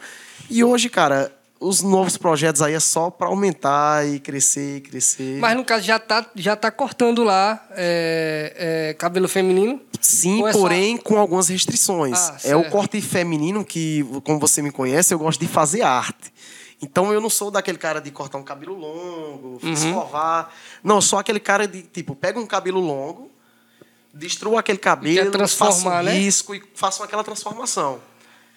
E 0.50 0.64
hoje, 0.64 0.90
cara, 0.90 1.32
os 1.60 1.82
novos 1.82 2.18
projetos 2.18 2.62
aí 2.62 2.74
é 2.74 2.80
só 2.80 3.10
para 3.10 3.28
aumentar 3.28 4.08
e 4.08 4.20
crescer 4.20 4.78
e 4.78 4.82
crescer. 4.82 5.40
Mas 5.40 5.56
no 5.56 5.66
caso 5.66 5.84
já 5.84 6.00
tá, 6.00 6.26
já 6.36 6.56
tá 6.56 6.72
cortando 6.72 7.24
lá 7.24 7.66
é, 7.72 8.90
é, 8.90 8.94
cabelo 8.94 9.28
feminino? 9.28 9.82
Sim, 10.00 10.46
é 10.46 10.52
porém 10.52 10.98
só... 10.98 11.04
com 11.04 11.18
algumas 11.18 11.48
restrições. 11.48 12.18
Ah, 12.18 12.38
é 12.44 12.56
o 12.56 12.70
corte 12.70 13.02
feminino 13.02 13.66
que, 13.66 14.06
como 14.24 14.40
você 14.40 14.62
me 14.62 14.72
conhece, 14.72 15.14
eu 15.14 15.20
gosto 15.20 15.40
de 15.40 15.48
fazer 15.48 15.82
arte. 15.82 16.32
Então 16.82 17.12
eu 17.12 17.20
não 17.20 17.30
sou 17.30 17.50
daquele 17.50 17.78
cara 17.78 18.00
de 18.00 18.12
cortar 18.12 18.38
um 18.38 18.44
cabelo 18.44 18.76
longo, 18.76 19.60
uhum. 19.64 19.74
escovar. 19.74 20.52
Não, 20.84 21.02
sou 21.02 21.18
aquele 21.18 21.40
cara 21.40 21.68
de, 21.68 21.82
tipo, 21.82 22.16
pega 22.16 22.40
um 22.40 22.46
cabelo 22.46 22.80
longo, 22.80 23.32
destrua 24.14 24.60
aquele 24.60 24.78
cabelo, 24.78 25.48
faço 25.48 25.90
um 25.90 26.04
né? 26.04 26.14
risco 26.14 26.54
e 26.54 26.64
faço 26.76 27.02
aquela 27.02 27.24
transformação. 27.24 28.00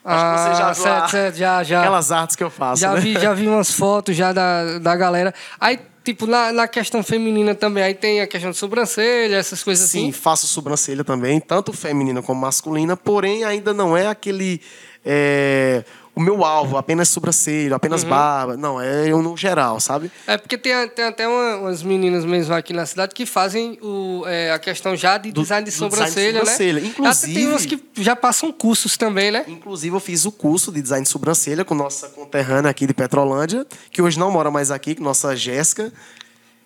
Acho 0.04 0.24
ah, 0.24 0.34
que 0.34 0.40
você 0.40 0.58
já 0.58 0.64
ah, 0.64 0.72
viu 0.72 0.82
certo, 0.82 1.10
certo, 1.10 1.36
já, 1.36 1.62
já. 1.62 1.80
aquelas 1.80 2.10
artes 2.10 2.36
que 2.36 2.42
eu 2.42 2.50
faço. 2.50 2.80
Já, 2.80 2.94
né? 2.94 3.00
vi, 3.00 3.12
já 3.14 3.34
vi 3.34 3.46
umas 3.46 3.70
fotos 3.70 4.16
já 4.16 4.32
da, 4.32 4.78
da 4.78 4.96
galera. 4.96 5.34
Aí, 5.60 5.78
tipo, 6.02 6.26
na, 6.26 6.52
na 6.52 6.66
questão 6.66 7.02
feminina 7.02 7.54
também, 7.54 7.82
aí 7.82 7.94
tem 7.94 8.20
a 8.20 8.26
questão 8.26 8.50
de 8.50 8.56
sobrancelha, 8.56 9.36
essas 9.36 9.62
coisas 9.62 9.90
Sim, 9.90 9.98
assim. 9.98 10.12
Sim, 10.12 10.12
faço 10.12 10.46
sobrancelha 10.46 11.04
também, 11.04 11.38
tanto 11.38 11.72
feminina 11.72 12.22
como 12.22 12.40
masculina, 12.40 12.96
porém 12.96 13.44
ainda 13.44 13.74
não 13.74 13.96
é 13.96 14.06
aquele. 14.06 14.60
É, 15.04 15.84
o 16.20 16.22
meu 16.22 16.44
alvo, 16.44 16.76
apenas 16.76 17.08
sobrancelha, 17.08 17.76
apenas 17.76 18.02
uhum. 18.02 18.10
barba. 18.10 18.56
Não, 18.56 18.78
é 18.78 19.08
eu 19.08 19.22
no 19.22 19.34
geral, 19.36 19.80
sabe? 19.80 20.12
É 20.26 20.36
porque 20.36 20.58
tem, 20.58 20.72
tem 20.88 21.06
até 21.06 21.26
uma, 21.26 21.56
umas 21.56 21.82
meninas 21.82 22.26
mesmo 22.26 22.54
aqui 22.54 22.74
na 22.74 22.84
cidade 22.84 23.14
que 23.14 23.24
fazem 23.24 23.78
o, 23.80 24.24
é, 24.26 24.52
a 24.52 24.58
questão 24.58 24.94
já 24.94 25.16
de 25.16 25.32
do, 25.32 25.40
design 25.40 25.64
de 25.64 25.72
sobrancelha, 25.72 26.10
design 26.10 26.32
de 26.32 26.38
sobrancelha. 26.38 26.80
né? 26.80 26.86
Inclusive, 26.88 27.32
até 27.32 27.40
tem 27.40 27.48
umas 27.48 27.66
que 27.66 27.82
já 27.96 28.14
passam 28.14 28.52
cursos 28.52 28.98
também, 28.98 29.30
né? 29.30 29.44
Inclusive, 29.48 29.96
eu 29.96 30.00
fiz 30.00 30.26
o 30.26 30.32
curso 30.32 30.70
de 30.70 30.82
design 30.82 31.04
de 31.04 31.08
sobrancelha 31.08 31.64
com 31.64 31.74
nossa 31.74 32.08
conterrânea 32.08 32.70
aqui 32.70 32.86
de 32.86 32.92
Petrolândia, 32.92 33.66
que 33.90 34.02
hoje 34.02 34.18
não 34.18 34.30
mora 34.30 34.50
mais 34.50 34.70
aqui, 34.70 34.94
com 34.94 35.02
nossa 35.02 35.34
Jéssica. 35.34 35.90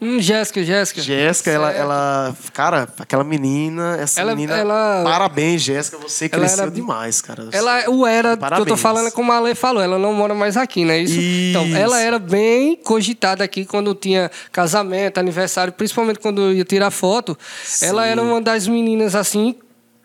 Hum, 0.00 0.20
Jéssica, 0.20 0.62
Jéssica. 0.62 1.00
Jéssica, 1.00 1.50
ela, 1.50 1.70
ela. 1.70 2.36
Cara, 2.52 2.88
aquela 2.98 3.24
menina, 3.24 3.96
essa 3.98 4.20
ela, 4.20 4.34
menina. 4.34 4.56
Ela, 4.56 5.02
parabéns, 5.04 5.62
Jéssica. 5.62 5.96
Você 5.98 6.28
cresceu 6.28 6.64
era, 6.64 6.70
demais, 6.70 7.20
cara. 7.20 7.48
Ela 7.52 7.88
o 7.88 8.06
era, 8.06 8.36
parabéns. 8.36 8.64
que 8.64 8.70
eu 8.70 8.76
tô 8.76 8.80
falando 8.80 9.08
é 9.08 9.10
como 9.10 9.32
a 9.32 9.36
Ale 9.36 9.54
falou, 9.54 9.82
ela 9.82 9.98
não 9.98 10.12
mora 10.12 10.34
mais 10.34 10.56
aqui, 10.56 10.84
né? 10.84 10.98
Isso. 10.98 11.18
Isso. 11.18 11.50
Então, 11.50 11.76
ela 11.76 12.00
era 12.00 12.18
bem 12.18 12.76
cogitada 12.76 13.44
aqui 13.44 13.64
quando 13.64 13.94
tinha 13.94 14.30
casamento, 14.52 15.18
aniversário, 15.18 15.72
principalmente 15.72 16.18
quando 16.18 16.42
eu 16.42 16.52
ia 16.52 16.64
tirar 16.64 16.90
foto. 16.90 17.38
Sim. 17.62 17.86
Ela 17.86 18.06
era 18.06 18.20
uma 18.20 18.40
das 18.40 18.66
meninas 18.66 19.14
assim. 19.14 19.54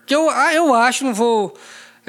Que 0.05 0.15
eu, 0.15 0.29
ah, 0.29 0.53
eu 0.53 0.73
acho, 0.73 1.03
não 1.03 1.13
vou 1.13 1.53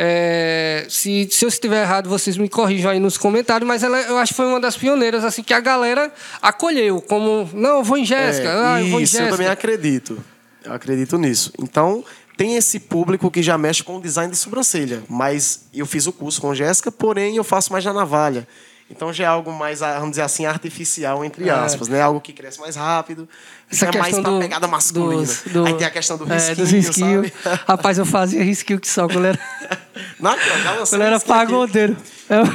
é, 0.02 0.86
se, 0.88 1.28
se 1.30 1.44
eu 1.44 1.48
estiver 1.50 1.82
errado, 1.82 2.08
vocês 2.08 2.38
me 2.38 2.48
corrijam 2.48 2.90
aí 2.90 2.98
nos 2.98 3.18
comentários, 3.18 3.68
mas 3.68 3.82
ela, 3.82 4.00
eu 4.00 4.16
acho 4.16 4.32
que 4.32 4.36
foi 4.38 4.46
uma 4.46 4.58
das 4.58 4.74
pioneiras, 4.74 5.22
assim, 5.24 5.42
que 5.42 5.52
a 5.52 5.60
galera 5.60 6.10
acolheu, 6.40 7.02
como, 7.02 7.50
não, 7.52 7.76
eu 7.78 7.84
vou 7.84 7.98
em 7.98 8.04
Jéssica, 8.06 8.48
é, 8.48 8.64
ah, 8.66 8.80
eu 8.80 8.88
vou 8.88 9.00
em 9.02 9.04
Jéssica. 9.04 9.24
Eu 9.24 9.30
também 9.32 9.48
acredito. 9.48 10.18
Eu 10.64 10.72
acredito 10.72 11.18
nisso. 11.18 11.52
Então, 11.58 12.02
tem 12.34 12.56
esse 12.56 12.80
público 12.80 13.30
que 13.30 13.42
já 13.42 13.58
mexe 13.58 13.82
com 13.84 13.98
o 13.98 14.00
design 14.00 14.30
de 14.30 14.38
sobrancelha, 14.38 15.02
mas 15.06 15.64
eu 15.74 15.84
fiz 15.84 16.06
o 16.06 16.12
curso 16.12 16.40
com 16.40 16.54
Jéssica, 16.54 16.90
porém 16.90 17.36
eu 17.36 17.44
faço 17.44 17.70
mais 17.70 17.84
na 17.84 17.92
navalha. 17.92 18.48
Então 18.92 19.12
já 19.12 19.22
é 19.22 19.26
algo 19.28 19.52
mais, 19.52 19.78
vamos 19.78 20.10
dizer 20.10 20.22
assim, 20.22 20.46
artificial, 20.46 21.24
entre 21.24 21.48
É. 21.48 21.52
aspas, 21.52 21.86
né? 21.86 22.02
Algo 22.02 22.20
que 22.20 22.32
cresce 22.32 22.58
mais 22.58 22.74
rápido. 22.74 23.28
Essa 23.70 23.86
é 23.86 23.96
mais 23.96 24.18
pra 24.18 24.28
do- 24.30 24.40
pegada 24.40 24.66
masculina. 24.66 25.22
dos- 25.22 25.42
do- 25.46 25.64
Aí 25.64 25.74
tem 25.74 25.86
a 25.86 25.90
questão 25.90 26.16
do 26.18 26.24
é, 26.24 26.34
risquinho, 26.34 26.56
dos 26.56 26.70
risquinhos. 26.72 27.30
sabe? 27.44 27.60
Rapaz, 27.68 27.98
eu 27.98 28.04
fazia 28.04 28.42
risquinho 28.42 28.80
que 28.80 28.88
só 28.88 29.06
quando 29.06 29.26
eu 29.94 30.62
já 30.62 30.72
lancei 30.72 30.98
o 30.98 31.02
era 31.02 31.20
pagodeiro. 31.20 31.96
Eu- 32.28 32.46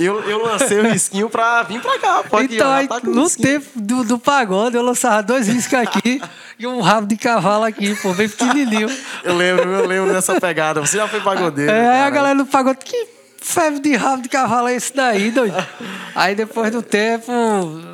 Eu, 0.00 0.44
lancei 0.46 0.78
o 0.78 0.82
risquinho 0.92 1.28
pra 1.28 1.62
vir 1.64 1.80
pra 1.80 1.98
cá. 1.98 2.22
Pode 2.22 2.54
então, 2.54 2.80
ir, 2.80 2.84
ó, 2.84 2.88
tá 2.88 3.00
no 3.02 3.24
risquinho. 3.24 3.48
tempo 3.60 3.66
do, 3.74 4.04
do 4.04 4.18
pagode, 4.18 4.76
eu 4.76 4.82
lançava 4.82 5.24
dois 5.24 5.48
riscos 5.48 5.74
aqui 5.76 6.22
e 6.56 6.68
um 6.68 6.80
rabo 6.80 7.08
de 7.08 7.16
cavalo 7.16 7.64
aqui, 7.64 7.96
pô, 7.96 8.14
bem 8.14 8.28
pequenininho. 8.28 8.88
Eu 9.24 9.36
lembro, 9.36 9.68
eu 9.68 9.86
lembro 9.88 10.12
dessa 10.12 10.40
pegada. 10.40 10.80
Você 10.80 10.96
já 10.98 11.08
foi 11.08 11.20
pagodeiro. 11.20 11.72
É, 11.72 11.80
aí 11.80 11.96
a 11.96 11.98
cara. 11.98 12.10
galera 12.10 12.38
do 12.38 12.46
pagode, 12.46 12.78
que 12.84 13.08
febre 13.40 13.80
de 13.80 13.94
rabo 13.96 14.22
de 14.22 14.28
cavalo 14.28 14.68
é 14.68 14.74
esse 14.74 14.94
daí, 14.94 15.30
doido? 15.30 15.56
Aí 16.14 16.34
depois 16.34 16.70
do 16.70 16.82
tempo, 16.82 17.32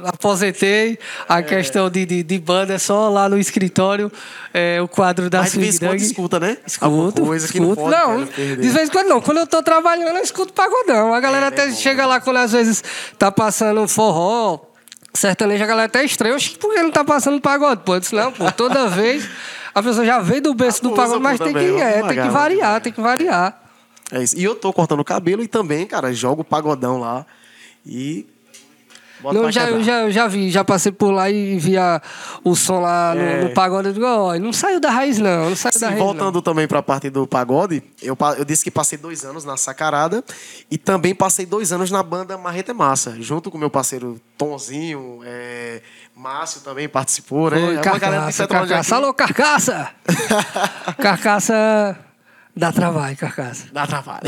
aposentei. 0.05 0.99
A 1.29 1.43
questão 1.43 1.89
de, 1.91 2.05
de, 2.07 2.23
de 2.23 2.39
banda 2.39 2.75
é 2.75 2.79
só 2.79 3.09
lá 3.09 3.29
no 3.29 3.39
escritório, 3.39 4.11
é, 4.53 4.81
o 4.81 4.89
quadro 4.89 5.29
da 5.29 5.41
Mas 5.41 5.53
de 5.53 5.61
vez 5.61 5.77
em 5.77 5.87
quando 5.87 6.01
escuta, 6.01 6.41
né? 6.41 6.57
Escuto, 6.67 7.23
coisa 7.23 7.49
que 7.49 7.61
não 7.61 7.71
escuto. 7.73 7.91
pode, 7.91 7.97
Não, 7.97 8.19
cara, 8.21 8.27
perder. 8.27 8.63
de 8.63 8.69
vez 8.69 8.89
em 8.89 8.93
quando 8.93 9.09
não. 9.09 9.21
Quando 9.21 9.39
eu 9.39 9.47
tô 9.47 9.63
trabalhando, 9.63 10.17
eu 10.17 10.23
escuto 10.23 10.53
pagodão. 10.53 11.13
A 11.15 11.21
galera 11.21 11.49
até 11.49 11.71
chega 11.73 12.07
lá 12.07 12.21
quando 12.21 12.39
às 12.39 12.53
vezes 12.53 12.83
tá 13.19 13.31
passando 13.31 13.81
um 13.81 13.89
forró, 13.89 14.61
sertanejo, 15.13 15.63
a 15.63 15.67
galera 15.67 15.87
até 15.87 16.05
estranha. 16.05 16.35
Oxe, 16.35 16.51
por 16.59 16.73
que 16.75 16.83
não 16.83 16.91
tá 16.91 17.05
passando 17.05 17.41
pagode? 17.41 17.83
Pô, 17.85 17.95
eu 17.97 18.01
disse, 18.01 18.15
não, 18.15 18.33
pô, 18.33 18.51
toda 18.51 18.89
vez 18.91 19.29
a 19.75 19.83
pessoa 19.83 20.07
já 20.07 20.21
veio 20.21 20.41
do 20.41 20.55
berço 20.55 20.83
do 20.83 20.93
pagode, 20.93 21.21
mas 21.21 21.39
tem 21.39 21.53
que, 21.53 21.81
é, 21.81 22.03
tem 22.03 22.23
que 22.23 22.29
variar, 22.29 22.81
tem 22.81 22.93
que 22.93 23.01
variar. 23.01 23.61
É 24.13 24.23
isso. 24.23 24.37
E 24.39 24.45
eu 24.45 24.55
tô 24.55 24.73
cortando 24.73 25.01
o 25.01 25.05
cabelo 25.05 25.43
e 25.43 25.49
também, 25.49 25.87
cara, 25.87 26.13
jogo 26.13 26.43
o 26.43 26.45
pagodão 26.45 26.99
lá. 26.99 27.25
E. 27.87 28.27
Não, 29.23 29.43
pra 29.43 29.51
já, 29.51 29.71
eu 29.71 29.83
já, 29.83 30.01
eu 30.03 30.11
já 30.11 30.27
vi, 30.29 30.51
já 30.51 30.63
passei 30.63 30.93
por 30.93 31.11
lá 31.11 31.31
e 31.31 31.57
via 31.59 32.03
o 32.45 32.55
som 32.55 32.81
lá 32.81 33.15
no, 33.15 33.21
É. 33.23 33.45
no 33.45 33.51
pagode. 33.55 33.89
Eu 33.89 33.95
digo, 33.95 34.05
ó, 34.05 34.37
não 34.39 34.53
saiu 34.53 34.79
da 34.79 34.91
raiz, 34.91 35.19
não. 35.19 35.49
Não 35.49 35.57
saiu 35.57 35.73
da 35.73 35.79
Sim, 35.79 35.85
raiz. 35.87 35.99
voltando 35.99 36.43
também 36.43 36.69
para 36.69 36.81
a 36.81 36.83
parte 36.83 37.09
do 37.09 37.27
pagode, 37.27 37.83
eu, 38.03 38.15
eu 38.37 38.45
disse 38.45 38.63
que 38.63 38.71
passei 38.71 38.99
dois 38.99 39.25
anos 39.25 39.43
na 39.43 39.57
Sacarada 39.57 40.23
e 40.71 40.77
também 40.77 41.15
passei 41.15 41.47
dois 41.47 41.73
anos 41.73 41.91
na 41.91 42.03
banda 42.03 42.37
Marreta 42.37 42.75
Massa, 42.75 43.17
junto 43.19 43.51
com 43.51 43.57
meu 43.57 43.71
parceiro 43.71 44.21
Tonzinho, 44.37 45.21
é, 45.25 45.81
Márcio 46.15 46.61
também 46.61 46.87
participou, 46.87 47.51
né? 47.51 47.59
não. 47.61 47.67
Foi, 47.69 47.77
É 47.77 47.81
carcaça, 47.81 48.47
carcaça. 48.47 48.97
Alô, 48.97 49.15
carcaça! 49.15 49.91
carcaça 51.01 51.99
dá 52.57 52.73
trabalho, 52.73 53.17
carcaça. 53.17 53.67
Dá 53.73 53.87
trabalho. 53.87 54.21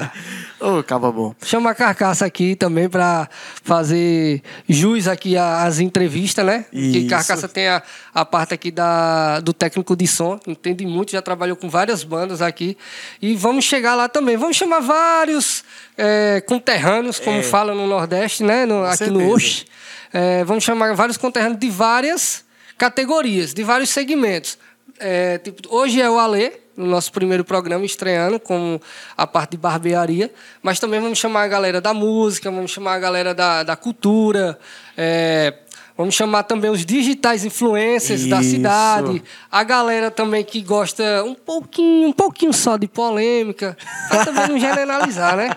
Ô, 0.58 0.82
caba 0.82 1.12
bom. 1.12 1.34
Chama 1.42 1.70
a 1.70 1.74
Carcaça 1.74 2.24
aqui 2.24 2.56
também 2.56 2.88
para 2.88 3.28
fazer 3.62 4.42
jus 4.66 5.06
aqui 5.06 5.36
às 5.36 5.78
entrevistas, 5.78 6.44
né? 6.44 6.64
Que 6.70 6.78
Isso. 6.98 7.08
Carcaça 7.10 7.46
tem 7.46 7.68
a, 7.68 7.82
a 8.14 8.24
parte 8.24 8.54
aqui 8.54 8.70
da, 8.70 9.40
do 9.40 9.52
técnico 9.52 9.94
de 9.94 10.06
som, 10.06 10.40
entende 10.46 10.86
muito, 10.86 11.12
já 11.12 11.20
trabalhou 11.20 11.56
com 11.56 11.68
várias 11.68 12.02
bandas 12.02 12.40
aqui. 12.40 12.76
E 13.20 13.34
vamos 13.36 13.64
chegar 13.66 13.94
lá 13.94 14.08
também. 14.08 14.36
Vamos 14.38 14.56
chamar 14.56 14.80
vários 14.80 15.62
é, 15.98 16.42
conterrâneos, 16.46 17.20
como 17.20 17.42
fala 17.42 17.74
no 17.74 17.86
Nordeste, 17.86 18.42
né? 18.42 18.64
No- 18.64 18.82
aqui 18.84 19.10
no 19.10 19.20
certeza. 19.20 19.32
Oxe. 19.34 19.64
É, 20.12 20.42
vamos 20.44 20.64
chamar 20.64 20.94
vários 20.94 21.18
conterrâneos 21.18 21.60
de 21.60 21.68
várias 21.68 22.44
categorias, 22.78 23.52
de 23.52 23.62
vários 23.62 23.90
segmentos. 23.90 24.56
É, 24.98 25.36
tipo, 25.38 25.68
hoje 25.74 26.00
é 26.00 26.08
o 26.08 26.18
Alê, 26.18 26.52
no 26.76 26.86
nosso 26.86 27.10
primeiro 27.10 27.44
programa, 27.44 27.84
estreando 27.84 28.38
com 28.38 28.78
a 29.16 29.26
parte 29.26 29.52
de 29.52 29.56
barbearia, 29.56 30.32
mas 30.62 30.78
também 30.78 31.00
vamos 31.00 31.18
chamar 31.18 31.42
a 31.42 31.48
galera 31.48 31.80
da 31.80 31.94
música, 31.94 32.50
vamos 32.50 32.70
chamar 32.70 32.94
a 32.94 32.98
galera 32.98 33.34
da, 33.34 33.62
da 33.62 33.74
cultura, 33.74 34.58
é, 34.96 35.54
vamos 35.96 36.14
chamar 36.14 36.42
também 36.42 36.70
os 36.70 36.84
digitais 36.84 37.44
influencers 37.44 38.26
da 38.26 38.40
Isso. 38.40 38.50
cidade, 38.50 39.22
a 39.50 39.64
galera 39.64 40.10
também 40.10 40.44
que 40.44 40.60
gosta 40.60 41.24
um 41.24 41.34
pouquinho, 41.34 42.08
um 42.08 42.12
pouquinho 42.12 42.52
só 42.52 42.76
de 42.76 42.86
polêmica, 42.86 43.76
pra 44.08 44.24
também 44.24 44.48
não 44.48 44.58
generalizar, 44.58 45.36
né? 45.36 45.50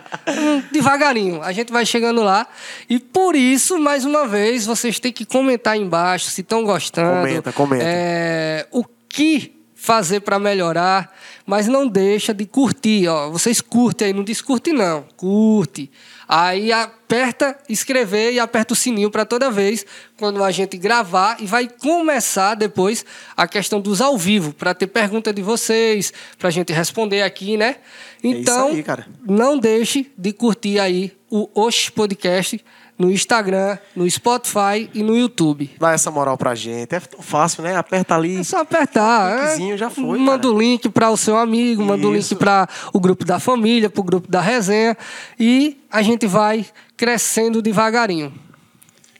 Devagarinho, 0.72 1.42
a 1.42 1.52
gente 1.52 1.72
vai 1.72 1.86
chegando 1.86 2.24
lá. 2.24 2.48
E 2.90 2.98
por 2.98 3.36
isso, 3.36 3.78
mais 3.78 4.06
uma 4.06 4.26
vez, 4.26 4.66
vocês 4.66 5.00
têm 5.00 5.12
que 5.12 5.26
comentar 5.26 5.74
aí 5.74 5.82
embaixo 5.82 6.30
se 6.30 6.42
estão 6.42 6.64
gostando. 6.64 7.28
Comenta, 7.28 7.52
comenta. 7.52 7.84
É, 7.86 8.68
o 8.72 8.86
que 9.10 9.59
fazer 9.80 10.20
para 10.20 10.38
melhorar, 10.38 11.10
mas 11.46 11.66
não 11.68 11.88
deixa 11.88 12.34
de 12.34 12.46
curtir, 12.46 13.08
ó. 13.08 13.30
Vocês 13.30 13.62
curtem 13.62 14.08
aí, 14.08 14.14
não 14.14 14.26
descurte 14.26 14.74
não, 14.74 15.06
curte. 15.16 15.90
Aí 16.28 16.72
aperta 16.72 17.58
inscrever 17.70 18.34
e 18.34 18.40
aperta 18.40 18.74
o 18.74 18.76
sininho 18.76 19.10
para 19.10 19.26
toda 19.26 19.50
vez 19.50 19.86
quando 20.18 20.44
a 20.44 20.52
gente 20.52 20.78
gravar 20.78 21.38
e 21.40 21.48
vai 21.48 21.68
começar 21.68 22.56
depois 22.56 23.06
a 23.38 23.48
questão 23.48 23.80
dos 23.80 24.02
ao 24.02 24.18
vivo 24.18 24.54
para 24.54 24.74
ter 24.74 24.88
pergunta 24.88 25.32
de 25.32 25.42
vocês, 25.42 26.12
para 26.38 26.50
a 26.50 26.52
gente 26.52 26.74
responder 26.74 27.22
aqui, 27.22 27.56
né? 27.56 27.78
Então, 28.22 28.68
É 28.68 28.72
aí, 28.74 28.84
não 29.26 29.58
deixe 29.58 30.12
de 30.18 30.34
curtir 30.34 30.78
aí 30.78 31.14
o 31.32 31.50
Osh 31.56 31.90
Podcast 31.90 32.64
no 33.00 33.10
Instagram, 33.10 33.78
no 33.96 34.10
Spotify 34.12 34.90
e 34.94 35.02
no 35.02 35.16
YouTube. 35.16 35.72
Dá 35.80 35.94
essa 35.94 36.12
moral 36.12 36.38
pra 36.38 36.54
gente. 36.54 36.94
É 36.94 37.00
tão 37.00 37.22
fácil, 37.22 37.64
né? 37.64 37.78
Aperta 37.78 38.14
ali. 38.14 38.36
É 38.36 38.44
só 38.44 38.60
apertar. 38.60 39.32
é. 39.32 39.46
linkzinho 39.46 39.78
já 39.78 39.90
foi, 39.90 40.20
Manda 40.20 40.44
cara. 40.44 40.54
o 40.54 40.60
link 40.60 40.90
para 40.90 41.10
o 41.10 41.16
seu 41.16 41.38
amigo, 41.38 41.82
manda 41.82 42.06
o 42.06 42.14
link 42.14 42.36
para 42.36 42.68
o 42.92 43.00
grupo 43.00 43.24
da 43.24 43.40
família, 43.40 43.90
para 43.90 44.02
o 44.02 44.04
grupo 44.04 44.30
da 44.30 44.42
resenha. 44.42 44.98
E 45.40 45.78
a 45.90 46.02
gente 46.02 46.28
vai 46.28 46.66
crescendo 46.98 47.62
devagarinho. 47.62 48.34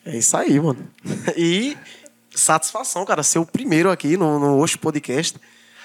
É 0.06 0.18
isso 0.18 0.36
aí, 0.36 0.60
mano. 0.60 0.86
E 1.38 1.78
satisfação, 2.36 3.06
cara, 3.06 3.24
ser 3.24 3.40
o 3.40 3.46
primeiro 3.46 3.90
aqui 3.90 4.18
no, 4.18 4.40
no 4.40 4.66
Podcast. 4.82 5.40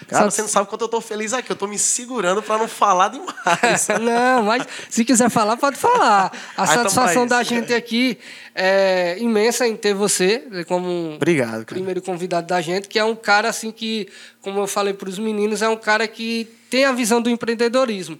Cara, 0.05 0.31
você 0.31 0.43
não 0.43 0.49
sabe 0.49 0.69
quanto 0.69 0.83
eu 0.83 0.89
tô 0.89 1.01
feliz 1.01 1.33
aqui. 1.33 1.51
Eu 1.51 1.57
tô 1.57 1.67
me 1.67 1.79
segurando 1.79 2.43
pra 2.43 2.59
não 2.59 2.69
falar 2.69 3.09
demais. 3.09 3.89
Não, 4.01 4.43
mas 4.43 4.67
se 4.89 5.05
quiser 5.05 5.31
falar, 5.31 5.57
pode 5.57 5.77
falar. 5.77 6.33
A 6.57 6.65
então 6.65 6.75
satisfação 6.75 7.27
da 7.27 7.43
gente 7.43 7.73
aqui 7.73 8.19
é 8.55 9.17
imensa 9.19 9.67
em 9.67 9.77
ter 9.77 9.95
você 9.95 10.65
como 10.67 11.15
Obrigado, 11.17 11.65
primeiro 11.65 12.01
convidado 12.03 12.47
da 12.47 12.61
gente, 12.61 12.89
que 12.89 12.99
é 12.99 13.05
um 13.05 13.17
cara 13.17 13.49
assim 13.49 13.71
que, 13.71 14.09
como 14.41 14.61
eu 14.61 14.67
falei 14.67 14.93
para 14.95 15.09
os 15.09 15.19
meninos, 15.19 15.63
é 15.63 15.69
um 15.69 15.77
cara 15.77 16.07
que 16.07 16.49
tem 16.71 16.85
a 16.85 16.93
visão 16.93 17.21
do 17.21 17.31
empreendedorismo. 17.31 18.19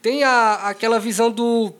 Tem 0.00 0.22
a, 0.24 0.54
aquela 0.68 0.98
visão 0.98 1.30
do 1.30 1.72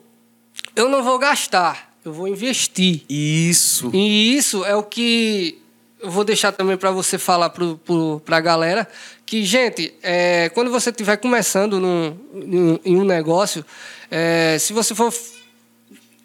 eu 0.75 0.89
não 0.89 1.03
vou 1.03 1.19
gastar, 1.19 1.95
eu 2.05 2.13
vou 2.13 2.29
investir. 2.29 3.03
Isso. 3.09 3.91
E 3.95 4.37
isso 4.37 4.65
é 4.65 4.75
o 4.75 4.83
que 4.83 5.63
eu 6.05 6.11
vou 6.11 6.23
deixar 6.25 6.53
também 6.53 6.77
para 6.77 6.91
você 6.91 7.19
falar 7.19 7.51
para 7.51 8.37
a 8.37 8.41
galera. 8.41 8.87
Que, 9.27 9.45
gente, 9.45 9.95
é, 10.03 10.51
quando 10.51 10.71
você 10.71 10.91
estiver 10.91 11.17
começando 11.17 11.81
num, 11.81 12.17
num- 12.33 12.79
em 12.85 12.97
um 12.97 13.05
negócio, 13.05 13.65
é, 14.11 14.57
se 14.61 14.73
você 14.73 14.95
for 14.95 15.13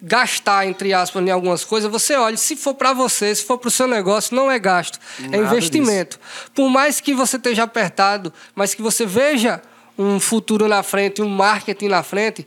gastar, 0.02 0.66
entre 0.66 0.92
aspas, 0.94 1.22
em 1.26 1.30
algumas 1.30 1.64
coisas, 1.64 1.90
você 1.90 2.14
olha, 2.14 2.36
se 2.36 2.56
for 2.56 2.74
para 2.74 2.92
você, 2.92 3.34
se 3.34 3.44
for 3.44 3.58
para 3.58 3.68
o 3.68 3.70
seu 3.70 3.86
negócio, 3.86 4.34
não 4.34 4.50
é 4.50 4.58
gasto, 4.58 4.98
é 5.18 5.22
Nada 5.28 5.36
investimento. 5.38 6.18
Por 6.54 6.68
mais 6.70 7.00
que 7.00 7.12
você 7.14 7.36
esteja 7.36 7.64
apertado, 7.64 8.32
mas 8.54 8.74
que 8.74 8.80
você 8.82 9.04
veja 9.04 9.60
um 9.98 10.18
futuro 10.18 10.66
na 10.68 10.82
frente, 10.82 11.20
um 11.20 11.28
marketing 11.28 11.88
na 11.88 12.02
frente, 12.02 12.46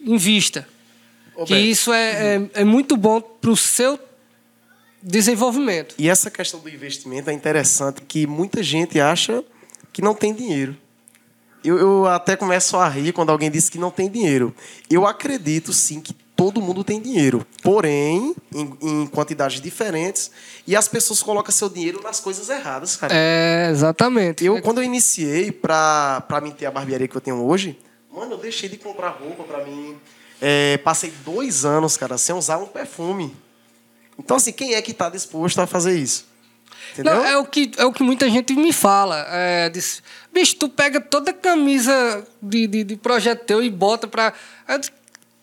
invista. 0.00 0.68
Ô, 1.34 1.44
que 1.44 1.54
isso 1.56 1.92
é, 1.92 2.36
é, 2.36 2.60
é 2.60 2.64
muito 2.64 2.96
bom 2.96 3.20
para 3.20 3.50
o 3.50 3.56
seu 3.56 3.98
desenvolvimento. 5.02 5.94
E 5.98 6.08
essa 6.08 6.30
questão 6.30 6.60
do 6.60 6.68
investimento 6.68 7.28
é 7.28 7.32
interessante, 7.32 8.02
que 8.02 8.26
muita 8.26 8.62
gente 8.62 9.00
acha 9.00 9.44
que 9.92 10.00
não 10.00 10.14
tem 10.14 10.32
dinheiro. 10.32 10.76
Eu, 11.64 11.78
eu 11.78 12.06
até 12.06 12.36
começo 12.36 12.76
a 12.76 12.88
rir 12.88 13.12
quando 13.12 13.30
alguém 13.30 13.50
diz 13.50 13.68
que 13.68 13.78
não 13.78 13.90
tem 13.90 14.08
dinheiro. 14.08 14.54
Eu 14.90 15.06
acredito 15.06 15.72
sim 15.72 16.00
que 16.00 16.12
todo 16.34 16.60
mundo 16.60 16.82
tem 16.82 17.00
dinheiro, 17.00 17.46
porém 17.62 18.34
em, 18.52 18.76
em 18.82 19.06
quantidades 19.06 19.60
diferentes 19.60 20.30
e 20.66 20.74
as 20.74 20.88
pessoas 20.88 21.22
colocam 21.22 21.52
seu 21.52 21.68
dinheiro 21.68 22.02
nas 22.02 22.18
coisas 22.18 22.48
erradas, 22.48 22.96
cara. 22.96 23.14
É, 23.14 23.68
exatamente. 23.70 24.44
Eu, 24.44 24.60
quando 24.60 24.78
eu 24.78 24.84
iniciei 24.84 25.52
pra, 25.52 26.20
pra 26.26 26.40
mim 26.40 26.50
ter 26.50 26.66
a 26.66 26.70
barbearia 26.70 27.06
que 27.06 27.16
eu 27.16 27.20
tenho 27.20 27.44
hoje, 27.44 27.78
mano, 28.12 28.32
eu 28.32 28.38
deixei 28.38 28.68
de 28.68 28.76
comprar 28.76 29.10
roupa 29.10 29.44
pra 29.44 29.64
mim. 29.64 29.96
É, 30.40 30.78
passei 30.78 31.12
dois 31.24 31.64
anos, 31.64 31.96
cara, 31.96 32.18
sem 32.18 32.34
usar 32.34 32.58
um 32.58 32.66
perfume. 32.66 33.32
Então, 34.18 34.36
assim, 34.36 34.52
quem 34.52 34.74
é 34.74 34.82
que 34.82 34.92
tá 34.92 35.08
disposto 35.08 35.58
a 35.60 35.66
fazer 35.66 35.98
isso? 35.98 36.26
Entendeu? 36.92 37.14
Não, 37.14 37.24
é, 37.24 37.38
o 37.38 37.44
que, 37.44 37.70
é 37.76 37.84
o 37.84 37.92
que 37.92 38.02
muita 38.02 38.28
gente 38.28 38.52
me 38.54 38.72
fala. 38.72 39.26
É, 39.30 39.70
diz, 39.70 40.02
Bicho, 40.32 40.56
tu 40.56 40.68
pega 40.68 41.00
toda 41.00 41.30
a 41.30 41.34
camisa 41.34 42.26
de, 42.40 42.66
de, 42.66 42.84
de 42.84 42.96
projeto 42.96 43.44
teu 43.44 43.62
e 43.62 43.70
bota 43.70 44.06
pra. 44.06 44.32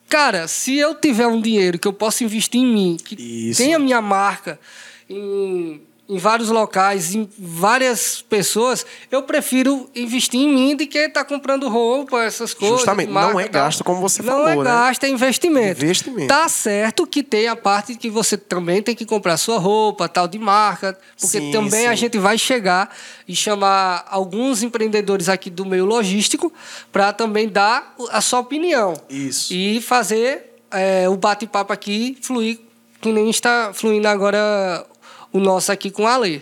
Cara, 0.07 0.47
se 0.47 0.75
eu 0.77 0.95
tiver 0.95 1.27
um 1.27 1.39
dinheiro 1.39 1.77
que 1.77 1.87
eu 1.87 1.93
possa 1.93 2.23
investir 2.23 2.61
em 2.61 2.65
mim, 2.65 2.97
que 3.03 3.15
Isso. 3.49 3.61
tenha 3.61 3.77
minha 3.77 4.01
marca 4.01 4.59
em 5.07 5.81
em 6.09 6.17
vários 6.17 6.49
locais, 6.49 7.13
em 7.13 7.29
várias 7.37 8.19
pessoas, 8.19 8.83
eu 9.11 9.21
prefiro 9.21 9.87
investir 9.95 10.39
em 10.39 10.51
mim 10.51 10.75
do 10.75 10.87
que 10.87 10.97
estar 10.97 11.23
tá 11.23 11.23
comprando 11.23 11.69
roupa, 11.69 12.23
essas 12.23 12.51
coisas. 12.51 12.79
Justamente, 12.79 13.11
marca, 13.11 13.31
não 13.31 13.39
é 13.39 13.47
gasto, 13.47 13.83
como 13.83 14.01
você 14.01 14.23
não 14.23 14.33
falou. 14.33 14.45
Não 14.45 14.53
é 14.53 14.57
né? 14.57 14.63
gasto, 14.63 15.03
é 15.03 15.09
investimento. 15.09 15.83
Investimento. 15.83 16.27
Tá 16.27 16.49
certo 16.49 17.05
que 17.05 17.21
tem 17.21 17.47
a 17.47 17.55
parte 17.55 17.93
que 17.93 18.09
você 18.09 18.35
também 18.35 18.81
tem 18.81 18.95
que 18.95 19.05
comprar 19.05 19.37
sua 19.37 19.59
roupa, 19.59 20.09
tal 20.09 20.27
de 20.27 20.39
marca, 20.39 20.97
porque 21.19 21.39
sim, 21.39 21.51
também 21.51 21.81
sim. 21.81 21.87
a 21.87 21.93
gente 21.93 22.17
vai 22.17 22.39
chegar 22.39 22.89
e 23.27 23.35
chamar 23.35 24.03
alguns 24.09 24.63
empreendedores 24.63 25.29
aqui 25.29 25.51
do 25.51 25.63
meio 25.63 25.85
logístico 25.85 26.51
para 26.91 27.13
também 27.13 27.47
dar 27.47 27.93
a 28.09 28.19
sua 28.19 28.39
opinião. 28.39 28.95
Isso. 29.07 29.53
E 29.53 29.79
fazer 29.79 30.55
é, 30.71 31.07
o 31.07 31.15
bate-papo 31.15 31.71
aqui 31.71 32.17
fluir 32.19 32.59
que 32.99 33.11
nem 33.11 33.29
está 33.29 33.71
fluindo 33.73 34.07
agora 34.07 34.85
o 35.31 35.39
nosso 35.39 35.71
aqui 35.71 35.91
com 35.91 36.07
a 36.07 36.17
Lê. 36.17 36.41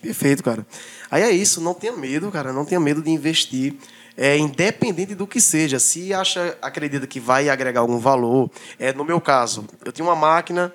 Perfeito, 0.00 0.42
cara. 0.42 0.66
Aí 1.10 1.22
é 1.22 1.30
isso, 1.30 1.60
não 1.60 1.74
tenha 1.74 1.92
medo, 1.92 2.30
cara, 2.30 2.52
não 2.52 2.64
tenha 2.64 2.80
medo 2.80 3.02
de 3.02 3.10
investir. 3.10 3.74
É, 4.16 4.36
independente 4.38 5.14
do 5.14 5.26
que 5.26 5.40
seja, 5.40 5.78
se 5.78 6.14
acha, 6.14 6.56
acredita 6.62 7.06
que 7.06 7.20
vai 7.20 7.50
agregar 7.50 7.80
algum 7.80 7.98
valor, 7.98 8.50
é, 8.78 8.90
no 8.92 9.04
meu 9.04 9.20
caso, 9.20 9.66
eu 9.84 9.92
tinha 9.92 10.06
uma 10.06 10.16
máquina, 10.16 10.72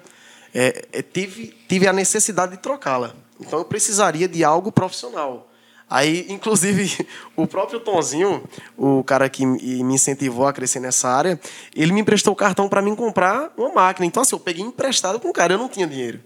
é, 0.53 0.85
é, 0.91 1.01
tive, 1.01 1.47
tive 1.67 1.87
a 1.87 1.93
necessidade 1.93 2.51
de 2.51 2.59
trocá-la. 2.59 3.15
Então 3.39 3.57
eu 3.57 3.65
precisaria 3.65 4.27
de 4.27 4.43
algo 4.43 4.71
profissional. 4.71 5.49
Aí, 5.89 6.27
inclusive, 6.29 7.07
o 7.35 7.47
próprio 7.47 7.79
Tonzinho, 7.79 8.43
o 8.77 9.03
cara 9.03 9.27
que 9.27 9.43
me 9.43 9.95
incentivou 9.95 10.45
a 10.45 10.53
crescer 10.53 10.79
nessa 10.79 11.09
área, 11.09 11.39
ele 11.75 11.91
me 11.91 12.01
emprestou 12.01 12.33
o 12.33 12.35
cartão 12.35 12.69
para 12.69 12.81
mim 12.81 12.95
comprar 12.95 13.51
uma 13.57 13.73
máquina. 13.73 14.05
Então, 14.05 14.21
assim, 14.21 14.35
eu 14.35 14.39
peguei 14.39 14.63
emprestado 14.63 15.19
com 15.19 15.29
o 15.29 15.33
cara, 15.33 15.53
eu 15.53 15.57
não 15.57 15.67
tinha 15.67 15.87
dinheiro. 15.87 16.21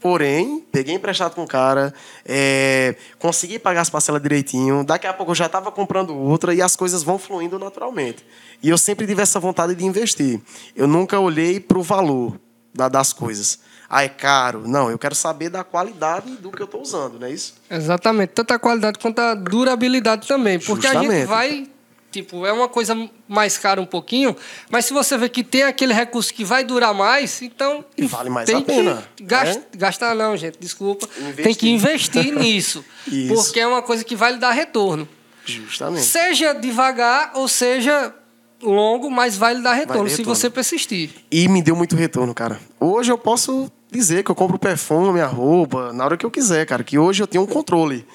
Porém, 0.00 0.64
peguei 0.70 0.94
emprestado 0.94 1.34
com 1.34 1.42
o 1.42 1.46
cara, 1.46 1.92
é, 2.24 2.94
consegui 3.18 3.58
pagar 3.58 3.80
as 3.80 3.90
parcelas 3.90 4.22
direitinho, 4.22 4.84
daqui 4.84 5.06
a 5.08 5.12
pouco 5.12 5.32
eu 5.32 5.34
já 5.34 5.46
estava 5.46 5.72
comprando 5.72 6.16
outra 6.16 6.54
e 6.54 6.62
as 6.62 6.76
coisas 6.76 7.02
vão 7.02 7.18
fluindo 7.18 7.58
naturalmente. 7.58 8.24
E 8.62 8.68
eu 8.68 8.78
sempre 8.78 9.06
tive 9.06 9.22
essa 9.22 9.40
vontade 9.40 9.74
de 9.74 9.84
investir. 9.84 10.40
Eu 10.76 10.86
nunca 10.86 11.18
olhei 11.18 11.58
para 11.58 11.78
o 11.78 11.82
valor 11.82 12.38
das 12.72 13.12
coisas. 13.12 13.58
Ah, 13.90 14.04
é 14.04 14.08
caro. 14.08 14.68
Não, 14.68 14.90
eu 14.90 14.98
quero 14.98 15.14
saber 15.14 15.48
da 15.48 15.64
qualidade 15.64 16.30
do 16.36 16.50
que 16.50 16.60
eu 16.60 16.66
estou 16.66 16.82
usando, 16.82 17.18
não 17.18 17.26
é 17.26 17.32
isso? 17.32 17.54
Exatamente. 17.70 18.30
Tanto 18.30 18.52
a 18.52 18.58
qualidade 18.58 18.98
quanto 18.98 19.18
a 19.18 19.34
durabilidade 19.34 20.28
também. 20.28 20.58
Porque 20.60 20.86
Justamente. 20.86 21.10
a 21.10 21.18
gente 21.18 21.26
vai 21.26 21.68
Tipo, 22.10 22.46
é 22.46 22.52
uma 22.52 22.68
coisa 22.68 22.96
mais 23.28 23.58
cara 23.58 23.82
um 23.82 23.86
pouquinho, 23.86 24.34
mas 24.70 24.86
se 24.86 24.94
você 24.94 25.18
vê 25.18 25.28
que 25.28 25.44
tem 25.44 25.64
aquele 25.64 25.92
recurso 25.92 26.32
que 26.32 26.42
vai 26.42 26.64
durar 26.64 26.94
mais, 26.94 27.42
então. 27.42 27.84
E 27.98 28.06
vale 28.06 28.30
mais 28.30 28.48
a 28.48 28.62
pena. 28.62 29.06
Gast... 29.20 29.58
Né? 29.58 29.64
Gastar 29.76 30.14
não, 30.14 30.34
gente, 30.34 30.58
desculpa. 30.58 31.06
Investir. 31.18 31.44
Tem 31.44 31.54
que 31.54 31.68
investir 31.68 32.32
nisso. 32.40 32.82
Isso. 33.06 33.34
Porque 33.34 33.60
é 33.60 33.66
uma 33.66 33.82
coisa 33.82 34.04
que 34.04 34.16
vai 34.16 34.32
lhe 34.32 34.38
dar 34.38 34.52
retorno. 34.52 35.06
Justamente. 35.44 36.06
Seja 36.06 36.54
devagar 36.54 37.32
ou 37.34 37.46
seja 37.46 38.14
longo, 38.62 39.10
mas 39.10 39.36
vai 39.36 39.54
lhe 39.54 39.62
dar 39.62 39.74
retorno, 39.74 40.04
retorno 40.04 40.16
se 40.16 40.22
você 40.22 40.48
persistir. 40.48 41.10
E 41.30 41.46
me 41.46 41.60
deu 41.60 41.76
muito 41.76 41.94
retorno, 41.94 42.34
cara. 42.34 42.58
Hoje 42.80 43.12
eu 43.12 43.18
posso 43.18 43.70
dizer 43.90 44.24
que 44.24 44.30
eu 44.30 44.34
compro 44.34 44.58
perfume, 44.58 45.12
minha 45.12 45.26
roupa, 45.26 45.92
na 45.92 46.06
hora 46.06 46.16
que 46.16 46.24
eu 46.24 46.30
quiser, 46.30 46.64
cara. 46.64 46.82
Que 46.82 46.98
hoje 46.98 47.22
eu 47.22 47.26
tenho 47.26 47.44
um 47.44 47.46
controle. 47.46 48.06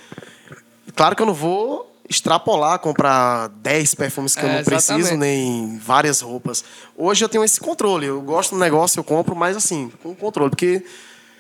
Claro 0.96 1.16
que 1.16 1.22
eu 1.22 1.28
não 1.28 1.34
vou 1.34 1.93
extrapolar, 2.10 2.80
comprar 2.80 3.48
10 3.48 3.96
perfumes 3.96 4.36
que 4.36 4.42
é, 4.42 4.44
eu 4.44 4.50
não 4.50 4.60
exatamente. 4.60 4.86
preciso, 4.86 5.18
nem 5.18 5.78
várias 5.78 6.22
roupas. 6.22 6.64
Hoje 6.98 7.24
eu 7.24 7.30
tenho 7.30 7.44
esse 7.44 7.60
controle. 7.60 8.08
Eu 8.08 8.22
gosto 8.22 8.56
do 8.56 8.60
negócio, 8.60 9.00
eu 9.00 9.04
compro, 9.04 9.36
mas 9.36 9.56
assim, 9.56 9.92
com 10.02 10.14
controle. 10.14 10.50
Porque 10.50 10.84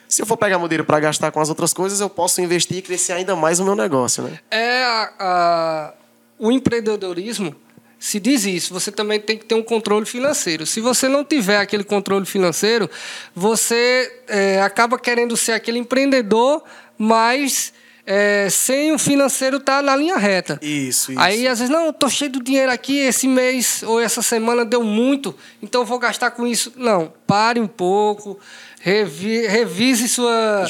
se 0.07 0.21
eu 0.21 0.25
for 0.25 0.37
pegar 0.37 0.57
modelo 0.57 0.83
para 0.83 0.99
gastar 0.99 1.31
com 1.31 1.39
as 1.39 1.49
outras 1.49 1.73
coisas, 1.73 1.99
eu 1.99 2.09
posso 2.09 2.41
investir 2.41 2.77
e 2.77 2.81
crescer 2.81 3.13
ainda 3.13 3.35
mais 3.35 3.59
o 3.59 3.65
meu 3.65 3.75
negócio, 3.75 4.23
né? 4.23 4.39
É 4.49 4.83
a, 4.83 5.13
a, 5.19 5.93
o 6.39 6.51
empreendedorismo 6.51 7.55
se 8.03 8.19
diz 8.19 8.43
isso, 8.43 8.73
você 8.73 8.91
também 8.91 9.17
tem 9.17 9.37
que 9.37 9.45
ter 9.45 9.55
um 9.55 9.63
controle 9.63 10.05
financeiro. 10.05 10.65
Se 10.65 10.81
você 10.81 11.07
não 11.07 11.23
tiver 11.23 11.55
aquele 11.55 11.85
controle 11.85 12.25
financeiro, 12.25 12.89
você 13.33 14.23
é, 14.27 14.61
acaba 14.61 14.99
querendo 14.99 15.37
ser 15.37 15.53
aquele 15.53 15.79
empreendedor, 15.79 16.61
mas 16.97 17.71
é, 18.05 18.49
sem 18.49 18.91
o 18.91 18.99
financeiro 18.99 19.57
estar 19.57 19.77
tá 19.77 19.81
na 19.81 19.95
linha 19.95 20.17
reta. 20.17 20.59
Isso, 20.61 21.11
isso. 21.11 21.21
Aí, 21.21 21.47
às 21.47 21.59
vezes, 21.59 21.73
não, 21.73 21.89
estou 21.89 22.09
cheio 22.09 22.31
de 22.31 22.41
dinheiro 22.41 22.71
aqui, 22.71 22.97
esse 22.97 23.27
mês 23.27 23.81
ou 23.83 23.99
essa 23.99 24.21
semana 24.21 24.65
deu 24.65 24.83
muito, 24.83 25.33
então 25.61 25.85
vou 25.85 25.97
gastar 25.97 26.31
com 26.31 26.45
isso. 26.45 26.73
Não, 26.75 27.13
pare 27.25 27.61
um 27.61 27.67
pouco, 27.67 28.37
revi, 28.81 29.47
revise 29.47 30.09
sua, 30.09 30.65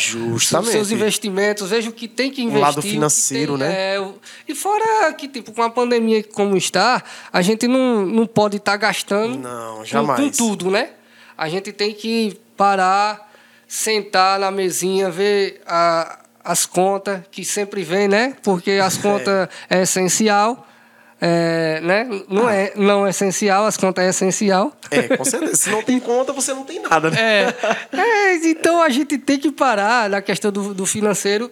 seus 0.72 0.92
investimentos, 0.92 1.70
veja 1.70 1.90
o 1.90 1.94
que 1.94 2.08
tem 2.08 2.30
que 2.30 2.44
investir. 2.44 2.62
O 2.62 2.62
lado 2.62 2.82
financeiro, 2.82 3.58
tem, 3.58 3.68
né? 3.68 3.96
É, 3.96 4.08
e 4.48 4.54
fora 4.54 5.12
que, 5.14 5.28
tipo, 5.28 5.52
com 5.52 5.64
a 5.64 5.70
pandemia 5.70 6.24
como 6.24 6.56
está, 6.56 7.04
a 7.32 7.42
gente 7.42 7.68
não, 7.68 8.06
não 8.06 8.28
pode 8.28 8.58
estar 8.58 8.74
tá 8.74 8.78
gastando 8.78 9.40
não, 9.40 9.84
jamais. 9.84 10.20
Com, 10.20 10.30
com 10.30 10.32
tudo, 10.32 10.70
né? 10.70 10.92
A 11.36 11.50
gente 11.50 11.72
tem 11.72 11.96
que 11.96 12.40
parar, 12.56 13.32
sentar 13.68 14.40
na 14.40 14.52
mesinha, 14.52 15.10
ver 15.10 15.64
a 15.66 16.20
as 16.44 16.66
contas 16.66 17.22
que 17.32 17.46
sempre 17.46 17.84
vem, 17.84 18.08
né? 18.08 18.36
Porque 18.44 18.72
as 18.72 18.98
contas 18.98 19.50
é, 19.70 19.80
é 19.80 19.82
essencial. 19.84 20.68
É, 21.22 21.80
né? 21.82 22.06
Não 22.28 22.50
é 22.50 22.74
não 22.76 23.08
é 23.08 23.12
essencial, 23.12 23.66
as 23.66 23.78
contas 23.78 24.04
é 24.04 24.10
essencial. 24.10 24.74
É, 24.92 25.16
com 25.16 25.24
certeza. 25.24 25.56
Se 25.56 25.70
não 25.70 25.82
tem 25.82 26.00
conta, 26.00 26.34
você 26.34 26.54
não 26.54 26.66
tem 26.66 26.82
nada, 26.82 27.10
né? 27.10 27.18
É, 27.22 27.56
é 27.94 28.36
então 28.48 28.82
a 28.82 28.90
gente 28.90 29.18
tem 29.18 29.40
que 29.40 29.52
parar 29.52 30.10
na 30.10 30.22
questão 30.22 30.52
do, 30.52 30.74
do 30.74 30.86
financeiro 30.86 31.50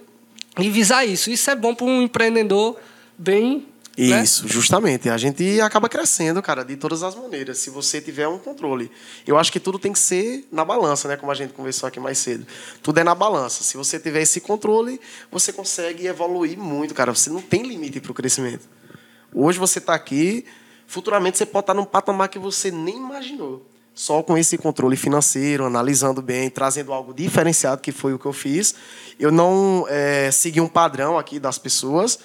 e 0.60 0.70
visar 0.70 1.06
isso. 1.06 1.32
Isso 1.32 1.50
é 1.50 1.56
bom 1.56 1.74
para 1.74 1.86
um 1.86 2.02
empreendedor 2.02 2.78
bem? 3.18 3.66
Isso, 3.98 4.44
né? 4.44 4.50
justamente. 4.50 5.10
A 5.10 5.18
gente 5.18 5.60
acaba 5.60 5.90
crescendo, 5.90 6.42
cara, 6.42 6.64
de 6.64 6.76
todas 6.78 7.04
as 7.04 7.14
maneiras, 7.16 7.58
se 7.58 7.70
você 7.70 8.00
tiver 8.00 8.28
um 8.28 8.38
controle. 8.38 8.90
Eu 9.28 9.38
acho 9.38 9.52
que 9.52 9.60
tudo 9.60 9.78
tem 9.78 9.92
que 9.92 10.00
ser 10.00 10.48
na 10.52 10.64
balança, 10.64 11.08
né? 11.08 11.18
Como 11.18 11.32
a 11.32 11.36
gente 11.36 11.54
conversou 11.54 11.88
aqui 11.88 12.00
mais 12.00 12.18
cedo. 12.18 12.46
Tudo 12.82 13.00
é 13.00 13.04
na 13.04 13.14
balança. 13.14 13.64
Se 13.64 13.76
você 13.76 14.00
tiver 14.00 14.22
esse 14.22 14.40
controle, 14.40 15.00
você 15.30 15.52
consegue 15.52 16.08
evoluir 16.08 16.58
muito, 16.58 16.94
cara. 16.94 17.14
Você 17.14 17.30
não 17.30 17.42
tem 17.42 17.64
limite 17.64 18.00
para 18.00 18.12
o 18.12 18.16
crescimento. 18.16 18.68
Hoje 19.34 19.60
você 19.60 19.80
está 19.80 19.94
aqui, 19.94 20.46
futuramente 20.88 21.38
você 21.38 21.46
pode 21.46 21.64
estar 21.64 21.74
num 21.74 21.86
patamar 21.86 22.30
que 22.30 22.40
você 22.40 22.72
nem 22.72 22.98
imaginou. 22.98 23.66
Só 23.94 24.24
com 24.24 24.38
esse 24.38 24.58
controle 24.58 24.96
financeiro, 24.96 25.66
analisando 25.66 26.22
bem, 26.22 26.50
trazendo 26.50 26.94
algo 26.94 27.14
diferenciado, 27.14 27.82
que 27.82 27.92
foi 27.92 28.14
o 28.14 28.20
que 28.20 28.26
eu 28.26 28.32
fiz. 28.32 28.74
Eu 29.20 29.32
não 29.32 29.86
é, 29.90 30.32
segui 30.32 30.62
um 30.62 30.68
padrão 30.68 31.18
aqui 31.18 31.40
das 31.40 31.58
pessoas 31.58 32.20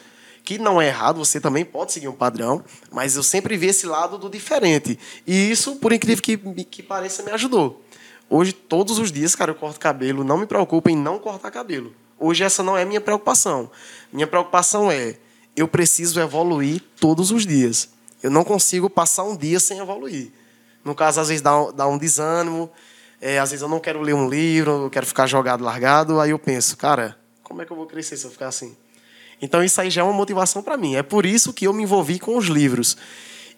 que 0.46 0.58
não 0.58 0.80
é 0.80 0.86
errado, 0.86 1.18
você 1.18 1.40
também 1.40 1.64
pode 1.64 1.92
seguir 1.92 2.06
um 2.06 2.12
padrão, 2.12 2.64
mas 2.92 3.16
eu 3.16 3.22
sempre 3.24 3.56
vi 3.56 3.66
esse 3.66 3.84
lado 3.84 4.16
do 4.16 4.30
diferente. 4.30 4.96
E 5.26 5.50
isso, 5.50 5.74
por 5.76 5.92
incrível 5.92 6.22
que, 6.22 6.36
que 6.64 6.84
pareça, 6.84 7.24
me 7.24 7.32
ajudou. 7.32 7.82
Hoje, 8.30 8.52
todos 8.52 9.00
os 9.00 9.10
dias, 9.10 9.34
cara, 9.34 9.50
eu 9.50 9.56
corto 9.56 9.80
cabelo, 9.80 10.22
não 10.22 10.38
me 10.38 10.46
preocupo 10.46 10.88
em 10.88 10.96
não 10.96 11.18
cortar 11.18 11.50
cabelo. 11.50 11.92
Hoje, 12.16 12.44
essa 12.44 12.62
não 12.62 12.76
é 12.76 12.84
minha 12.84 13.00
preocupação. 13.00 13.68
Minha 14.12 14.28
preocupação 14.28 14.88
é, 14.88 15.16
eu 15.56 15.66
preciso 15.66 16.20
evoluir 16.20 16.80
todos 17.00 17.32
os 17.32 17.44
dias. 17.44 17.88
Eu 18.22 18.30
não 18.30 18.44
consigo 18.44 18.88
passar 18.88 19.24
um 19.24 19.36
dia 19.36 19.58
sem 19.58 19.80
evoluir. 19.80 20.30
No 20.84 20.94
caso, 20.94 21.20
às 21.20 21.26
vezes 21.26 21.42
dá 21.42 21.60
um, 21.60 21.72
dá 21.72 21.88
um 21.88 21.98
desânimo, 21.98 22.70
é, 23.20 23.40
às 23.40 23.50
vezes 23.50 23.62
eu 23.62 23.68
não 23.68 23.80
quero 23.80 24.00
ler 24.00 24.14
um 24.14 24.28
livro, 24.28 24.84
eu 24.84 24.90
quero 24.90 25.06
ficar 25.06 25.26
jogado, 25.26 25.64
largado, 25.64 26.20
aí 26.20 26.30
eu 26.30 26.38
penso, 26.38 26.76
cara, 26.76 27.18
como 27.42 27.62
é 27.62 27.64
que 27.64 27.72
eu 27.72 27.76
vou 27.76 27.86
crescer 27.86 28.16
se 28.16 28.24
eu 28.24 28.30
ficar 28.30 28.46
assim? 28.46 28.76
Então 29.40 29.62
isso 29.62 29.80
aí 29.80 29.90
já 29.90 30.00
é 30.00 30.04
uma 30.04 30.12
motivação 30.12 30.62
para 30.62 30.76
mim. 30.76 30.96
É 30.96 31.02
por 31.02 31.26
isso 31.26 31.52
que 31.52 31.66
eu 31.66 31.72
me 31.72 31.82
envolvi 31.82 32.18
com 32.18 32.36
os 32.36 32.46
livros. 32.46 32.96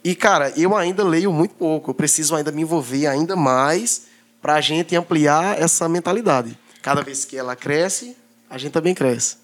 E, 0.02 0.14
cara, 0.14 0.52
eu 0.56 0.76
ainda 0.76 1.04
leio 1.04 1.32
muito 1.32 1.54
pouco. 1.54 1.90
Eu 1.90 1.94
preciso 1.94 2.34
ainda 2.34 2.52
me 2.52 2.62
envolver 2.62 3.06
ainda 3.06 3.36
mais 3.36 4.06
para 4.40 4.54
a 4.54 4.60
gente 4.60 4.94
ampliar 4.94 5.60
essa 5.60 5.88
mentalidade. 5.88 6.56
Cada 6.82 7.02
vez 7.02 7.24
que 7.24 7.36
ela 7.36 7.56
cresce, 7.56 8.16
a 8.48 8.56
gente 8.56 8.72
também 8.72 8.94
cresce. 8.94 9.36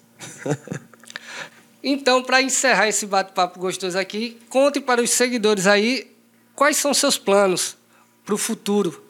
então, 1.83 2.23
para 2.23 2.41
encerrar 2.41 2.87
esse 2.87 3.05
bate-papo 3.05 3.59
gostoso 3.59 3.97
aqui, 3.97 4.39
conte 4.49 4.79
para 4.79 5.01
os 5.01 5.09
seguidores 5.09 5.67
aí 5.67 6.11
quais 6.55 6.77
são 6.77 6.93
seus 6.93 7.17
planos 7.17 7.77
para 8.25 8.33
o 8.33 8.37
futuro. 8.37 9.03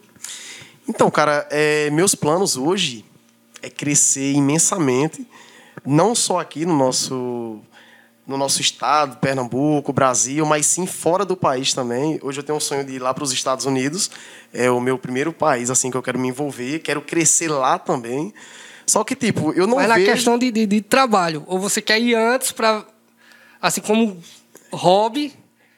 Então, 0.88 1.10
cara, 1.10 1.48
é, 1.50 1.90
meus 1.92 2.16
planos 2.16 2.58
hoje 2.58 3.06
é 3.62 3.70
crescer 3.70 4.34
imensamente 4.34 5.26
não 5.86 6.16
só 6.16 6.40
aqui 6.40 6.66
no 6.66 6.76
nosso 6.76 7.62
no 8.28 8.38
nosso 8.38 8.60
estado, 8.60 9.18
Pernambuco, 9.18 9.94
Brasil, 9.94 10.44
mas 10.48 10.66
sim 10.66 10.88
fora 10.88 11.24
do 11.24 11.38
país 11.38 11.74
também. 11.74 12.20
Hoje 12.24 12.40
eu 12.40 12.44
tenho 12.44 12.58
um 12.58 12.60
sonho 12.60 12.84
de 12.84 12.94
ir 12.94 13.00
lá 13.00 13.14
para 13.14 13.24
os 13.24 13.32
Estados 13.32 13.66
Unidos, 13.66 14.10
é 14.52 14.70
o 14.70 14.80
meu 14.80 14.98
primeiro 14.98 15.32
país 15.32 15.70
assim 15.70 15.92
que 15.92 15.98
eu 15.98 16.02
quero 16.02 16.18
me 16.18 16.30
envolver, 16.30 16.80
quero 16.80 17.02
crescer 17.02 17.48
lá 17.50 17.78
também. 17.78 18.34
Só 18.88 19.04
que 19.04 19.16
tipo, 19.16 19.54
eu 19.54 19.68
não 19.68 19.76
mas 19.76 19.88
vejo... 19.88 20.00
na 20.00 20.14
questão 20.14 20.38
de, 20.40 20.52
de, 20.52 20.66
de 20.66 20.82
trabalho, 20.82 21.44
ou 21.46 21.60
você 21.60 21.82
quer 21.82 22.00
ir 22.00 22.16
antes 22.16 22.52
para 22.52 22.84
assim 23.62 23.82
como 23.82 24.20
hobby, 24.72 25.32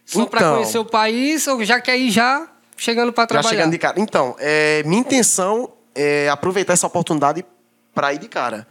só 0.05 0.19
então, 0.19 0.29
para 0.29 0.51
conhecer 0.51 0.77
o 0.77 0.85
país, 0.85 1.47
ou 1.47 1.63
já 1.65 1.81
quer 1.81 1.97
ir 1.97 2.11
já 2.11 2.47
chegando 2.77 3.11
para 3.11 3.27
trabalhar? 3.27 3.49
Já 3.49 3.55
chegando 3.57 3.71
de 3.71 3.77
cara. 3.77 3.99
Então, 3.99 4.35
é, 4.39 4.83
minha 4.83 5.01
intenção 5.01 5.69
é 5.93 6.29
aproveitar 6.29 6.71
essa 6.71 6.87
oportunidade 6.87 7.45
para 7.93 8.13
ir 8.13 8.19
de 8.19 8.29
cara 8.29 8.65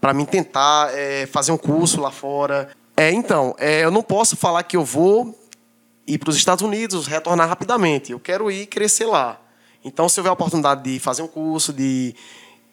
para 0.00 0.14
mim 0.14 0.24
tentar 0.24 0.90
é, 0.94 1.26
fazer 1.26 1.52
um 1.52 1.58
curso 1.58 2.00
lá 2.00 2.10
fora. 2.10 2.70
É, 2.96 3.10
então, 3.10 3.54
é, 3.58 3.84
eu 3.84 3.90
não 3.90 4.02
posso 4.02 4.36
falar 4.36 4.62
que 4.62 4.76
eu 4.76 4.84
vou 4.84 5.38
ir 6.06 6.18
para 6.18 6.30
os 6.30 6.36
Estados 6.36 6.62
Unidos, 6.62 7.06
retornar 7.06 7.48
rapidamente. 7.48 8.12
Eu 8.12 8.20
quero 8.20 8.50
ir 8.50 8.66
crescer 8.66 9.06
lá. 9.06 9.40
Então, 9.84 10.08
se 10.08 10.18
houver 10.20 10.30
a 10.30 10.32
oportunidade 10.32 10.82
de 10.82 10.98
fazer 10.98 11.22
um 11.22 11.28
curso, 11.28 11.72
de 11.72 12.14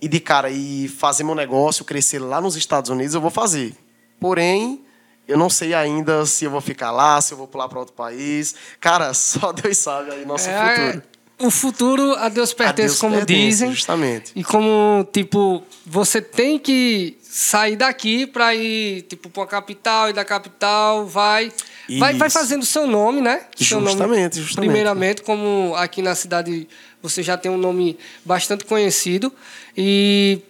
ir 0.02 0.08
de 0.08 0.20
cara 0.20 0.50
e 0.50 0.88
fazer 0.88 1.24
meu 1.24 1.36
negócio 1.36 1.86
crescer 1.86 2.20
lá 2.20 2.40
nos 2.42 2.56
Estados 2.56 2.90
Unidos, 2.90 3.14
eu 3.14 3.22
vou 3.22 3.32
fazer. 3.32 3.76
Porém, 4.20 4.84
eu 5.28 5.38
não 5.38 5.50
sei 5.50 5.74
ainda 5.74 6.26
se 6.26 6.46
eu 6.46 6.52
vou 6.52 6.62
ficar 6.62 6.92
lá, 6.92 7.20
se 7.22 7.34
eu 7.34 7.38
vou 7.38 7.48
pular 7.48 7.68
para 7.68 7.80
outro 7.80 7.94
país. 7.94 8.56
Cara, 8.80 9.14
só 9.16 9.52
Deus 9.52 9.78
sabe 9.78 10.12
aí 10.12 10.26
nosso 10.26 10.50
é, 10.50 10.76
futuro. 10.76 11.04
O 11.40 11.52
futuro 11.52 12.16
a 12.16 12.30
Deus 12.30 12.52
pertence, 12.52 12.82
a 12.82 12.86
Deus 12.86 13.00
como 13.00 13.18
pertence, 13.18 13.48
dizem. 13.48 13.72
Justamente. 13.72 14.32
E 14.36 14.44
como, 14.44 15.08
tipo, 15.12 15.64
você 15.86 16.22
tem 16.22 16.58
que 16.58 17.18
sair 17.22 17.76
daqui 17.76 18.26
para 18.26 18.56
ir, 18.56 19.04
tipo, 19.04 19.30
para 19.30 19.44
a 19.44 19.48
capital 19.48 20.10
e 20.10 20.14
da 20.14 20.26
capital 20.26 21.06
vai 21.06 21.52
vai, 22.00 22.14
vai 22.16 22.30
fazendo 22.30 22.66
seu 22.66 22.88
nome, 22.88 23.22
né? 23.22 23.44
Seu 23.56 23.80
justamente, 23.80 24.00
nome, 24.00 24.24
justamente. 24.24 24.56
Primeiramente, 24.56 25.22
como 25.22 25.74
aqui 25.76 26.02
na 26.02 26.16
cidade 26.16 26.68
você 27.02 27.22
já 27.22 27.38
tem 27.38 27.52
um 27.52 27.58
nome 27.58 27.98
bastante 28.26 28.66
conhecido 28.66 29.32
e 29.78 30.42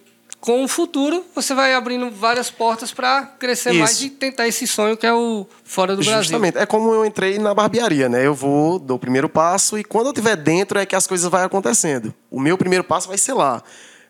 com 0.48 0.64
o 0.64 0.68
futuro, 0.70 1.26
você 1.36 1.54
vai 1.54 1.74
abrindo 1.74 2.10
várias 2.10 2.50
portas 2.50 2.94
para 2.94 3.24
crescer 3.38 3.72
Isso. 3.72 3.80
mais 3.80 4.02
e 4.02 4.10
tentar 4.10 4.48
esse 4.48 4.66
sonho 4.66 4.96
que 4.96 5.06
é 5.06 5.14
o 5.14 5.46
fora 5.66 5.94
do 5.94 6.02
Brasil. 6.02 6.24
Justamente. 6.24 6.58
É 6.58 6.66
como 6.66 6.94
eu 6.94 7.06
entrei 7.06 7.38
na 7.38 7.54
barbearia, 7.54 8.08
né? 8.08 8.26
Eu 8.26 8.34
vou, 8.34 8.80
dou 8.80 8.96
o 8.96 9.00
primeiro 9.00 9.28
passo 9.28 9.78
e 9.78 9.84
quando 9.84 10.06
eu 10.06 10.12
estiver 10.14 10.38
dentro 10.38 10.80
é 10.80 10.86
que 10.86 10.96
as 10.96 11.06
coisas 11.06 11.30
vão 11.30 11.44
acontecendo. 11.44 12.14
O 12.32 12.40
meu 12.40 12.58
primeiro 12.58 12.82
passo 12.82 13.10
vai 13.10 13.18
ser 13.18 13.34
lá. 13.34 13.62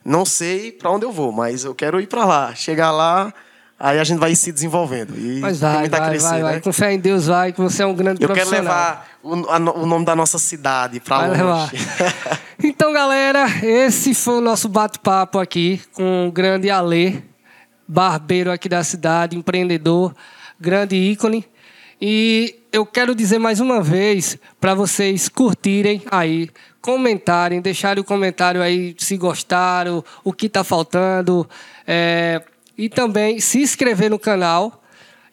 Não 0.05 0.25
sei 0.25 0.71
para 0.71 0.91
onde 0.91 1.07
eu 1.07 1.11
vou, 1.11 1.31
mas 1.31 1.63
eu 1.63 1.73
quero 1.73 1.99
ir 1.99 2.05
para 2.05 2.23
lá. 2.23 2.53
Chegar 2.53 2.91
lá, 2.91 3.33
Aí 3.79 3.99
a 3.99 4.03
gente 4.03 4.17
vai 4.17 4.33
se 4.33 4.51
desenvolvendo. 4.51 5.13
E 5.15 5.39
Mas 5.39 5.59
vai, 5.59 5.87
vai, 5.87 6.09
crescer, 6.09 6.27
vai, 6.27 6.41
vai. 6.41 6.53
Né? 6.55 6.59
Com 6.61 6.73
fé 6.73 6.93
em 6.93 6.99
Deus, 6.99 7.27
vai, 7.27 7.53
que 7.53 7.61
você 7.61 7.83
é 7.83 7.85
um 7.85 7.93
grande 7.93 8.23
Eu 8.23 8.27
profissional. 8.27 8.63
quero 8.63 8.67
levar 8.67 9.07
o, 9.21 9.33
a, 9.51 9.79
o 9.79 9.85
nome 9.85 10.03
da 10.03 10.15
nossa 10.15 10.39
cidade 10.39 10.99
para 10.99 11.27
longe. 11.27 11.75
então, 12.63 12.91
galera, 12.91 13.45
esse 13.63 14.15
foi 14.15 14.37
o 14.37 14.41
nosso 14.41 14.67
bate-papo 14.67 15.37
aqui 15.37 15.79
com 15.93 16.27
o 16.27 16.31
grande 16.31 16.71
Alê, 16.71 17.21
barbeiro 17.87 18.51
aqui 18.51 18.67
da 18.67 18.83
cidade, 18.83 19.37
empreendedor, 19.37 20.15
grande 20.59 20.95
ícone. 20.95 21.45
E 22.01 22.55
eu 22.71 22.83
quero 22.83 23.13
dizer 23.13 23.37
mais 23.37 23.59
uma 23.59 23.81
vez 23.81 24.39
para 24.59 24.73
vocês 24.73 25.29
curtirem 25.29 26.01
aí, 26.09 26.49
comentarem, 26.81 27.61
deixarem 27.61 28.01
o 28.01 28.05
comentário 28.05 28.61
aí 28.61 28.95
se 28.97 29.17
gostaram, 29.17 30.03
o 30.23 30.33
que 30.33 30.47
está 30.47 30.63
faltando. 30.63 31.47
É, 31.85 32.41
e 32.77 32.89
também 32.89 33.39
se 33.39 33.59
inscrever 33.59 34.09
no 34.09 34.19
canal 34.19 34.83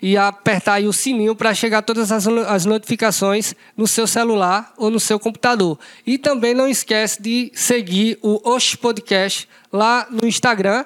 e 0.01 0.16
apertar 0.16 0.82
o 0.82 0.92
sininho 0.92 1.34
para 1.34 1.55
chegar 1.55 1.80
todas 1.80 2.12
as, 2.12 2.66
notificações 2.66 3.55
no 3.76 3.86
seu 3.86 4.07
celular 4.07 4.72
ou 4.76 4.90
no 4.90 5.01
seu 5.01 5.18
computador. 5.18 5.78
E 6.07 6.18
também 6.18 6.53
não 6.53 6.68
esquece 6.68 7.22
de 7.22 7.51
seguir 7.55 8.18
o 8.20 8.38
Osh 8.49 8.74
Podcast 8.74 9.49
lá 9.72 10.07
no 10.11 10.28
Instagram 10.28 10.84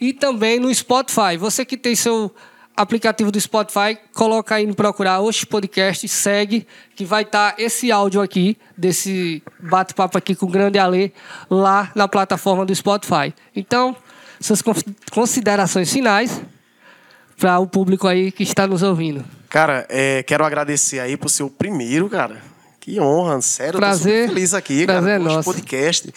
e 0.00 0.12
também 0.12 0.60
no 0.60 0.72
Spotify. 0.72 1.36
Você 1.36 1.64
que 1.64 1.76
tem 1.76 1.96
seu 1.96 2.32
aplicativo 2.76 3.30
do 3.30 3.40
Spotify, 3.40 3.98
coloca 4.14 4.54
aí 4.54 4.66
no 4.66 4.74
procurar 4.74 5.20
Osh 5.20 5.44
Podcast, 5.44 6.06
segue, 6.08 6.66
que 6.94 7.04
vai 7.04 7.22
estar 7.22 7.52
tá 7.52 7.62
esse 7.62 7.90
áudio 7.90 8.22
aqui, 8.22 8.56
desse 8.76 9.42
bate-papo 9.58 10.16
aqui 10.16 10.34
com 10.34 10.46
o 10.46 10.48
Grande 10.48 10.78
Ale, 10.78 11.12
lá 11.50 11.90
na 11.94 12.06
plataforma 12.08 12.64
do 12.64 12.74
Spotify. 12.74 13.34
Então, 13.54 13.96
suas 14.40 14.62
considerações 15.10 15.92
finais 15.92 16.40
para 17.38 17.58
o 17.58 17.66
público 17.66 18.08
aí 18.08 18.32
que 18.32 18.42
está 18.42 18.66
nos 18.66 18.82
ouvindo. 18.82 19.24
Cara, 19.48 19.86
é, 19.88 20.22
quero 20.22 20.44
agradecer 20.44 21.00
aí 21.00 21.16
por 21.16 21.28
ser 21.28 21.42
o 21.42 21.50
primeiro, 21.50 22.08
cara. 22.08 22.50
Que 22.80 22.98
honra, 22.98 23.42
sério, 23.42 23.78
prazer, 23.78 24.28
feliz 24.28 24.54
aqui, 24.54 24.86
prazer 24.86 25.18
cara, 25.18 25.34
nosso 25.34 25.44
podcast. 25.44 26.10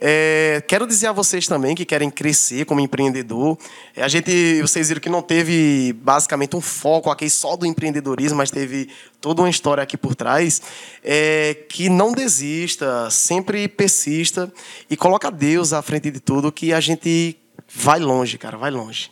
É, 0.00 0.60
quero 0.66 0.84
dizer 0.84 1.06
a 1.06 1.12
vocês 1.12 1.46
também 1.46 1.76
que 1.76 1.84
querem 1.84 2.10
crescer 2.10 2.64
como 2.64 2.80
empreendedor. 2.80 3.56
É, 3.94 4.02
a 4.02 4.08
gente, 4.08 4.60
vocês 4.60 4.88
viram 4.88 5.00
que 5.00 5.08
não 5.08 5.22
teve 5.22 5.92
basicamente 6.02 6.56
um 6.56 6.60
foco 6.60 7.08
aqui 7.08 7.30
só 7.30 7.56
do 7.56 7.64
empreendedorismo, 7.64 8.36
mas 8.36 8.50
teve 8.50 8.88
toda 9.20 9.42
uma 9.42 9.48
história 9.48 9.80
aqui 9.80 9.96
por 9.96 10.16
trás. 10.16 10.60
É, 11.04 11.56
que 11.68 11.88
não 11.88 12.10
desista, 12.10 13.08
sempre 13.10 13.68
persista 13.68 14.52
e 14.90 14.96
coloca 14.96 15.30
Deus 15.30 15.72
à 15.72 15.80
frente 15.82 16.10
de 16.10 16.18
tudo, 16.18 16.50
que 16.50 16.72
a 16.72 16.80
gente 16.80 17.38
vai 17.72 17.98
longe, 18.00 18.38
cara, 18.38 18.56
vai 18.56 18.70
longe. 18.70 19.10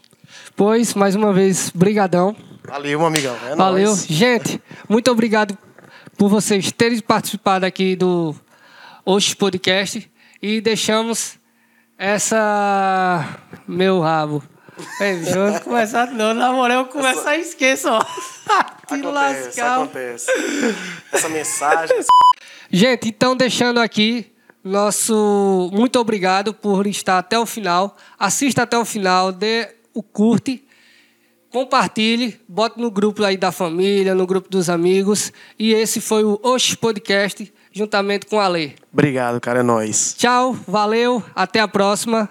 Pois, 0.54 0.94
mais 0.94 1.14
uma 1.14 1.32
vez, 1.32 1.70
brigadão. 1.74 2.34
Valeu, 2.64 2.98
meu 2.98 3.06
amigão. 3.08 3.36
É 3.46 3.54
Valeu. 3.54 3.88
Nóis. 3.88 4.06
Gente, 4.06 4.60
muito 4.88 5.10
obrigado 5.10 5.56
por 6.16 6.28
vocês 6.28 6.72
terem 6.72 6.98
participado 7.00 7.64
aqui 7.64 7.94
do 7.94 8.34
Oxe 9.04 9.36
Podcast. 9.36 10.10
E 10.42 10.60
deixamos 10.60 11.38
essa... 11.98 13.38
Meu 13.66 14.00
rabo. 14.00 14.42
Ei, 15.00 15.24
João, 15.24 15.58
começar 15.60 16.10
novo. 16.10 16.34
Na 16.34 16.52
moral, 16.52 16.84
eu 16.84 16.86
começo 16.86 17.26
a 17.26 17.38
esquecer, 17.38 17.88
ó. 17.88 17.98
Acontece, 18.86 19.04
lascar. 19.12 19.74
acontece. 19.76 20.26
Essa 21.12 21.28
mensagem... 21.28 21.96
Gente, 22.70 23.08
então 23.08 23.36
deixando 23.36 23.78
aqui 23.78 24.32
nosso 24.66 25.70
muito 25.72 25.98
obrigado 25.98 26.52
por 26.52 26.86
estar 26.86 27.18
até 27.18 27.38
o 27.38 27.46
final. 27.46 27.96
Assista 28.18 28.62
até 28.62 28.76
o 28.78 28.84
final, 28.84 29.32
dê 29.32 29.68
o 29.94 30.02
curte, 30.02 30.62
compartilhe, 31.50 32.38
bote 32.48 32.80
no 32.80 32.90
grupo 32.90 33.24
aí 33.24 33.36
da 33.36 33.50
família, 33.50 34.14
no 34.14 34.26
grupo 34.26 34.48
dos 34.50 34.68
amigos. 34.68 35.32
E 35.58 35.72
esse 35.72 36.00
foi 36.00 36.24
o 36.24 36.38
Oxe 36.42 36.76
Podcast, 36.76 37.52
juntamente 37.72 38.26
com 38.26 38.38
a 38.40 38.48
Lê. 38.48 38.72
Obrigado, 38.92 39.40
cara, 39.40 39.60
é 39.60 39.62
nóis. 39.62 40.14
Tchau, 40.18 40.52
valeu, 40.66 41.22
até 41.34 41.60
a 41.60 41.68
próxima. 41.68 42.28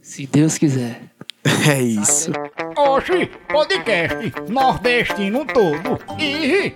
Se 0.00 0.26
Deus 0.26 0.58
quiser. 0.58 1.10
É 1.68 1.80
isso. 1.80 2.30
Oxe, 2.76 3.26
podcast 3.48 4.32
nordestino 4.48 5.44
todo. 5.44 5.98
E 6.20 6.72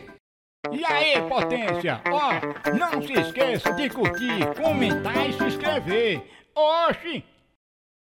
e 0.72 0.84
aí, 0.84 1.20
potência? 1.28 2.00
Ó, 2.10 2.72
não 2.76 3.02
se 3.02 3.12
esqueça 3.12 3.72
de 3.72 3.88
curtir, 3.90 4.46
comentar 4.60 5.28
e 5.28 5.32
se 5.32 5.44
inscrever. 5.44 6.22
Oxi! 6.54 7.24